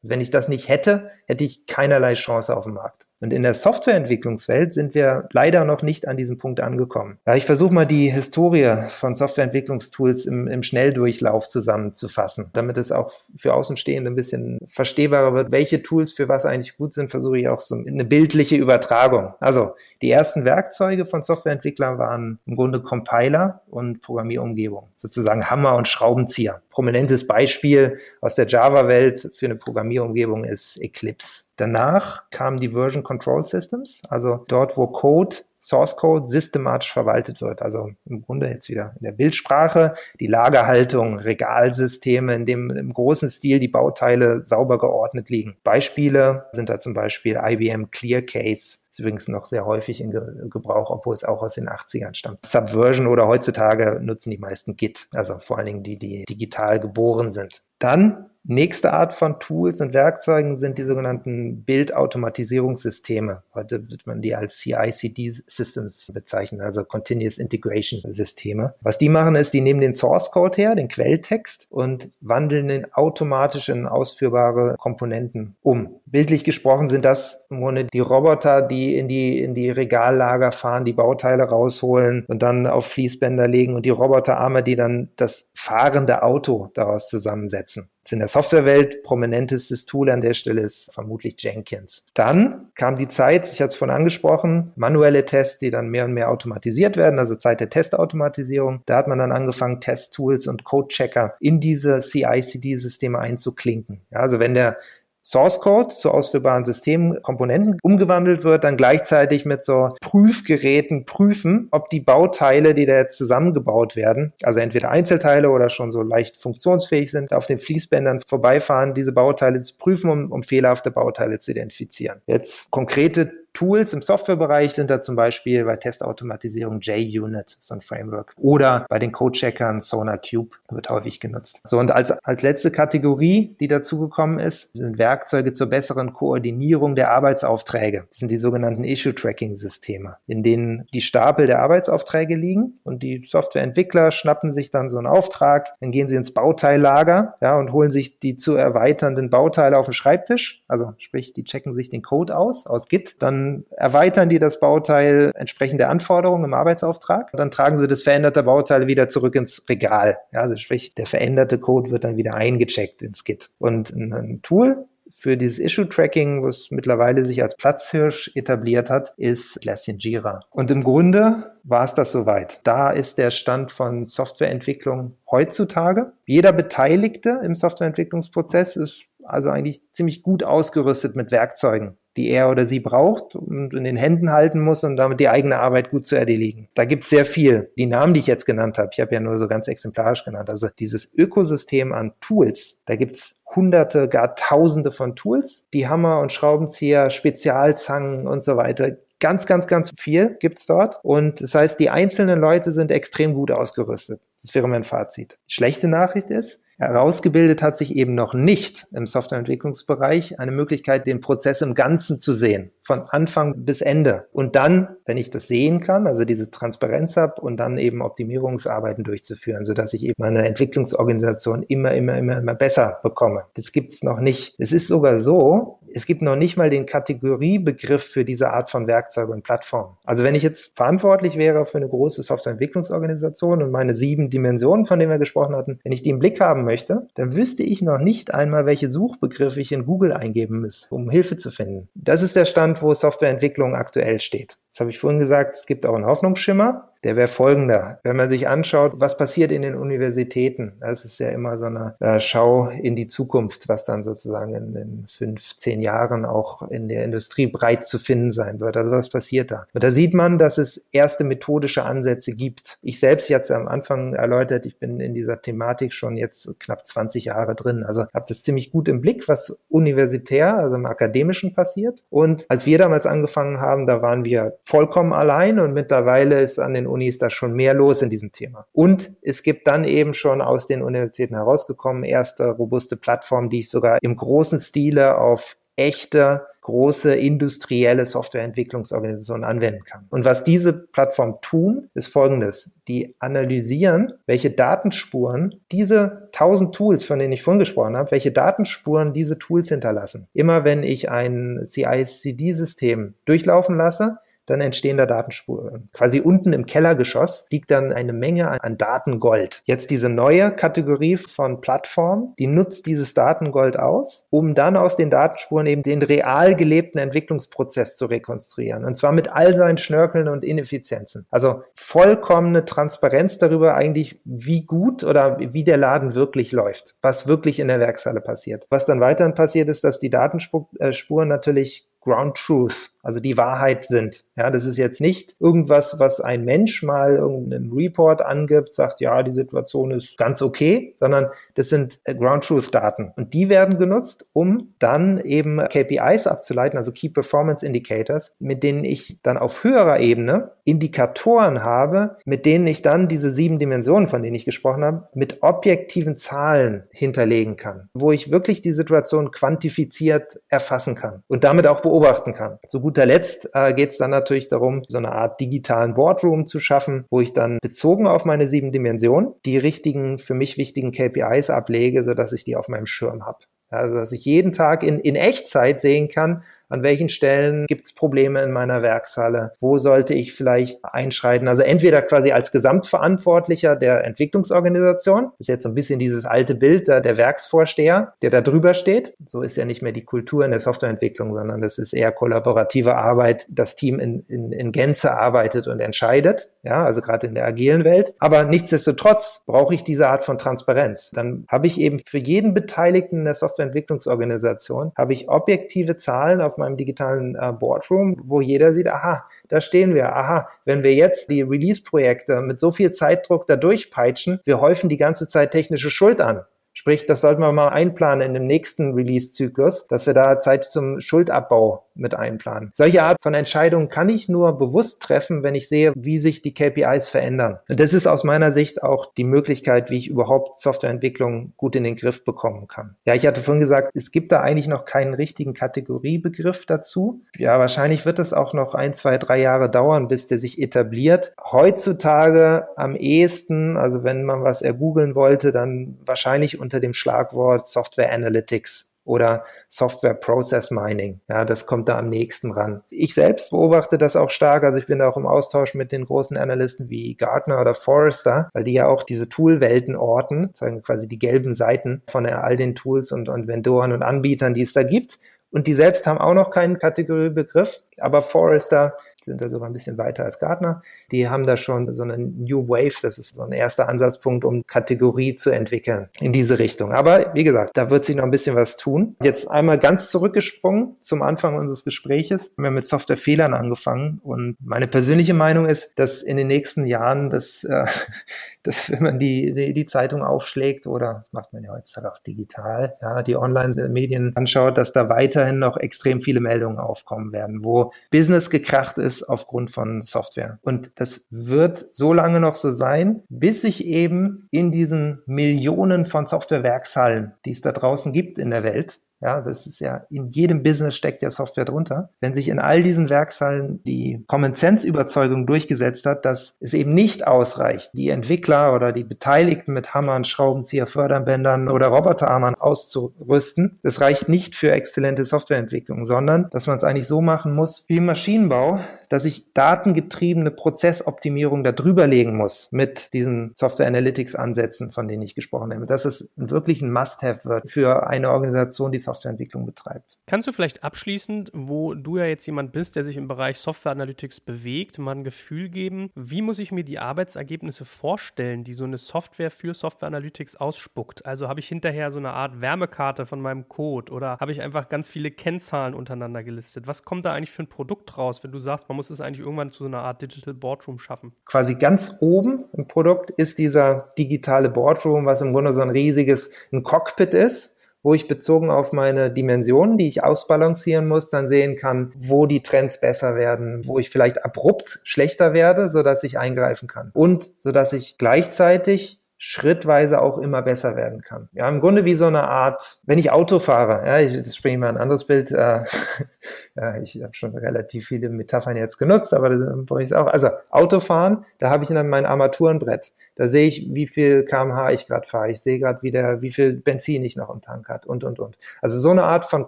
Wenn 0.03 0.21
ich 0.21 0.29
das 0.29 0.47
nicht 0.47 0.69
hätte, 0.69 1.09
hätte 1.25 1.43
ich 1.43 1.65
keinerlei 1.65 2.13
Chance 2.13 2.55
auf 2.55 2.65
dem 2.65 2.75
Markt. 2.75 3.07
Und 3.21 3.31
in 3.31 3.43
der 3.43 3.53
Softwareentwicklungswelt 3.53 4.73
sind 4.73 4.95
wir 4.95 5.29
leider 5.31 5.63
noch 5.63 5.83
nicht 5.83 6.07
an 6.07 6.17
diesem 6.17 6.39
Punkt 6.39 6.59
angekommen. 6.59 7.19
Ja, 7.27 7.35
ich 7.35 7.45
versuche 7.45 7.73
mal 7.73 7.85
die 7.85 8.09
Historie 8.09 8.87
von 8.89 9.15
Softwareentwicklungstools 9.15 10.25
im, 10.25 10.47
im 10.47 10.63
Schnelldurchlauf 10.63 11.47
zusammenzufassen, 11.47 12.49
damit 12.53 12.77
es 12.77 12.91
auch 12.91 13.11
für 13.35 13.53
Außenstehende 13.53 14.09
ein 14.09 14.15
bisschen 14.15 14.57
verstehbarer 14.65 15.35
wird, 15.35 15.51
welche 15.51 15.83
Tools 15.83 16.13
für 16.13 16.27
was 16.27 16.45
eigentlich 16.45 16.77
gut 16.77 16.93
sind, 16.93 17.11
versuche 17.11 17.37
ich 17.37 17.47
auch 17.47 17.61
so 17.61 17.75
eine 17.75 18.05
bildliche 18.05 18.55
Übertragung. 18.55 19.35
Also 19.39 19.75
die 20.01 20.09
ersten 20.09 20.43
Werkzeuge 20.43 21.05
von 21.05 21.21
Softwareentwicklern 21.21 21.99
waren 21.99 22.39
im 22.47 22.55
Grunde 22.55 22.81
Compiler 22.81 23.61
und 23.69 24.01
Programmierumgebung, 24.01 24.89
sozusagen 24.97 25.47
Hammer 25.47 25.75
und 25.75 25.87
Schraubenzieher. 25.87 26.63
Prominentes 26.71 27.27
Beispiel 27.27 27.99
aus 28.19 28.33
der 28.33 28.47
Java-Welt 28.47 29.29
für 29.33 29.45
eine 29.45 29.55
Programmierumgebung 29.55 30.43
ist 30.43 30.81
Eclipse. 30.81 31.50
Danach 31.61 32.27
kamen 32.31 32.59
die 32.59 32.69
Version 32.69 33.03
Control 33.03 33.45
Systems, 33.45 34.01
also 34.09 34.43
dort, 34.47 34.77
wo 34.77 34.87
Code 34.87 35.35
Source 35.59 35.95
Code 35.95 36.27
systematisch 36.27 36.91
verwaltet 36.91 37.39
wird. 37.39 37.61
Also 37.61 37.91
im 38.05 38.23
Grunde 38.23 38.47
jetzt 38.47 38.67
wieder 38.67 38.95
in 38.99 39.03
der 39.03 39.11
Bildsprache, 39.11 39.93
die 40.19 40.25
Lagerhaltung, 40.25 41.19
Regalsysteme, 41.19 42.33
in 42.33 42.47
dem 42.47 42.71
im 42.71 42.89
großen 42.89 43.29
Stil 43.29 43.59
die 43.59 43.67
Bauteile 43.67 44.41
sauber 44.41 44.79
geordnet 44.79 45.29
liegen. 45.29 45.55
Beispiele 45.63 46.47
sind 46.53 46.69
da 46.69 46.79
zum 46.79 46.95
Beispiel 46.95 47.39
IBM 47.39 47.91
ClearCase, 47.91 48.79
ist 48.89 48.99
übrigens 48.99 49.27
noch 49.27 49.45
sehr 49.45 49.67
häufig 49.67 50.01
in 50.01 50.09
Gebrauch, 50.49 50.89
obwohl 50.89 51.13
es 51.13 51.23
auch 51.23 51.43
aus 51.43 51.53
den 51.53 51.69
80ern 51.69 52.15
stammt. 52.15 52.43
Subversion 52.43 53.05
oder 53.05 53.27
heutzutage 53.27 53.99
nutzen 54.01 54.31
die 54.31 54.39
meisten 54.39 54.77
Git, 54.77 55.09
also 55.13 55.37
vor 55.37 55.59
allen 55.59 55.67
Dingen 55.67 55.83
die, 55.83 55.99
die 55.99 56.25
digital 56.25 56.79
geboren 56.79 57.31
sind. 57.31 57.61
Dann 57.77 58.30
Nächste 58.43 58.91
Art 58.91 59.13
von 59.13 59.39
Tools 59.39 59.81
und 59.81 59.93
Werkzeugen 59.93 60.57
sind 60.57 60.79
die 60.79 60.83
sogenannten 60.83 61.63
Bildautomatisierungssysteme. 61.63 63.43
Heute 63.53 63.91
wird 63.91 64.07
man 64.07 64.19
die 64.19 64.33
als 64.33 64.57
CI-CD-Systems 64.57 66.11
bezeichnen, 66.11 66.59
also 66.59 66.83
Continuous 66.83 67.37
Integration 67.37 68.01
Systeme. 68.11 68.73
Was 68.81 68.97
die 68.97 69.09
machen, 69.09 69.35
ist, 69.35 69.53
die 69.53 69.61
nehmen 69.61 69.79
den 69.79 69.93
Source 69.93 70.31
Code 70.31 70.57
her, 70.57 70.73
den 70.73 70.87
Quelltext 70.87 71.67
und 71.69 72.09
wandeln 72.19 72.69
den 72.69 72.91
automatisch 72.91 73.69
in 73.69 73.85
ausführbare 73.85 74.75
Komponenten 74.79 75.55
um. 75.61 76.01
Bildlich 76.07 76.43
gesprochen 76.43 76.89
sind 76.89 77.05
das 77.05 77.45
im 77.51 77.61
Grunde 77.61 77.85
die 77.85 77.99
Roboter, 77.99 78.63
die 78.63 78.97
in 78.97 79.07
die, 79.07 79.39
in 79.39 79.53
die 79.53 79.69
Regallager 79.69 80.51
fahren, 80.51 80.83
die 80.83 80.93
Bauteile 80.93 81.43
rausholen 81.43 82.25
und 82.27 82.41
dann 82.41 82.65
auf 82.65 82.87
Fließbänder 82.87 83.47
legen 83.47 83.75
und 83.75 83.85
die 83.85 83.91
Roboterarme, 83.91 84.63
die 84.63 84.75
dann 84.75 85.09
das 85.15 85.51
fahrende 85.53 86.23
Auto 86.23 86.71
daraus 86.73 87.07
zusammensetzen 87.07 87.91
in 88.09 88.19
der 88.19 88.27
Softwarewelt 88.27 89.03
prominentestes 89.03 89.85
Tool 89.85 90.09
an 90.09 90.21
der 90.21 90.33
Stelle 90.33 90.61
ist 90.61 90.93
vermutlich 90.93 91.35
Jenkins. 91.37 92.05
Dann 92.13 92.71
kam 92.75 92.95
die 92.95 93.07
Zeit, 93.07 93.45
ich 93.45 93.61
hatte 93.61 93.71
es 93.71 93.75
vorhin 93.75 93.95
angesprochen, 93.95 94.71
manuelle 94.75 95.23
Tests, 95.25 95.59
die 95.59 95.71
dann 95.71 95.89
mehr 95.89 96.05
und 96.05 96.13
mehr 96.13 96.29
automatisiert 96.29 96.97
werden, 96.97 97.19
also 97.19 97.35
Zeit 97.35 97.59
der 97.59 97.69
Testautomatisierung. 97.69 98.81
Da 98.85 98.97
hat 98.97 99.07
man 99.07 99.19
dann 99.19 99.31
angefangen, 99.31 99.81
Testtools 99.81 100.47
und 100.47 100.63
Codechecker 100.63 101.35
in 101.39 101.59
diese 101.59 101.99
CI-CD-Systeme 101.99 103.19
einzuklinken. 103.19 104.01
Ja, 104.11 104.19
also 104.19 104.39
wenn 104.39 104.53
der 104.53 104.77
Source 105.23 105.59
Code 105.59 105.95
zu 105.95 106.11
ausführbaren 106.11 106.65
Systemkomponenten 106.65 107.77
umgewandelt 107.83 108.43
wird, 108.43 108.63
dann 108.63 108.77
gleichzeitig 108.77 109.45
mit 109.45 109.63
so 109.63 109.89
Prüfgeräten 110.01 111.05
prüfen, 111.05 111.67
ob 111.71 111.89
die 111.89 111.99
Bauteile, 111.99 112.73
die 112.73 112.85
da 112.85 112.97
jetzt 112.97 113.17
zusammengebaut 113.17 113.95
werden, 113.95 114.33
also 114.41 114.59
entweder 114.59 114.89
Einzelteile 114.89 115.49
oder 115.49 115.69
schon 115.69 115.91
so 115.91 116.01
leicht 116.01 116.37
funktionsfähig 116.37 117.11
sind, 117.11 117.31
auf 117.31 117.45
den 117.45 117.59
Fließbändern 117.59 118.21
vorbeifahren, 118.25 118.93
diese 118.93 119.13
Bauteile 119.13 119.61
zu 119.61 119.77
prüfen, 119.77 120.09
um, 120.09 120.31
um 120.31 120.43
fehlerhafte 120.43 120.91
Bauteile 120.91 121.39
zu 121.39 121.51
identifizieren. 121.51 122.21
Jetzt 122.25 122.71
konkrete 122.71 123.40
Tools 123.53 123.93
im 123.93 124.01
Softwarebereich 124.01 124.73
sind 124.73 124.89
da 124.89 125.01
zum 125.01 125.15
Beispiel 125.15 125.65
bei 125.65 125.75
Testautomatisierung 125.75 126.79
JUnit, 126.79 127.57
so 127.59 127.75
ein 127.75 127.81
Framework. 127.81 128.33
Oder 128.37 128.85
bei 128.89 128.99
den 128.99 129.11
Code-Checkern 129.11 129.81
SonarCube 129.81 130.55
wird 130.69 130.89
häufig 130.89 131.19
genutzt. 131.19 131.61
So, 131.65 131.77
und 131.79 131.91
als, 131.91 132.11
als 132.11 132.41
letzte 132.41 132.71
Kategorie, 132.71 133.55
die 133.59 133.67
dazugekommen 133.67 134.39
ist, 134.39 134.73
sind 134.73 134.97
Werkzeuge 134.97 135.53
zur 135.53 135.67
besseren 135.67 136.13
Koordinierung 136.13 136.95
der 136.95 137.11
Arbeitsaufträge. 137.11 138.05
Das 138.09 138.19
sind 138.19 138.31
die 138.31 138.37
sogenannten 138.37 138.83
Issue-Tracking-Systeme, 138.83 140.17
in 140.27 140.43
denen 140.43 140.87
die 140.93 141.01
Stapel 141.01 141.47
der 141.47 141.59
Arbeitsaufträge 141.59 142.35
liegen 142.35 142.75
und 142.83 143.03
die 143.03 143.23
Softwareentwickler 143.25 144.11
schnappen 144.11 144.53
sich 144.53 144.71
dann 144.71 144.89
so 144.89 144.97
einen 144.97 145.07
Auftrag, 145.07 145.69
dann 145.79 145.91
gehen 145.91 146.09
sie 146.09 146.15
ins 146.15 146.33
Bauteillager 146.33 147.35
ja, 147.41 147.57
und 147.57 147.71
holen 147.71 147.91
sich 147.91 148.19
die 148.19 148.37
zu 148.37 148.55
erweiternden 148.55 149.29
Bauteile 149.29 149.77
auf 149.77 149.85
den 149.87 149.93
Schreibtisch. 149.93 150.63
Also 150.67 150.93
sprich, 150.97 151.33
die 151.33 151.43
checken 151.43 151.75
sich 151.75 151.89
den 151.89 152.01
Code 152.01 152.37
aus, 152.37 152.67
aus 152.67 152.87
Git. 152.87 153.15
Dann 153.19 153.40
erweitern 153.75 154.29
die 154.29 154.39
das 154.39 154.59
Bauteil 154.59 155.31
entsprechend 155.35 155.79
der 155.79 155.89
Anforderungen 155.89 156.45
im 156.45 156.53
Arbeitsauftrag 156.53 157.29
und 157.31 157.39
dann 157.39 157.51
tragen 157.51 157.77
sie 157.77 157.87
das 157.87 158.03
veränderte 158.03 158.43
Bauteil 158.43 158.87
wieder 158.87 159.09
zurück 159.09 159.35
ins 159.35 159.63
Regal. 159.69 160.17
Ja, 160.31 160.41
also 160.41 160.57
sprich, 160.57 160.93
der 160.95 161.05
veränderte 161.05 161.59
Code 161.59 161.91
wird 161.91 162.03
dann 162.03 162.17
wieder 162.17 162.35
eingecheckt 162.35 163.01
ins 163.01 163.23
Git. 163.23 163.49
Und 163.59 163.91
ein 163.91 164.39
Tool, 164.41 164.85
für 165.21 165.37
dieses 165.37 165.59
Issue-Tracking, 165.59 166.43
was 166.43 166.69
mittlerweile 166.71 167.25
sich 167.25 167.43
als 167.43 167.55
Platzhirsch 167.55 168.31
etabliert 168.35 168.89
hat, 168.89 169.13
ist 169.17 169.57
Atlassian 169.57 169.97
Jira. 169.97 170.39
Und 170.49 170.71
im 170.71 170.83
Grunde 170.83 171.51
war 171.63 171.83
es 171.83 171.93
das 171.93 172.11
soweit. 172.11 172.59
Da 172.63 172.91
ist 172.91 173.17
der 173.17 173.31
Stand 173.31 173.71
von 173.71 174.05
Softwareentwicklung 174.05 175.17
heutzutage. 175.29 176.13
Jeder 176.25 176.53
Beteiligte 176.53 177.41
im 177.43 177.55
Softwareentwicklungsprozess 177.55 178.75
ist 178.77 179.05
also 179.23 179.49
eigentlich 179.49 179.81
ziemlich 179.91 180.23
gut 180.23 180.43
ausgerüstet 180.43 181.15
mit 181.15 181.31
Werkzeugen 181.31 181.97
die 182.17 182.29
er 182.29 182.49
oder 182.49 182.65
sie 182.65 182.79
braucht 182.79 183.35
und 183.35 183.73
in 183.73 183.83
den 183.83 183.95
Händen 183.95 184.31
halten 184.31 184.59
muss 184.59 184.83
und 184.83 184.97
damit 184.97 185.19
die 185.19 185.29
eigene 185.29 185.59
Arbeit 185.59 185.89
gut 185.91 186.05
zu 186.05 186.15
erledigen. 186.15 186.67
Da 186.73 186.85
gibt 186.85 187.03
es 187.03 187.09
sehr 187.09 187.25
viel. 187.25 187.71
Die 187.77 187.85
Namen, 187.85 188.13
die 188.13 188.19
ich 188.19 188.27
jetzt 188.27 188.45
genannt 188.45 188.77
habe, 188.77 188.89
ich 188.91 188.99
habe 188.99 189.13
ja 189.13 189.19
nur 189.19 189.39
so 189.39 189.47
ganz 189.47 189.67
exemplarisch 189.67 190.25
genannt. 190.25 190.49
Also 190.49 190.67
dieses 190.77 191.13
Ökosystem 191.13 191.93
an 191.93 192.13
Tools, 192.19 192.81
da 192.85 192.95
gibt 192.95 193.15
es 193.15 193.35
hunderte, 193.55 194.09
gar 194.09 194.35
tausende 194.35 194.91
von 194.91 195.15
Tools, 195.15 195.67
die 195.73 195.87
Hammer 195.87 196.19
und 196.19 196.31
Schraubenzieher, 196.31 197.09
Spezialzangen 197.09 198.27
und 198.27 198.43
so 198.43 198.57
weiter. 198.57 198.97
Ganz, 199.19 199.45
ganz, 199.45 199.67
ganz 199.67 199.91
viel 199.97 200.35
gibt's 200.39 200.65
dort. 200.65 200.99
Und 201.03 201.41
das 201.41 201.53
heißt, 201.53 201.79
die 201.79 201.91
einzelnen 201.91 202.39
Leute 202.39 202.71
sind 202.71 202.91
extrem 202.91 203.33
gut 203.35 203.51
ausgerüstet. 203.51 204.21
Das 204.41 204.55
wäre 204.55 204.67
mein 204.67 204.83
Fazit. 204.83 205.37
Schlechte 205.47 205.87
Nachricht 205.87 206.29
ist, 206.29 206.59
Herausgebildet 206.81 207.61
hat 207.61 207.77
sich 207.77 207.95
eben 207.95 208.15
noch 208.15 208.33
nicht 208.33 208.87
im 208.91 209.05
Softwareentwicklungsbereich 209.05 210.39
eine 210.39 210.51
Möglichkeit, 210.51 211.05
den 211.05 211.21
Prozess 211.21 211.61
im 211.61 211.75
Ganzen 211.75 212.19
zu 212.19 212.33
sehen, 212.33 212.71
von 212.81 213.03
Anfang 213.07 213.65
bis 213.65 213.81
Ende. 213.81 214.27
Und 214.31 214.55
dann, 214.55 214.95
wenn 215.05 215.17
ich 215.17 215.29
das 215.29 215.47
sehen 215.47 215.79
kann, 215.79 216.07
also 216.07 216.25
diese 216.25 216.49
Transparenz 216.49 217.17
habe 217.17 217.39
und 217.39 217.57
dann 217.57 217.77
eben 217.77 218.01
Optimierungsarbeiten 218.01 219.03
durchzuführen, 219.03 219.63
sodass 219.63 219.93
ich 219.93 220.05
eben 220.05 220.15
meine 220.17 220.43
Entwicklungsorganisation 220.43 221.61
immer, 221.61 221.93
immer, 221.93 222.17
immer, 222.17 222.39
immer 222.39 222.55
besser 222.55 222.99
bekomme. 223.03 223.43
Das 223.53 223.71
gibt's 223.71 224.01
noch 224.01 224.19
nicht. 224.19 224.55
Es 224.57 224.73
ist 224.73 224.87
sogar 224.87 225.19
so, 225.19 225.77
es 225.93 226.05
gibt 226.05 226.21
noch 226.21 226.35
nicht 226.35 226.57
mal 226.57 226.69
den 226.69 226.85
Kategoriebegriff 226.85 228.03
für 228.03 228.25
diese 228.25 228.51
Art 228.51 228.69
von 228.69 228.87
Werkzeuge 228.87 229.31
und 229.31 229.43
Plattformen. 229.43 229.97
Also 230.05 230.23
wenn 230.23 230.35
ich 230.35 230.43
jetzt 230.43 230.75
verantwortlich 230.75 231.37
wäre 231.37 231.65
für 231.65 231.77
eine 231.77 231.89
große 231.89 232.23
Softwareentwicklungsorganisation 232.23 233.61
und 233.61 233.71
meine 233.71 233.93
sieben 233.93 234.29
Dimensionen, 234.29 234.85
von 234.85 234.99
denen 234.99 235.11
wir 235.11 235.19
gesprochen 235.19 235.55
hatten, 235.55 235.79
wenn 235.83 235.91
ich 235.91 236.01
die 236.01 236.09
im 236.09 236.19
Blick 236.19 236.39
haben 236.39 236.65
möchte, 236.71 237.07
dann 237.15 237.35
wüsste 237.35 237.63
ich 237.63 237.81
noch 237.81 237.97
nicht 237.97 238.33
einmal, 238.33 238.65
welche 238.65 238.89
Suchbegriffe 238.89 239.59
ich 239.59 239.73
in 239.73 239.85
Google 239.85 240.13
eingeben 240.13 240.61
muss, 240.61 240.87
um 240.89 241.09
Hilfe 241.09 241.35
zu 241.35 241.51
finden. 241.51 241.89
Das 241.95 242.21
ist 242.21 242.35
der 242.35 242.45
Stand, 242.45 242.81
wo 242.81 242.93
Softwareentwicklung 242.93 243.75
aktuell 243.75 244.21
steht. 244.21 244.57
Das 244.71 244.79
habe 244.79 244.89
ich 244.89 244.97
vorhin 244.99 245.19
gesagt, 245.19 245.57
es 245.57 245.65
gibt 245.65 245.85
auch 245.85 245.95
einen 245.95 246.05
Hoffnungsschimmer 246.05 246.90
der 247.03 247.15
wäre 247.15 247.27
folgender. 247.27 247.99
Wenn 248.03 248.15
man 248.15 248.29
sich 248.29 248.47
anschaut, 248.47 248.93
was 248.95 249.17
passiert 249.17 249.51
in 249.51 249.61
den 249.61 249.75
Universitäten, 249.75 250.73
das 250.79 251.05
ist 251.05 251.19
ja 251.19 251.29
immer 251.29 251.57
so 251.57 251.65
eine 251.65 251.95
äh, 251.99 252.19
Schau 252.19 252.67
in 252.69 252.95
die 252.95 253.07
Zukunft, 253.07 253.67
was 253.67 253.85
dann 253.85 254.03
sozusagen 254.03 254.53
in, 254.53 254.75
in 254.75 255.05
fünf, 255.07 255.57
zehn 255.57 255.81
Jahren 255.81 256.25
auch 256.25 256.69
in 256.69 256.87
der 256.87 257.03
Industrie 257.03 257.47
breit 257.47 257.85
zu 257.85 257.97
finden 257.97 258.31
sein 258.31 258.59
wird. 258.59 258.77
Also 258.77 258.91
was 258.91 259.09
passiert 259.09 259.51
da? 259.51 259.65
Und 259.73 259.83
da 259.83 259.91
sieht 259.91 260.13
man, 260.13 260.37
dass 260.37 260.57
es 260.57 260.85
erste 260.91 261.23
methodische 261.23 261.83
Ansätze 261.83 262.33
gibt. 262.33 262.77
Ich 262.81 262.99
selbst 262.99 263.29
jetzt 263.29 263.51
am 263.51 263.67
Anfang 263.67 264.13
erläutert, 264.13 264.65
ich 264.65 264.77
bin 264.77 264.99
in 264.99 265.13
dieser 265.13 265.41
Thematik 265.41 265.93
schon 265.93 266.17
jetzt 266.17 266.59
knapp 266.59 266.85
20 266.85 267.25
Jahre 267.25 267.55
drin. 267.55 267.83
Also 267.83 268.05
habe 268.13 268.25
das 268.27 268.43
ziemlich 268.43 268.71
gut 268.71 268.87
im 268.87 269.01
Blick, 269.01 269.27
was 269.27 269.57
universitär, 269.69 270.57
also 270.57 270.75
im 270.75 270.85
Akademischen 270.85 271.53
passiert. 271.53 272.03
Und 272.09 272.45
als 272.49 272.65
wir 272.65 272.77
damals 272.77 273.05
angefangen 273.05 273.59
haben, 273.59 273.85
da 273.85 274.01
waren 274.01 274.25
wir 274.25 274.57
vollkommen 274.65 275.13
allein 275.13 275.59
und 275.59 275.73
mittlerweile 275.73 276.41
ist 276.41 276.59
an 276.59 276.73
den 276.73 276.87
Unis 276.91 277.17
da 277.17 277.29
schon 277.29 277.53
mehr 277.53 277.73
los 277.73 278.01
in 278.01 278.09
diesem 278.09 278.31
Thema. 278.31 278.65
Und 278.73 279.13
es 279.21 279.43
gibt 279.43 279.67
dann 279.67 279.83
eben 279.83 280.13
schon 280.13 280.41
aus 280.41 280.67
den 280.67 280.81
Universitäten 280.81 281.35
herausgekommen 281.35 282.03
erste 282.03 282.49
robuste 282.49 282.97
Plattformen, 282.97 283.49
die 283.49 283.59
ich 283.59 283.69
sogar 283.69 283.97
im 284.01 284.15
großen 284.15 284.59
Stile 284.59 285.17
auf 285.17 285.57
echte 285.75 286.47
große 286.61 287.15
industrielle 287.15 288.05
Softwareentwicklungsorganisationen 288.05 289.43
anwenden 289.43 289.83
kann. 289.83 290.05
Und 290.09 290.25
was 290.25 290.43
diese 290.43 290.73
Plattformen 290.73 291.35
tun, 291.41 291.89
ist 291.95 292.07
folgendes. 292.07 292.71
Die 292.87 293.15
analysieren, 293.19 294.13
welche 294.27 294.51
Datenspuren 294.51 295.55
diese 295.71 296.29
1000 296.33 296.75
Tools, 296.75 297.03
von 297.03 297.17
denen 297.17 297.33
ich 297.33 297.41
vorhin 297.41 297.59
gesprochen 297.59 297.97
habe, 297.97 298.11
welche 298.11 298.31
Datenspuren 298.31 299.11
diese 299.11 299.39
Tools 299.39 299.69
hinterlassen. 299.69 300.27
Immer 300.33 300.63
wenn 300.63 300.83
ich 300.83 301.09
ein 301.09 301.61
CI-CD-System 301.63 303.15
durchlaufen 303.25 303.75
lasse, 303.75 304.19
dann 304.45 304.61
entstehen 304.61 304.97
da 304.97 305.05
Datenspuren. 305.05 305.89
Quasi 305.93 306.19
unten 306.19 306.53
im 306.53 306.65
Kellergeschoss 306.65 307.45
liegt 307.51 307.71
dann 307.71 307.91
eine 307.91 308.13
Menge 308.13 308.61
an 308.63 308.77
Datengold. 308.77 309.61
Jetzt 309.65 309.89
diese 309.89 310.09
neue 310.09 310.51
Kategorie 310.51 311.17
von 311.17 311.61
Plattformen, 311.61 312.33
die 312.39 312.47
nutzt 312.47 312.85
dieses 312.85 313.13
Datengold 313.13 313.77
aus, 313.77 314.25
um 314.29 314.55
dann 314.55 314.75
aus 314.77 314.95
den 314.95 315.09
Datenspuren 315.09 315.65
eben 315.65 315.83
den 315.83 316.01
real 316.01 316.55
gelebten 316.55 316.99
Entwicklungsprozess 316.99 317.97
zu 317.97 318.05
rekonstruieren. 318.05 318.85
Und 318.85 318.95
zwar 318.95 319.11
mit 319.11 319.31
all 319.31 319.55
seinen 319.55 319.77
Schnörkeln 319.77 320.27
und 320.27 320.43
Ineffizienzen. 320.43 321.25
Also 321.29 321.63
vollkommene 321.75 322.65
Transparenz 322.65 323.37
darüber 323.37 323.75
eigentlich, 323.75 324.19
wie 324.25 324.65
gut 324.65 325.03
oder 325.03 325.37
wie 325.39 325.63
der 325.63 325.77
Laden 325.77 326.15
wirklich 326.15 326.51
läuft, 326.51 326.95
was 327.01 327.27
wirklich 327.27 327.59
in 327.59 327.67
der 327.67 327.79
Werkshalle 327.79 328.21
passiert. 328.21 328.67
Was 328.69 328.85
dann 328.85 328.99
weiterhin 328.99 329.33
passiert 329.33 329.69
ist, 329.69 329.83
dass 329.83 329.99
die 329.99 330.09
Datenspuren 330.09 331.27
natürlich 331.27 331.87
Ground 332.01 332.35
Truth 332.35 332.91
also 333.03 333.19
die 333.19 333.37
Wahrheit 333.37 333.85
sind. 333.85 334.23
Ja, 334.35 334.49
das 334.49 334.65
ist 334.65 334.77
jetzt 334.77 335.01
nicht 335.01 335.35
irgendwas, 335.39 335.99
was 335.99 336.19
ein 336.19 336.45
Mensch 336.45 336.83
mal 336.83 337.15
irgendeinem 337.15 337.71
Report 337.73 338.21
angibt, 338.21 338.73
sagt, 338.73 339.01
ja, 339.01 339.23
die 339.23 339.31
Situation 339.31 339.91
ist 339.91 340.17
ganz 340.17 340.41
okay, 340.41 340.95
sondern 340.99 341.27
das 341.55 341.69
sind 341.69 341.99
äh, 342.03 342.15
Ground 342.15 342.43
Truth 342.43 342.73
Daten. 342.73 343.11
Und 343.15 343.33
die 343.33 343.49
werden 343.49 343.77
genutzt, 343.77 344.25
um 344.33 344.73
dann 344.79 345.19
eben 345.19 345.57
KPIs 345.57 346.27
abzuleiten, 346.27 346.77
also 346.77 346.91
Key 346.91 347.09
Performance 347.09 347.65
Indicators, 347.65 348.35
mit 348.39 348.63
denen 348.63 348.83
ich 348.83 349.19
dann 349.23 349.37
auf 349.37 349.63
höherer 349.63 349.99
Ebene 349.99 350.51
Indikatoren 350.63 351.63
habe, 351.63 352.17
mit 352.25 352.45
denen 352.45 352.67
ich 352.67 352.81
dann 352.81 353.07
diese 353.07 353.31
sieben 353.31 353.59
Dimensionen, 353.59 354.07
von 354.07 354.21
denen 354.21 354.35
ich 354.35 354.45
gesprochen 354.45 354.83
habe, 354.83 355.07
mit 355.13 355.41
objektiven 355.41 356.17
Zahlen 356.17 356.83
hinterlegen 356.91 357.57
kann, 357.57 357.89
wo 357.93 358.11
ich 358.11 358.31
wirklich 358.31 358.61
die 358.61 358.71
Situation 358.71 359.31
quantifiziert 359.31 360.39
erfassen 360.47 360.95
kann 360.95 361.23
und 361.27 361.43
damit 361.43 361.67
auch 361.67 361.81
beobachten 361.81 362.33
kann. 362.33 362.59
So 362.65 362.79
gut 362.79 362.90
guter 362.91 363.05
Letzt 363.05 363.49
äh, 363.53 363.73
geht 363.73 363.91
es 363.91 363.97
dann 363.97 364.11
natürlich 364.11 364.49
darum, 364.49 364.83
so 364.89 364.97
eine 364.97 365.13
Art 365.13 365.39
digitalen 365.39 365.93
Boardroom 365.93 366.45
zu 366.45 366.59
schaffen, 366.59 367.05
wo 367.09 367.21
ich 367.21 367.31
dann 367.31 367.57
bezogen 367.61 368.05
auf 368.05 368.25
meine 368.25 368.47
sieben 368.47 368.73
Dimensionen 368.73 369.33
die 369.45 369.57
richtigen, 369.57 370.17
für 370.17 370.33
mich 370.33 370.57
wichtigen 370.57 370.91
KPIs 370.91 371.49
ablege, 371.49 372.03
sodass 372.03 372.33
ich 372.33 372.43
die 372.43 372.57
auf 372.57 372.67
meinem 372.67 372.85
Schirm 372.85 373.25
habe. 373.25 373.45
Also 373.69 373.95
dass 373.95 374.11
ich 374.11 374.25
jeden 374.25 374.51
Tag 374.51 374.83
in, 374.83 374.99
in 374.99 375.15
Echtzeit 375.15 375.79
sehen 375.79 376.09
kann, 376.09 376.43
an 376.71 376.83
welchen 376.83 377.09
Stellen 377.09 377.65
gibt 377.67 377.85
es 377.85 377.93
Probleme 377.93 378.41
in 378.41 378.51
meiner 378.51 378.81
Werkshalle? 378.81 379.51
Wo 379.59 379.77
sollte 379.77 380.13
ich 380.13 380.33
vielleicht 380.33 380.79
einschreiten? 380.83 381.47
Also 381.47 381.63
entweder 381.63 382.01
quasi 382.01 382.31
als 382.31 382.51
Gesamtverantwortlicher 382.51 383.75
der 383.75 384.05
Entwicklungsorganisation, 384.05 385.31
ist 385.39 385.49
jetzt 385.49 385.63
so 385.63 385.69
ein 385.69 385.75
bisschen 385.75 385.99
dieses 385.99 386.25
alte 386.25 386.55
Bild 386.55 386.87
der, 386.87 387.01
der 387.01 387.17
Werksvorsteher, 387.17 388.13
der 388.21 388.29
da 388.29 388.41
drüber 388.41 388.73
steht. 388.73 389.13
So 389.25 389.41
ist 389.41 389.57
ja 389.57 389.65
nicht 389.65 389.81
mehr 389.81 389.91
die 389.91 390.05
Kultur 390.05 390.45
in 390.45 390.51
der 390.51 390.59
Softwareentwicklung, 390.59 391.33
sondern 391.33 391.61
das 391.61 391.77
ist 391.77 391.93
eher 391.93 392.11
kollaborative 392.11 392.95
Arbeit, 392.95 393.47
das 393.49 393.75
Team 393.75 393.99
in, 393.99 394.21
in, 394.27 394.51
in 394.51 394.71
Gänze 394.71 395.13
arbeitet 395.13 395.67
und 395.67 395.79
entscheidet. 395.79 396.49
Ja, 396.63 396.85
also 396.85 397.01
gerade 397.01 397.27
in 397.27 397.35
der 397.35 397.45
agilen 397.45 397.83
Welt. 397.83 398.13
Aber 398.19 398.43
nichtsdestotrotz 398.43 399.43
brauche 399.45 399.73
ich 399.73 399.83
diese 399.83 400.07
Art 400.07 400.23
von 400.23 400.37
Transparenz. 400.37 401.11
Dann 401.11 401.45
habe 401.47 401.67
ich 401.67 401.79
eben 401.79 401.99
für 401.99 402.19
jeden 402.19 402.53
Beteiligten 402.53 403.17
in 403.17 403.25
der 403.25 403.35
Softwareentwicklungsorganisation 403.35 404.91
habe 404.95 405.13
ich 405.13 405.27
objektive 405.27 405.97
Zahlen 405.97 406.39
auf 406.39 406.57
meinem 406.61 406.77
digitalen 406.77 407.35
äh, 407.35 407.51
Boardroom, 407.51 408.21
wo 408.23 408.41
jeder 408.41 408.73
sieht, 408.73 408.87
aha, 408.87 409.27
da 409.49 409.61
stehen 409.61 409.93
wir, 409.93 410.15
aha, 410.15 410.47
wenn 410.65 410.83
wir 410.83 410.93
jetzt 410.93 411.29
die 411.29 411.41
Release-Projekte 411.41 412.41
mit 412.41 412.59
so 412.59 412.71
viel 412.71 412.91
Zeitdruck 412.91 413.45
da 413.47 413.55
durchpeitschen, 413.55 414.39
wir 414.45 414.61
häufen 414.61 414.89
die 414.89 414.97
ganze 414.97 415.27
Zeit 415.27 415.51
technische 415.51 415.91
Schuld 415.91 416.21
an. 416.21 416.45
Sprich, 416.73 417.05
das 417.05 417.21
sollten 417.21 417.41
wir 417.41 417.51
mal 417.51 417.69
einplanen 417.69 418.25
in 418.25 418.33
dem 418.33 418.47
nächsten 418.47 418.93
Release-Zyklus, 418.93 419.87
dass 419.87 420.05
wir 420.05 420.13
da 420.13 420.39
Zeit 420.39 420.63
zum 420.63 421.01
Schuldabbau 421.01 421.85
mit 421.95 422.15
einplanen. 422.15 422.71
Solche 422.73 423.03
Art 423.03 423.21
von 423.21 423.33
Entscheidungen 423.33 423.89
kann 423.89 424.07
ich 424.07 424.29
nur 424.29 424.57
bewusst 424.57 425.01
treffen, 425.01 425.43
wenn 425.43 425.55
ich 425.55 425.67
sehe, 425.67 425.91
wie 425.95 426.17
sich 426.17 426.41
die 426.41 426.53
KPIs 426.53 427.09
verändern. 427.09 427.59
Und 427.67 427.79
das 427.79 427.93
ist 427.93 428.07
aus 428.07 428.23
meiner 428.23 428.51
Sicht 428.51 428.83
auch 428.83 429.13
die 429.13 429.25
Möglichkeit, 429.25 429.89
wie 429.89 429.97
ich 429.97 430.07
überhaupt 430.07 430.59
Softwareentwicklung 430.59 431.53
gut 431.57 431.75
in 431.75 431.83
den 431.83 431.97
Griff 431.97 432.23
bekommen 432.23 432.67
kann. 432.67 432.95
Ja, 433.05 433.15
ich 433.15 433.27
hatte 433.27 433.41
vorhin 433.41 433.61
gesagt, 433.61 433.91
es 433.93 434.11
gibt 434.11 434.31
da 434.31 434.39
eigentlich 434.39 434.67
noch 434.67 434.85
keinen 434.85 435.13
richtigen 435.13 435.53
Kategoriebegriff 435.53 436.65
dazu. 436.65 437.21
Ja, 437.37 437.59
wahrscheinlich 437.59 438.05
wird 438.05 438.19
es 438.19 438.31
auch 438.31 438.53
noch 438.53 438.73
ein, 438.73 438.93
zwei, 438.93 439.17
drei 439.17 439.39
Jahre 439.39 439.69
dauern, 439.69 440.07
bis 440.07 440.27
der 440.27 440.39
sich 440.39 440.61
etabliert. 440.61 441.33
Heutzutage 441.51 442.69
am 442.77 442.95
ehesten, 442.95 443.75
also 443.75 444.03
wenn 444.03 444.23
man 444.23 444.43
was 444.43 444.61
ergoogeln 444.61 445.15
wollte, 445.15 445.51
dann 445.51 445.97
wahrscheinlich 446.05 446.60
unter 446.61 446.79
dem 446.79 446.93
Schlagwort 446.93 447.67
Software 447.67 448.11
Analytics 448.11 448.91
oder 449.03 449.45
Software 449.67 450.13
Process 450.13 450.71
Mining. 450.71 451.21
Ja, 451.27 451.43
das 451.43 451.65
kommt 451.65 451.89
da 451.89 451.97
am 451.97 452.09
nächsten 452.09 452.51
ran. 452.51 452.83
Ich 452.89 453.13
selbst 453.13 453.49
beobachte 453.49 453.97
das 453.97 454.15
auch 454.15 454.29
stark. 454.29 454.63
Also 454.63 454.77
ich 454.77 454.85
bin 454.85 454.99
da 454.99 455.09
auch 455.09 455.17
im 455.17 455.25
Austausch 455.25 455.73
mit 455.73 455.91
den 455.91 456.05
großen 456.05 456.37
Analysten 456.37 456.89
wie 456.89 457.15
Gartner 457.15 457.59
oder 457.59 457.73
Forrester, 457.73 458.49
weil 458.53 458.63
die 458.63 458.73
ja 458.73 458.87
auch 458.87 459.03
diese 459.03 459.27
Toolwelten 459.27 459.95
orten, 459.95 460.51
sagen 460.53 460.81
quasi 460.81 461.07
die 461.07 461.19
gelben 461.19 461.55
Seiten 461.55 462.03
von 462.09 462.25
all 462.25 462.55
den 462.55 462.75
Tools 462.75 463.11
und, 463.11 463.27
und 463.27 463.47
Vendoren 463.47 463.91
und 463.91 464.03
Anbietern, 464.03 464.53
die 464.53 464.61
es 464.61 464.73
da 464.73 464.83
gibt. 464.83 465.19
Und 465.51 465.67
die 465.67 465.73
selbst 465.73 466.07
haben 466.07 466.17
auch 466.17 466.33
noch 466.33 466.49
keinen 466.49 466.79
Kategoriebegriff, 466.79 467.83
aber 467.99 468.21
Forrester 468.21 468.95
sind 469.23 469.41
da 469.41 469.49
sogar 469.49 469.69
ein 469.69 469.73
bisschen 469.73 469.97
weiter 469.97 470.25
als 470.25 470.39
Gartner. 470.39 470.81
Die 471.11 471.29
haben 471.29 471.45
da 471.45 471.57
schon 471.57 471.91
so 471.93 472.03
eine 472.03 472.17
New 472.17 472.67
Wave, 472.67 472.95
das 473.01 473.17
ist 473.17 473.35
so 473.35 473.41
ein 473.41 473.51
erster 473.51 473.87
Ansatzpunkt, 473.87 474.45
um 474.45 474.65
Kategorie 474.65 475.35
zu 475.35 475.49
entwickeln 475.49 476.09
in 476.19 476.33
diese 476.33 476.59
Richtung. 476.59 476.91
Aber 476.91 477.33
wie 477.33 477.43
gesagt, 477.43 477.71
da 477.75 477.89
wird 477.89 478.05
sich 478.05 478.15
noch 478.15 478.23
ein 478.23 478.31
bisschen 478.31 478.55
was 478.55 478.77
tun. 478.77 479.15
Jetzt 479.21 479.49
einmal 479.49 479.77
ganz 479.77 480.09
zurückgesprungen 480.09 480.95
zum 480.99 481.21
Anfang 481.21 481.55
unseres 481.55 481.83
Gespräches. 481.83 482.51
Wir 482.57 482.67
haben 482.67 482.75
mit 482.75 482.87
Softwarefehlern 482.87 483.53
angefangen 483.53 484.19
und 484.23 484.57
meine 484.59 484.87
persönliche 484.87 485.33
Meinung 485.33 485.65
ist, 485.65 485.99
dass 485.99 486.21
in 486.21 486.37
den 486.37 486.47
nächsten 486.47 486.85
Jahren 486.85 487.29
das, 487.29 487.63
äh, 487.63 487.85
das 488.63 488.91
wenn 488.91 489.03
man 489.03 489.19
die, 489.19 489.53
die, 489.53 489.73
die 489.73 489.85
Zeitung 489.85 490.23
aufschlägt 490.23 490.87
oder 490.87 491.21
das 491.23 491.33
macht 491.33 491.53
man 491.53 491.63
ja 491.63 491.73
heutzutage 491.73 492.11
auch 492.11 492.19
digital, 492.19 492.97
ja, 493.01 493.21
die 493.23 493.35
Online-Medien 493.35 494.35
anschaut, 494.35 494.77
dass 494.77 494.91
da 494.91 495.09
weiterhin 495.09 495.59
noch 495.59 495.77
extrem 495.77 496.21
viele 496.21 496.39
Meldungen 496.39 496.79
aufkommen 496.79 497.31
werden, 497.31 497.63
wo 497.63 497.93
Business 498.11 498.49
gekracht 498.49 498.97
ist 498.97 499.10
aufgrund 499.23 499.71
von 499.71 500.03
Software. 500.03 500.59
Und 500.61 500.91
das 500.95 501.25
wird 501.29 501.87
so 501.91 502.13
lange 502.13 502.39
noch 502.39 502.55
so 502.55 502.71
sein, 502.71 503.23
bis 503.29 503.61
sich 503.61 503.85
eben 503.85 504.47
in 504.51 504.71
diesen 504.71 505.21
Millionen 505.25 506.05
von 506.05 506.27
Softwarewerkshallen, 506.27 507.33
die 507.45 507.51
es 507.51 507.61
da 507.61 507.71
draußen 507.71 508.13
gibt 508.13 508.39
in 508.39 508.49
der 508.49 508.63
Welt, 508.63 508.99
ja, 509.21 509.39
das 509.39 509.67
ist 509.67 509.79
ja, 509.79 510.07
in 510.09 510.29
jedem 510.29 510.63
Business 510.63 510.95
steckt 510.95 511.21
ja 511.21 511.29
Software 511.29 511.65
drunter. 511.65 512.09
Wenn 512.19 512.33
sich 512.33 512.47
in 512.49 512.57
all 512.57 512.81
diesen 512.81 513.09
Werkshallen 513.09 513.81
die 513.83 514.23
Common 514.25 514.55
Sense 514.55 514.87
Überzeugung 514.87 515.45
durchgesetzt 515.45 516.07
hat, 516.07 516.25
dass 516.25 516.57
es 516.59 516.73
eben 516.73 516.95
nicht 516.95 517.27
ausreicht, 517.27 517.91
die 517.93 518.09
Entwickler 518.09 518.73
oder 518.73 518.91
die 518.91 519.03
Beteiligten 519.03 519.73
mit 519.73 519.93
Hammern, 519.93 520.25
Schraubenzieher, 520.25 520.87
Förderbändern 520.87 521.69
oder 521.69 521.87
Roboterarmern 521.87 522.55
auszurüsten, 522.55 523.79
das 523.83 524.01
reicht 524.01 524.27
nicht 524.27 524.55
für 524.55 524.71
exzellente 524.71 525.23
Softwareentwicklung, 525.23 526.07
sondern 526.07 526.49
dass 526.49 526.65
man 526.65 526.77
es 526.77 526.83
eigentlich 526.83 527.07
so 527.07 527.21
machen 527.21 527.53
muss 527.53 527.83
wie 527.87 527.97
im 527.97 528.05
Maschinenbau, 528.05 528.79
dass 529.11 529.25
ich 529.25 529.51
datengetriebene 529.53 530.51
Prozessoptimierung 530.51 531.65
da 531.65 531.73
drüber 531.73 532.07
legen 532.07 532.37
muss 532.37 532.69
mit 532.71 533.11
diesen 533.11 533.51
Software 533.55 533.87
Analytics 533.87 534.35
Ansätzen, 534.35 534.91
von 534.91 535.09
denen 535.09 535.21
ich 535.21 535.35
gesprochen 535.35 535.73
habe. 535.73 535.85
Dass 535.85 536.05
es 536.05 536.31
wirklich 536.37 536.81
ein 536.81 536.93
Must-Have 536.93 537.43
wird 537.43 537.69
für 537.69 538.07
eine 538.07 538.31
Organisation, 538.31 538.93
die 538.93 538.99
Softwareentwicklung 538.99 539.65
betreibt. 539.65 540.17
Kannst 540.27 540.47
du 540.47 540.53
vielleicht 540.53 540.85
abschließend, 540.85 541.51
wo 541.53 541.93
du 541.93 542.19
ja 542.19 542.25
jetzt 542.25 542.45
jemand 542.45 542.71
bist, 542.71 542.95
der 542.95 543.03
sich 543.03 543.17
im 543.17 543.27
Bereich 543.27 543.57
Software 543.57 543.91
Analytics 543.91 544.39
bewegt, 544.39 544.97
mal 544.97 545.11
ein 545.11 545.25
Gefühl 545.25 545.67
geben, 545.67 546.09
wie 546.15 546.41
muss 546.41 546.59
ich 546.59 546.71
mir 546.71 546.85
die 546.85 546.99
Arbeitsergebnisse 546.99 547.83
vorstellen, 547.83 548.63
die 548.63 548.73
so 548.73 548.85
eine 548.85 548.97
Software 548.97 549.51
für 549.51 549.73
Software 549.73 550.07
Analytics 550.07 550.55
ausspuckt? 550.55 551.25
Also 551.25 551.49
habe 551.49 551.59
ich 551.59 551.67
hinterher 551.67 552.11
so 552.11 552.17
eine 552.17 552.31
Art 552.31 552.61
Wärmekarte 552.61 553.25
von 553.25 553.41
meinem 553.41 553.67
Code 553.67 554.13
oder 554.13 554.37
habe 554.39 554.53
ich 554.53 554.61
einfach 554.61 554.87
ganz 554.87 555.09
viele 555.09 555.31
Kennzahlen 555.31 555.93
untereinander 555.93 556.43
gelistet? 556.43 556.87
Was 556.87 557.03
kommt 557.03 557.25
da 557.25 557.33
eigentlich 557.33 557.51
für 557.51 557.63
ein 557.63 557.67
Produkt 557.67 558.17
raus, 558.17 558.41
wenn 558.45 558.53
du 558.53 558.59
sagst, 558.59 558.87
man 558.87 558.95
muss 558.95 559.00
es 559.09 559.21
eigentlich 559.21 559.39
irgendwann 559.45 559.71
zu 559.71 559.79
so 559.79 559.85
einer 559.85 560.03
Art 560.03 560.21
Digital 560.21 560.53
Boardroom 560.53 560.99
schaffen? 560.99 561.33
Quasi 561.45 561.75
ganz 561.75 562.17
oben 562.19 562.65
im 562.73 562.87
Produkt 562.87 563.31
ist 563.31 563.57
dieser 563.57 564.13
digitale 564.17 564.69
Boardroom, 564.69 565.25
was 565.25 565.41
im 565.41 565.53
Grunde 565.53 565.73
so 565.73 565.81
ein 565.81 565.89
riesiges 565.89 566.51
ein 566.71 566.83
Cockpit 566.83 567.33
ist 567.33 567.77
wo 568.03 568.13
ich 568.13 568.27
bezogen 568.27 568.71
auf 568.71 568.93
meine 568.93 569.31
Dimensionen, 569.31 569.97
die 569.97 570.07
ich 570.07 570.23
ausbalancieren 570.23 571.07
muss, 571.07 571.29
dann 571.29 571.47
sehen 571.47 571.75
kann, 571.75 572.11
wo 572.15 572.47
die 572.47 572.63
Trends 572.63 572.99
besser 572.99 573.35
werden, 573.35 573.85
wo 573.85 573.99
ich 573.99 574.09
vielleicht 574.09 574.43
abrupt 574.43 574.99
schlechter 575.03 575.53
werde, 575.53 575.89
so 575.89 576.01
dass 576.03 576.23
ich 576.23 576.39
eingreifen 576.39 576.87
kann 576.87 577.11
und 577.13 577.51
so 577.59 577.71
dass 577.71 577.93
ich 577.93 578.17
gleichzeitig 578.17 579.20
schrittweise 579.43 580.21
auch 580.21 580.37
immer 580.37 580.61
besser 580.61 580.95
werden 580.95 581.23
kann. 581.23 581.49
Ja, 581.53 581.67
im 581.67 581.79
Grunde 581.79 582.05
wie 582.05 582.13
so 582.13 582.27
eine 582.27 582.47
Art, 582.47 582.99
wenn 583.07 583.17
ich 583.17 583.31
Auto 583.31 583.57
fahre, 583.57 584.05
ja, 584.05 584.19
ich, 584.19 584.43
das 584.43 584.55
springe 584.55 584.75
ich 584.75 584.79
mal 584.79 584.89
ein 584.89 584.97
anderes 584.97 585.25
Bild, 585.25 585.49
äh, 585.51 585.83
ja, 586.75 586.97
ich 587.01 587.23
habe 587.23 587.33
schon 587.33 587.57
relativ 587.57 588.05
viele 588.05 588.29
Metaphern 588.29 588.75
jetzt 588.75 588.99
genutzt, 588.99 589.33
aber 589.33 589.49
dann 589.49 589.85
brauche 589.87 590.03
ich 590.03 590.09
es 590.09 590.13
auch. 590.13 590.27
Also 590.27 590.49
Autofahren, 590.69 591.43
da 591.57 591.71
habe 591.71 591.83
ich 591.83 591.89
dann 591.89 592.07
mein 592.07 592.27
Armaturenbrett. 592.27 593.13
Da 593.33 593.47
sehe 593.47 593.67
ich, 593.67 593.87
wie 593.91 594.05
viel 594.05 594.45
kmh 594.45 594.91
ich 594.91 595.07
gerade 595.07 595.27
fahre. 595.27 595.49
Ich 595.49 595.61
sehe 595.61 595.79
gerade 595.79 596.03
wieder, 596.03 596.43
wie 596.43 596.51
viel 596.51 596.75
Benzin 596.75 597.23
ich 597.23 597.35
noch 597.35 597.49
im 597.49 597.61
Tank 597.61 597.89
hat 597.89 598.05
und, 598.05 598.23
und, 598.23 598.37
und. 598.37 598.59
Also 598.79 598.99
so 598.99 599.09
eine 599.09 599.23
Art 599.23 599.45
von 599.45 599.67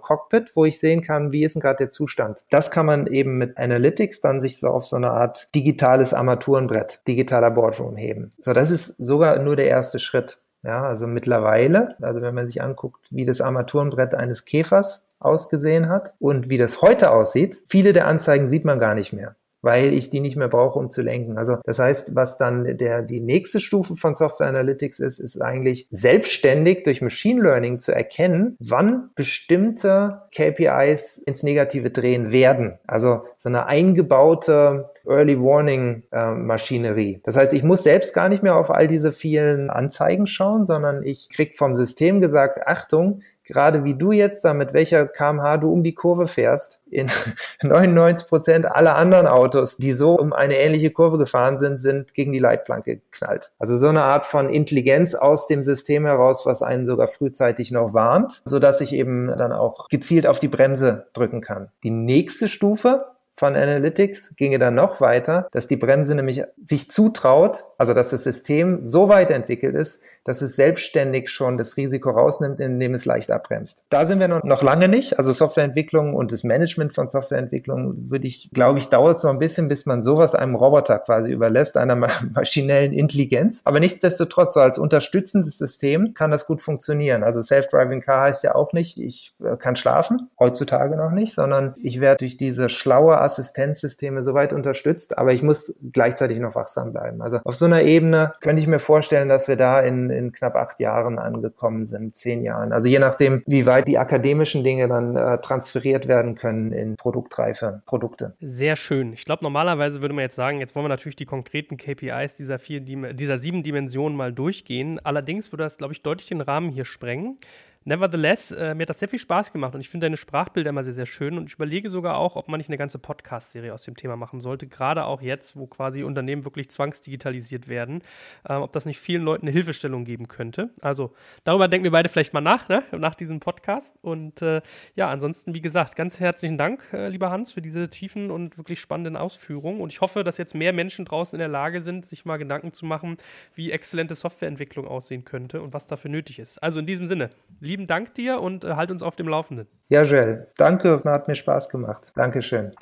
Cockpit, 0.00 0.52
wo 0.54 0.64
ich 0.64 0.78
sehen 0.78 1.02
kann, 1.02 1.32
wie 1.32 1.42
ist 1.42 1.56
denn 1.56 1.62
gerade 1.62 1.78
der 1.78 1.90
Zustand. 1.90 2.44
Das 2.48 2.70
kann 2.70 2.86
man 2.86 3.08
eben 3.08 3.38
mit 3.38 3.58
Analytics 3.58 4.20
dann 4.20 4.40
sich 4.40 4.60
so 4.60 4.68
auf 4.68 4.86
so 4.86 4.94
eine 4.94 5.10
Art 5.10 5.52
digitales 5.52 6.14
Armaturenbrett, 6.14 7.00
digitaler 7.08 7.50
Boardroom 7.50 7.96
heben. 7.96 8.30
So, 8.38 8.52
das 8.52 8.70
ist 8.70 8.94
sogar 8.98 9.40
nur 9.40 9.56
der 9.56 9.63
erste 9.64 9.98
Schritt. 9.98 10.38
Ja, 10.62 10.84
also 10.84 11.06
mittlerweile, 11.06 11.94
also 12.00 12.22
wenn 12.22 12.34
man 12.34 12.46
sich 12.46 12.62
anguckt, 12.62 13.06
wie 13.10 13.26
das 13.26 13.42
Armaturenbrett 13.42 14.14
eines 14.14 14.46
Käfers 14.46 15.04
ausgesehen 15.18 15.88
hat 15.90 16.14
und 16.18 16.48
wie 16.48 16.56
das 16.56 16.80
heute 16.80 17.10
aussieht, 17.10 17.62
viele 17.66 17.92
der 17.92 18.06
Anzeigen 18.06 18.48
sieht 18.48 18.64
man 18.64 18.78
gar 18.78 18.94
nicht 18.94 19.12
mehr 19.12 19.36
weil 19.64 19.94
ich 19.94 20.10
die 20.10 20.20
nicht 20.20 20.36
mehr 20.36 20.48
brauche, 20.48 20.78
um 20.78 20.90
zu 20.90 21.02
lenken. 21.02 21.38
Also 21.38 21.56
das 21.64 21.78
heißt, 21.78 22.14
was 22.14 22.36
dann 22.36 22.76
der, 22.76 23.02
die 23.02 23.20
nächste 23.20 23.60
Stufe 23.60 23.96
von 23.96 24.14
Software 24.14 24.48
Analytics 24.48 25.00
ist, 25.00 25.18
ist 25.18 25.40
eigentlich 25.40 25.86
selbstständig 25.90 26.82
durch 26.82 27.00
Machine 27.00 27.42
Learning 27.42 27.78
zu 27.78 27.92
erkennen, 27.92 28.56
wann 28.60 29.10
bestimmte 29.14 30.22
KPIs 30.34 31.18
ins 31.18 31.42
Negative 31.42 31.90
drehen 31.90 32.30
werden. 32.30 32.78
Also 32.86 33.22
so 33.38 33.48
eine 33.48 33.66
eingebaute 33.66 34.90
Early 35.06 35.38
Warning 35.40 36.02
äh, 36.12 36.30
Maschinerie. 36.30 37.20
Das 37.24 37.36
heißt, 37.36 37.52
ich 37.52 37.62
muss 37.62 37.82
selbst 37.82 38.14
gar 38.14 38.28
nicht 38.28 38.42
mehr 38.42 38.56
auf 38.56 38.70
all 38.70 38.86
diese 38.86 39.12
vielen 39.12 39.70
Anzeigen 39.70 40.26
schauen, 40.26 40.66
sondern 40.66 41.02
ich 41.02 41.28
krieg 41.30 41.56
vom 41.56 41.74
System 41.74 42.20
gesagt, 42.20 42.66
Achtung, 42.66 43.22
gerade 43.44 43.84
wie 43.84 43.94
du 43.94 44.12
jetzt 44.12 44.44
da 44.44 44.54
mit 44.54 44.72
welcher 44.72 45.06
kmh 45.06 45.58
du 45.58 45.72
um 45.72 45.82
die 45.82 45.94
Kurve 45.94 46.28
fährst, 46.28 46.80
in 46.90 47.10
99 47.62 48.28
Prozent 48.28 48.66
aller 48.66 48.96
anderen 48.96 49.26
Autos, 49.26 49.76
die 49.76 49.92
so 49.92 50.18
um 50.18 50.32
eine 50.32 50.56
ähnliche 50.58 50.90
Kurve 50.90 51.18
gefahren 51.18 51.58
sind, 51.58 51.78
sind 51.78 52.14
gegen 52.14 52.32
die 52.32 52.38
Leitplanke 52.38 52.96
geknallt. 52.96 53.52
Also 53.58 53.76
so 53.76 53.88
eine 53.88 54.02
Art 54.02 54.26
von 54.26 54.48
Intelligenz 54.48 55.14
aus 55.14 55.46
dem 55.46 55.62
System 55.62 56.06
heraus, 56.06 56.46
was 56.46 56.62
einen 56.62 56.86
sogar 56.86 57.08
frühzeitig 57.08 57.70
noch 57.70 57.94
warnt, 57.94 58.42
so 58.44 58.58
dass 58.58 58.80
ich 58.80 58.92
eben 58.92 59.28
dann 59.36 59.52
auch 59.52 59.88
gezielt 59.88 60.26
auf 60.26 60.38
die 60.38 60.48
Bremse 60.48 61.08
drücken 61.12 61.40
kann. 61.40 61.68
Die 61.82 61.90
nächste 61.90 62.48
Stufe 62.48 63.13
von 63.34 63.56
Analytics 63.56 64.34
ginge 64.36 64.58
dann 64.58 64.76
noch 64.76 65.00
weiter, 65.00 65.48
dass 65.50 65.66
die 65.66 65.76
Bremse 65.76 66.14
nämlich 66.14 66.42
sich 66.64 66.90
zutraut, 66.90 67.64
also 67.78 67.92
dass 67.92 68.10
das 68.10 68.22
System 68.22 68.78
so 68.82 69.08
weit 69.08 69.30
entwickelt 69.30 69.74
ist, 69.74 70.00
dass 70.24 70.40
es 70.40 70.56
selbstständig 70.56 71.28
schon 71.28 71.58
das 71.58 71.76
Risiko 71.76 72.10
rausnimmt, 72.10 72.60
indem 72.60 72.94
es 72.94 73.04
leicht 73.04 73.30
abbremst. 73.30 73.84
Da 73.90 74.06
sind 74.06 74.20
wir 74.20 74.28
noch 74.28 74.62
lange 74.62 74.88
nicht. 74.88 75.18
Also 75.18 75.32
Softwareentwicklung 75.32 76.14
und 76.14 76.32
das 76.32 76.44
Management 76.44 76.94
von 76.94 77.10
Softwareentwicklung 77.10 78.10
würde 78.10 78.26
ich, 78.26 78.50
glaube 78.52 78.78
ich, 78.78 78.88
dauert 78.88 79.20
so 79.20 79.28
ein 79.28 79.38
bisschen, 79.38 79.68
bis 79.68 79.84
man 79.84 80.02
sowas 80.02 80.34
einem 80.34 80.54
Roboter 80.54 80.98
quasi 80.98 81.30
überlässt, 81.30 81.76
einer 81.76 81.96
maschinellen 82.34 82.92
Intelligenz. 82.92 83.60
Aber 83.64 83.80
nichtsdestotrotz, 83.80 84.54
so 84.54 84.60
als 84.60 84.78
unterstützendes 84.78 85.58
System 85.58 86.14
kann 86.14 86.30
das 86.30 86.46
gut 86.46 86.62
funktionieren. 86.62 87.22
Also 87.22 87.42
Self-Driving 87.42 88.00
Car 88.00 88.22
heißt 88.22 88.44
ja 88.44 88.54
auch 88.54 88.72
nicht, 88.72 88.98
ich 88.98 89.34
äh, 89.44 89.56
kann 89.56 89.76
schlafen, 89.76 90.30
heutzutage 90.38 90.96
noch 90.96 91.10
nicht, 91.10 91.34
sondern 91.34 91.74
ich 91.76 92.00
werde 92.00 92.18
durch 92.18 92.36
diese 92.36 92.68
schlaue 92.68 93.18
Assistenzsysteme 93.24 94.22
soweit 94.22 94.52
unterstützt, 94.52 95.18
aber 95.18 95.32
ich 95.32 95.42
muss 95.42 95.74
gleichzeitig 95.92 96.38
noch 96.38 96.54
wachsam 96.54 96.92
bleiben. 96.92 97.20
Also 97.20 97.38
auf 97.44 97.54
so 97.54 97.64
einer 97.64 97.82
Ebene 97.82 98.34
könnte 98.40 98.62
ich 98.62 98.68
mir 98.68 98.78
vorstellen, 98.78 99.28
dass 99.28 99.48
wir 99.48 99.56
da 99.56 99.80
in 99.80 100.10
in 100.10 100.32
knapp 100.32 100.56
acht 100.56 100.80
Jahren 100.80 101.18
angekommen 101.18 101.86
sind, 101.86 102.16
zehn 102.16 102.42
Jahren. 102.42 102.72
Also 102.72 102.88
je 102.88 102.98
nachdem, 102.98 103.42
wie 103.46 103.66
weit 103.66 103.88
die 103.88 103.98
akademischen 103.98 104.64
Dinge 104.64 104.88
dann 104.88 105.16
äh, 105.16 105.38
transferiert 105.38 106.08
werden 106.08 106.34
können 106.34 106.72
in 106.72 106.96
produktreife 106.96 107.82
Produkte. 107.86 108.34
Sehr 108.40 108.76
schön. 108.76 109.12
Ich 109.12 109.24
glaube, 109.24 109.42
normalerweise 109.42 110.00
würde 110.00 110.14
man 110.14 110.22
jetzt 110.22 110.36
sagen, 110.36 110.60
jetzt 110.60 110.74
wollen 110.74 110.84
wir 110.84 110.90
natürlich 110.90 111.16
die 111.16 111.26
konkreten 111.26 111.76
KPIs 111.76 112.36
dieser, 112.36 112.58
vier, 112.58 112.80
dieser 112.80 113.38
sieben 113.38 113.62
Dimensionen 113.62 114.16
mal 114.16 114.32
durchgehen. 114.32 115.00
Allerdings 115.02 115.52
würde 115.52 115.64
das, 115.64 115.78
glaube 115.78 115.92
ich, 115.92 116.02
deutlich 116.02 116.28
den 116.28 116.40
Rahmen 116.40 116.70
hier 116.70 116.84
sprengen. 116.84 117.38
Nevertheless, 117.86 118.50
äh, 118.50 118.74
mir 118.74 118.82
hat 118.82 118.90
das 118.90 118.98
sehr 118.98 119.10
viel 119.10 119.18
Spaß 119.18 119.52
gemacht 119.52 119.74
und 119.74 119.82
ich 119.82 119.90
finde 119.90 120.06
deine 120.06 120.16
Sprachbilder 120.16 120.70
immer 120.70 120.82
sehr, 120.82 120.94
sehr 120.94 121.04
schön 121.04 121.36
und 121.36 121.50
ich 121.50 121.54
überlege 121.54 121.90
sogar 121.90 122.16
auch, 122.16 122.34
ob 122.34 122.48
man 122.48 122.56
nicht 122.56 122.70
eine 122.70 122.78
ganze 122.78 122.98
Podcast-Serie 122.98 123.74
aus 123.74 123.82
dem 123.82 123.94
Thema 123.94 124.16
machen 124.16 124.40
sollte, 124.40 124.66
gerade 124.66 125.04
auch 125.04 125.20
jetzt, 125.20 125.54
wo 125.54 125.66
quasi 125.66 126.02
Unternehmen 126.02 126.46
wirklich 126.46 126.70
zwangsdigitalisiert 126.70 127.68
werden, 127.68 128.02
äh, 128.48 128.54
ob 128.54 128.72
das 128.72 128.86
nicht 128.86 128.98
vielen 128.98 129.22
Leuten 129.22 129.44
eine 129.44 129.52
Hilfestellung 129.52 130.04
geben 130.04 130.28
könnte. 130.28 130.70
Also 130.80 131.12
darüber 131.44 131.68
denken 131.68 131.84
wir 131.84 131.90
beide 131.90 132.08
vielleicht 132.08 132.32
mal 132.32 132.40
nach, 132.40 132.70
ne? 132.70 132.82
nach 132.92 133.14
diesem 133.14 133.38
Podcast. 133.38 133.98
Und 134.00 134.40
äh, 134.40 134.62
ja, 134.94 135.10
ansonsten, 135.10 135.52
wie 135.52 135.60
gesagt, 135.60 135.94
ganz 135.94 136.20
herzlichen 136.20 136.56
Dank, 136.56 136.88
äh, 136.94 137.08
lieber 137.08 137.30
Hans, 137.30 137.52
für 137.52 137.60
diese 137.60 137.90
tiefen 137.90 138.30
und 138.30 138.56
wirklich 138.56 138.80
spannenden 138.80 139.18
Ausführungen 139.18 139.82
und 139.82 139.92
ich 139.92 140.00
hoffe, 140.00 140.24
dass 140.24 140.38
jetzt 140.38 140.54
mehr 140.54 140.72
Menschen 140.72 141.04
draußen 141.04 141.36
in 141.36 141.40
der 141.40 141.48
Lage 141.48 141.82
sind, 141.82 142.06
sich 142.06 142.24
mal 142.24 142.38
Gedanken 142.38 142.72
zu 142.72 142.86
machen, 142.86 143.18
wie 143.54 143.72
exzellente 143.72 144.14
Softwareentwicklung 144.14 144.88
aussehen 144.88 145.26
könnte 145.26 145.60
und 145.60 145.74
was 145.74 145.86
dafür 145.86 146.10
nötig 146.10 146.38
ist. 146.38 146.62
Also 146.62 146.80
in 146.80 146.86
diesem 146.86 147.06
Sinne, 147.06 147.28
liebe 147.60 147.73
lieben 147.74 147.88
Dank 147.88 148.14
dir 148.14 148.40
und 148.40 148.62
äh, 148.62 148.76
halt 148.76 148.92
uns 148.92 149.02
auf 149.02 149.16
dem 149.16 149.26
Laufenden. 149.26 149.66
Ja, 149.88 150.02
Joel, 150.02 150.46
danke, 150.56 151.02
hat 151.04 151.26
mir 151.26 151.34
Spaß 151.34 151.68
gemacht. 151.68 152.12
Dankeschön. 152.14 152.72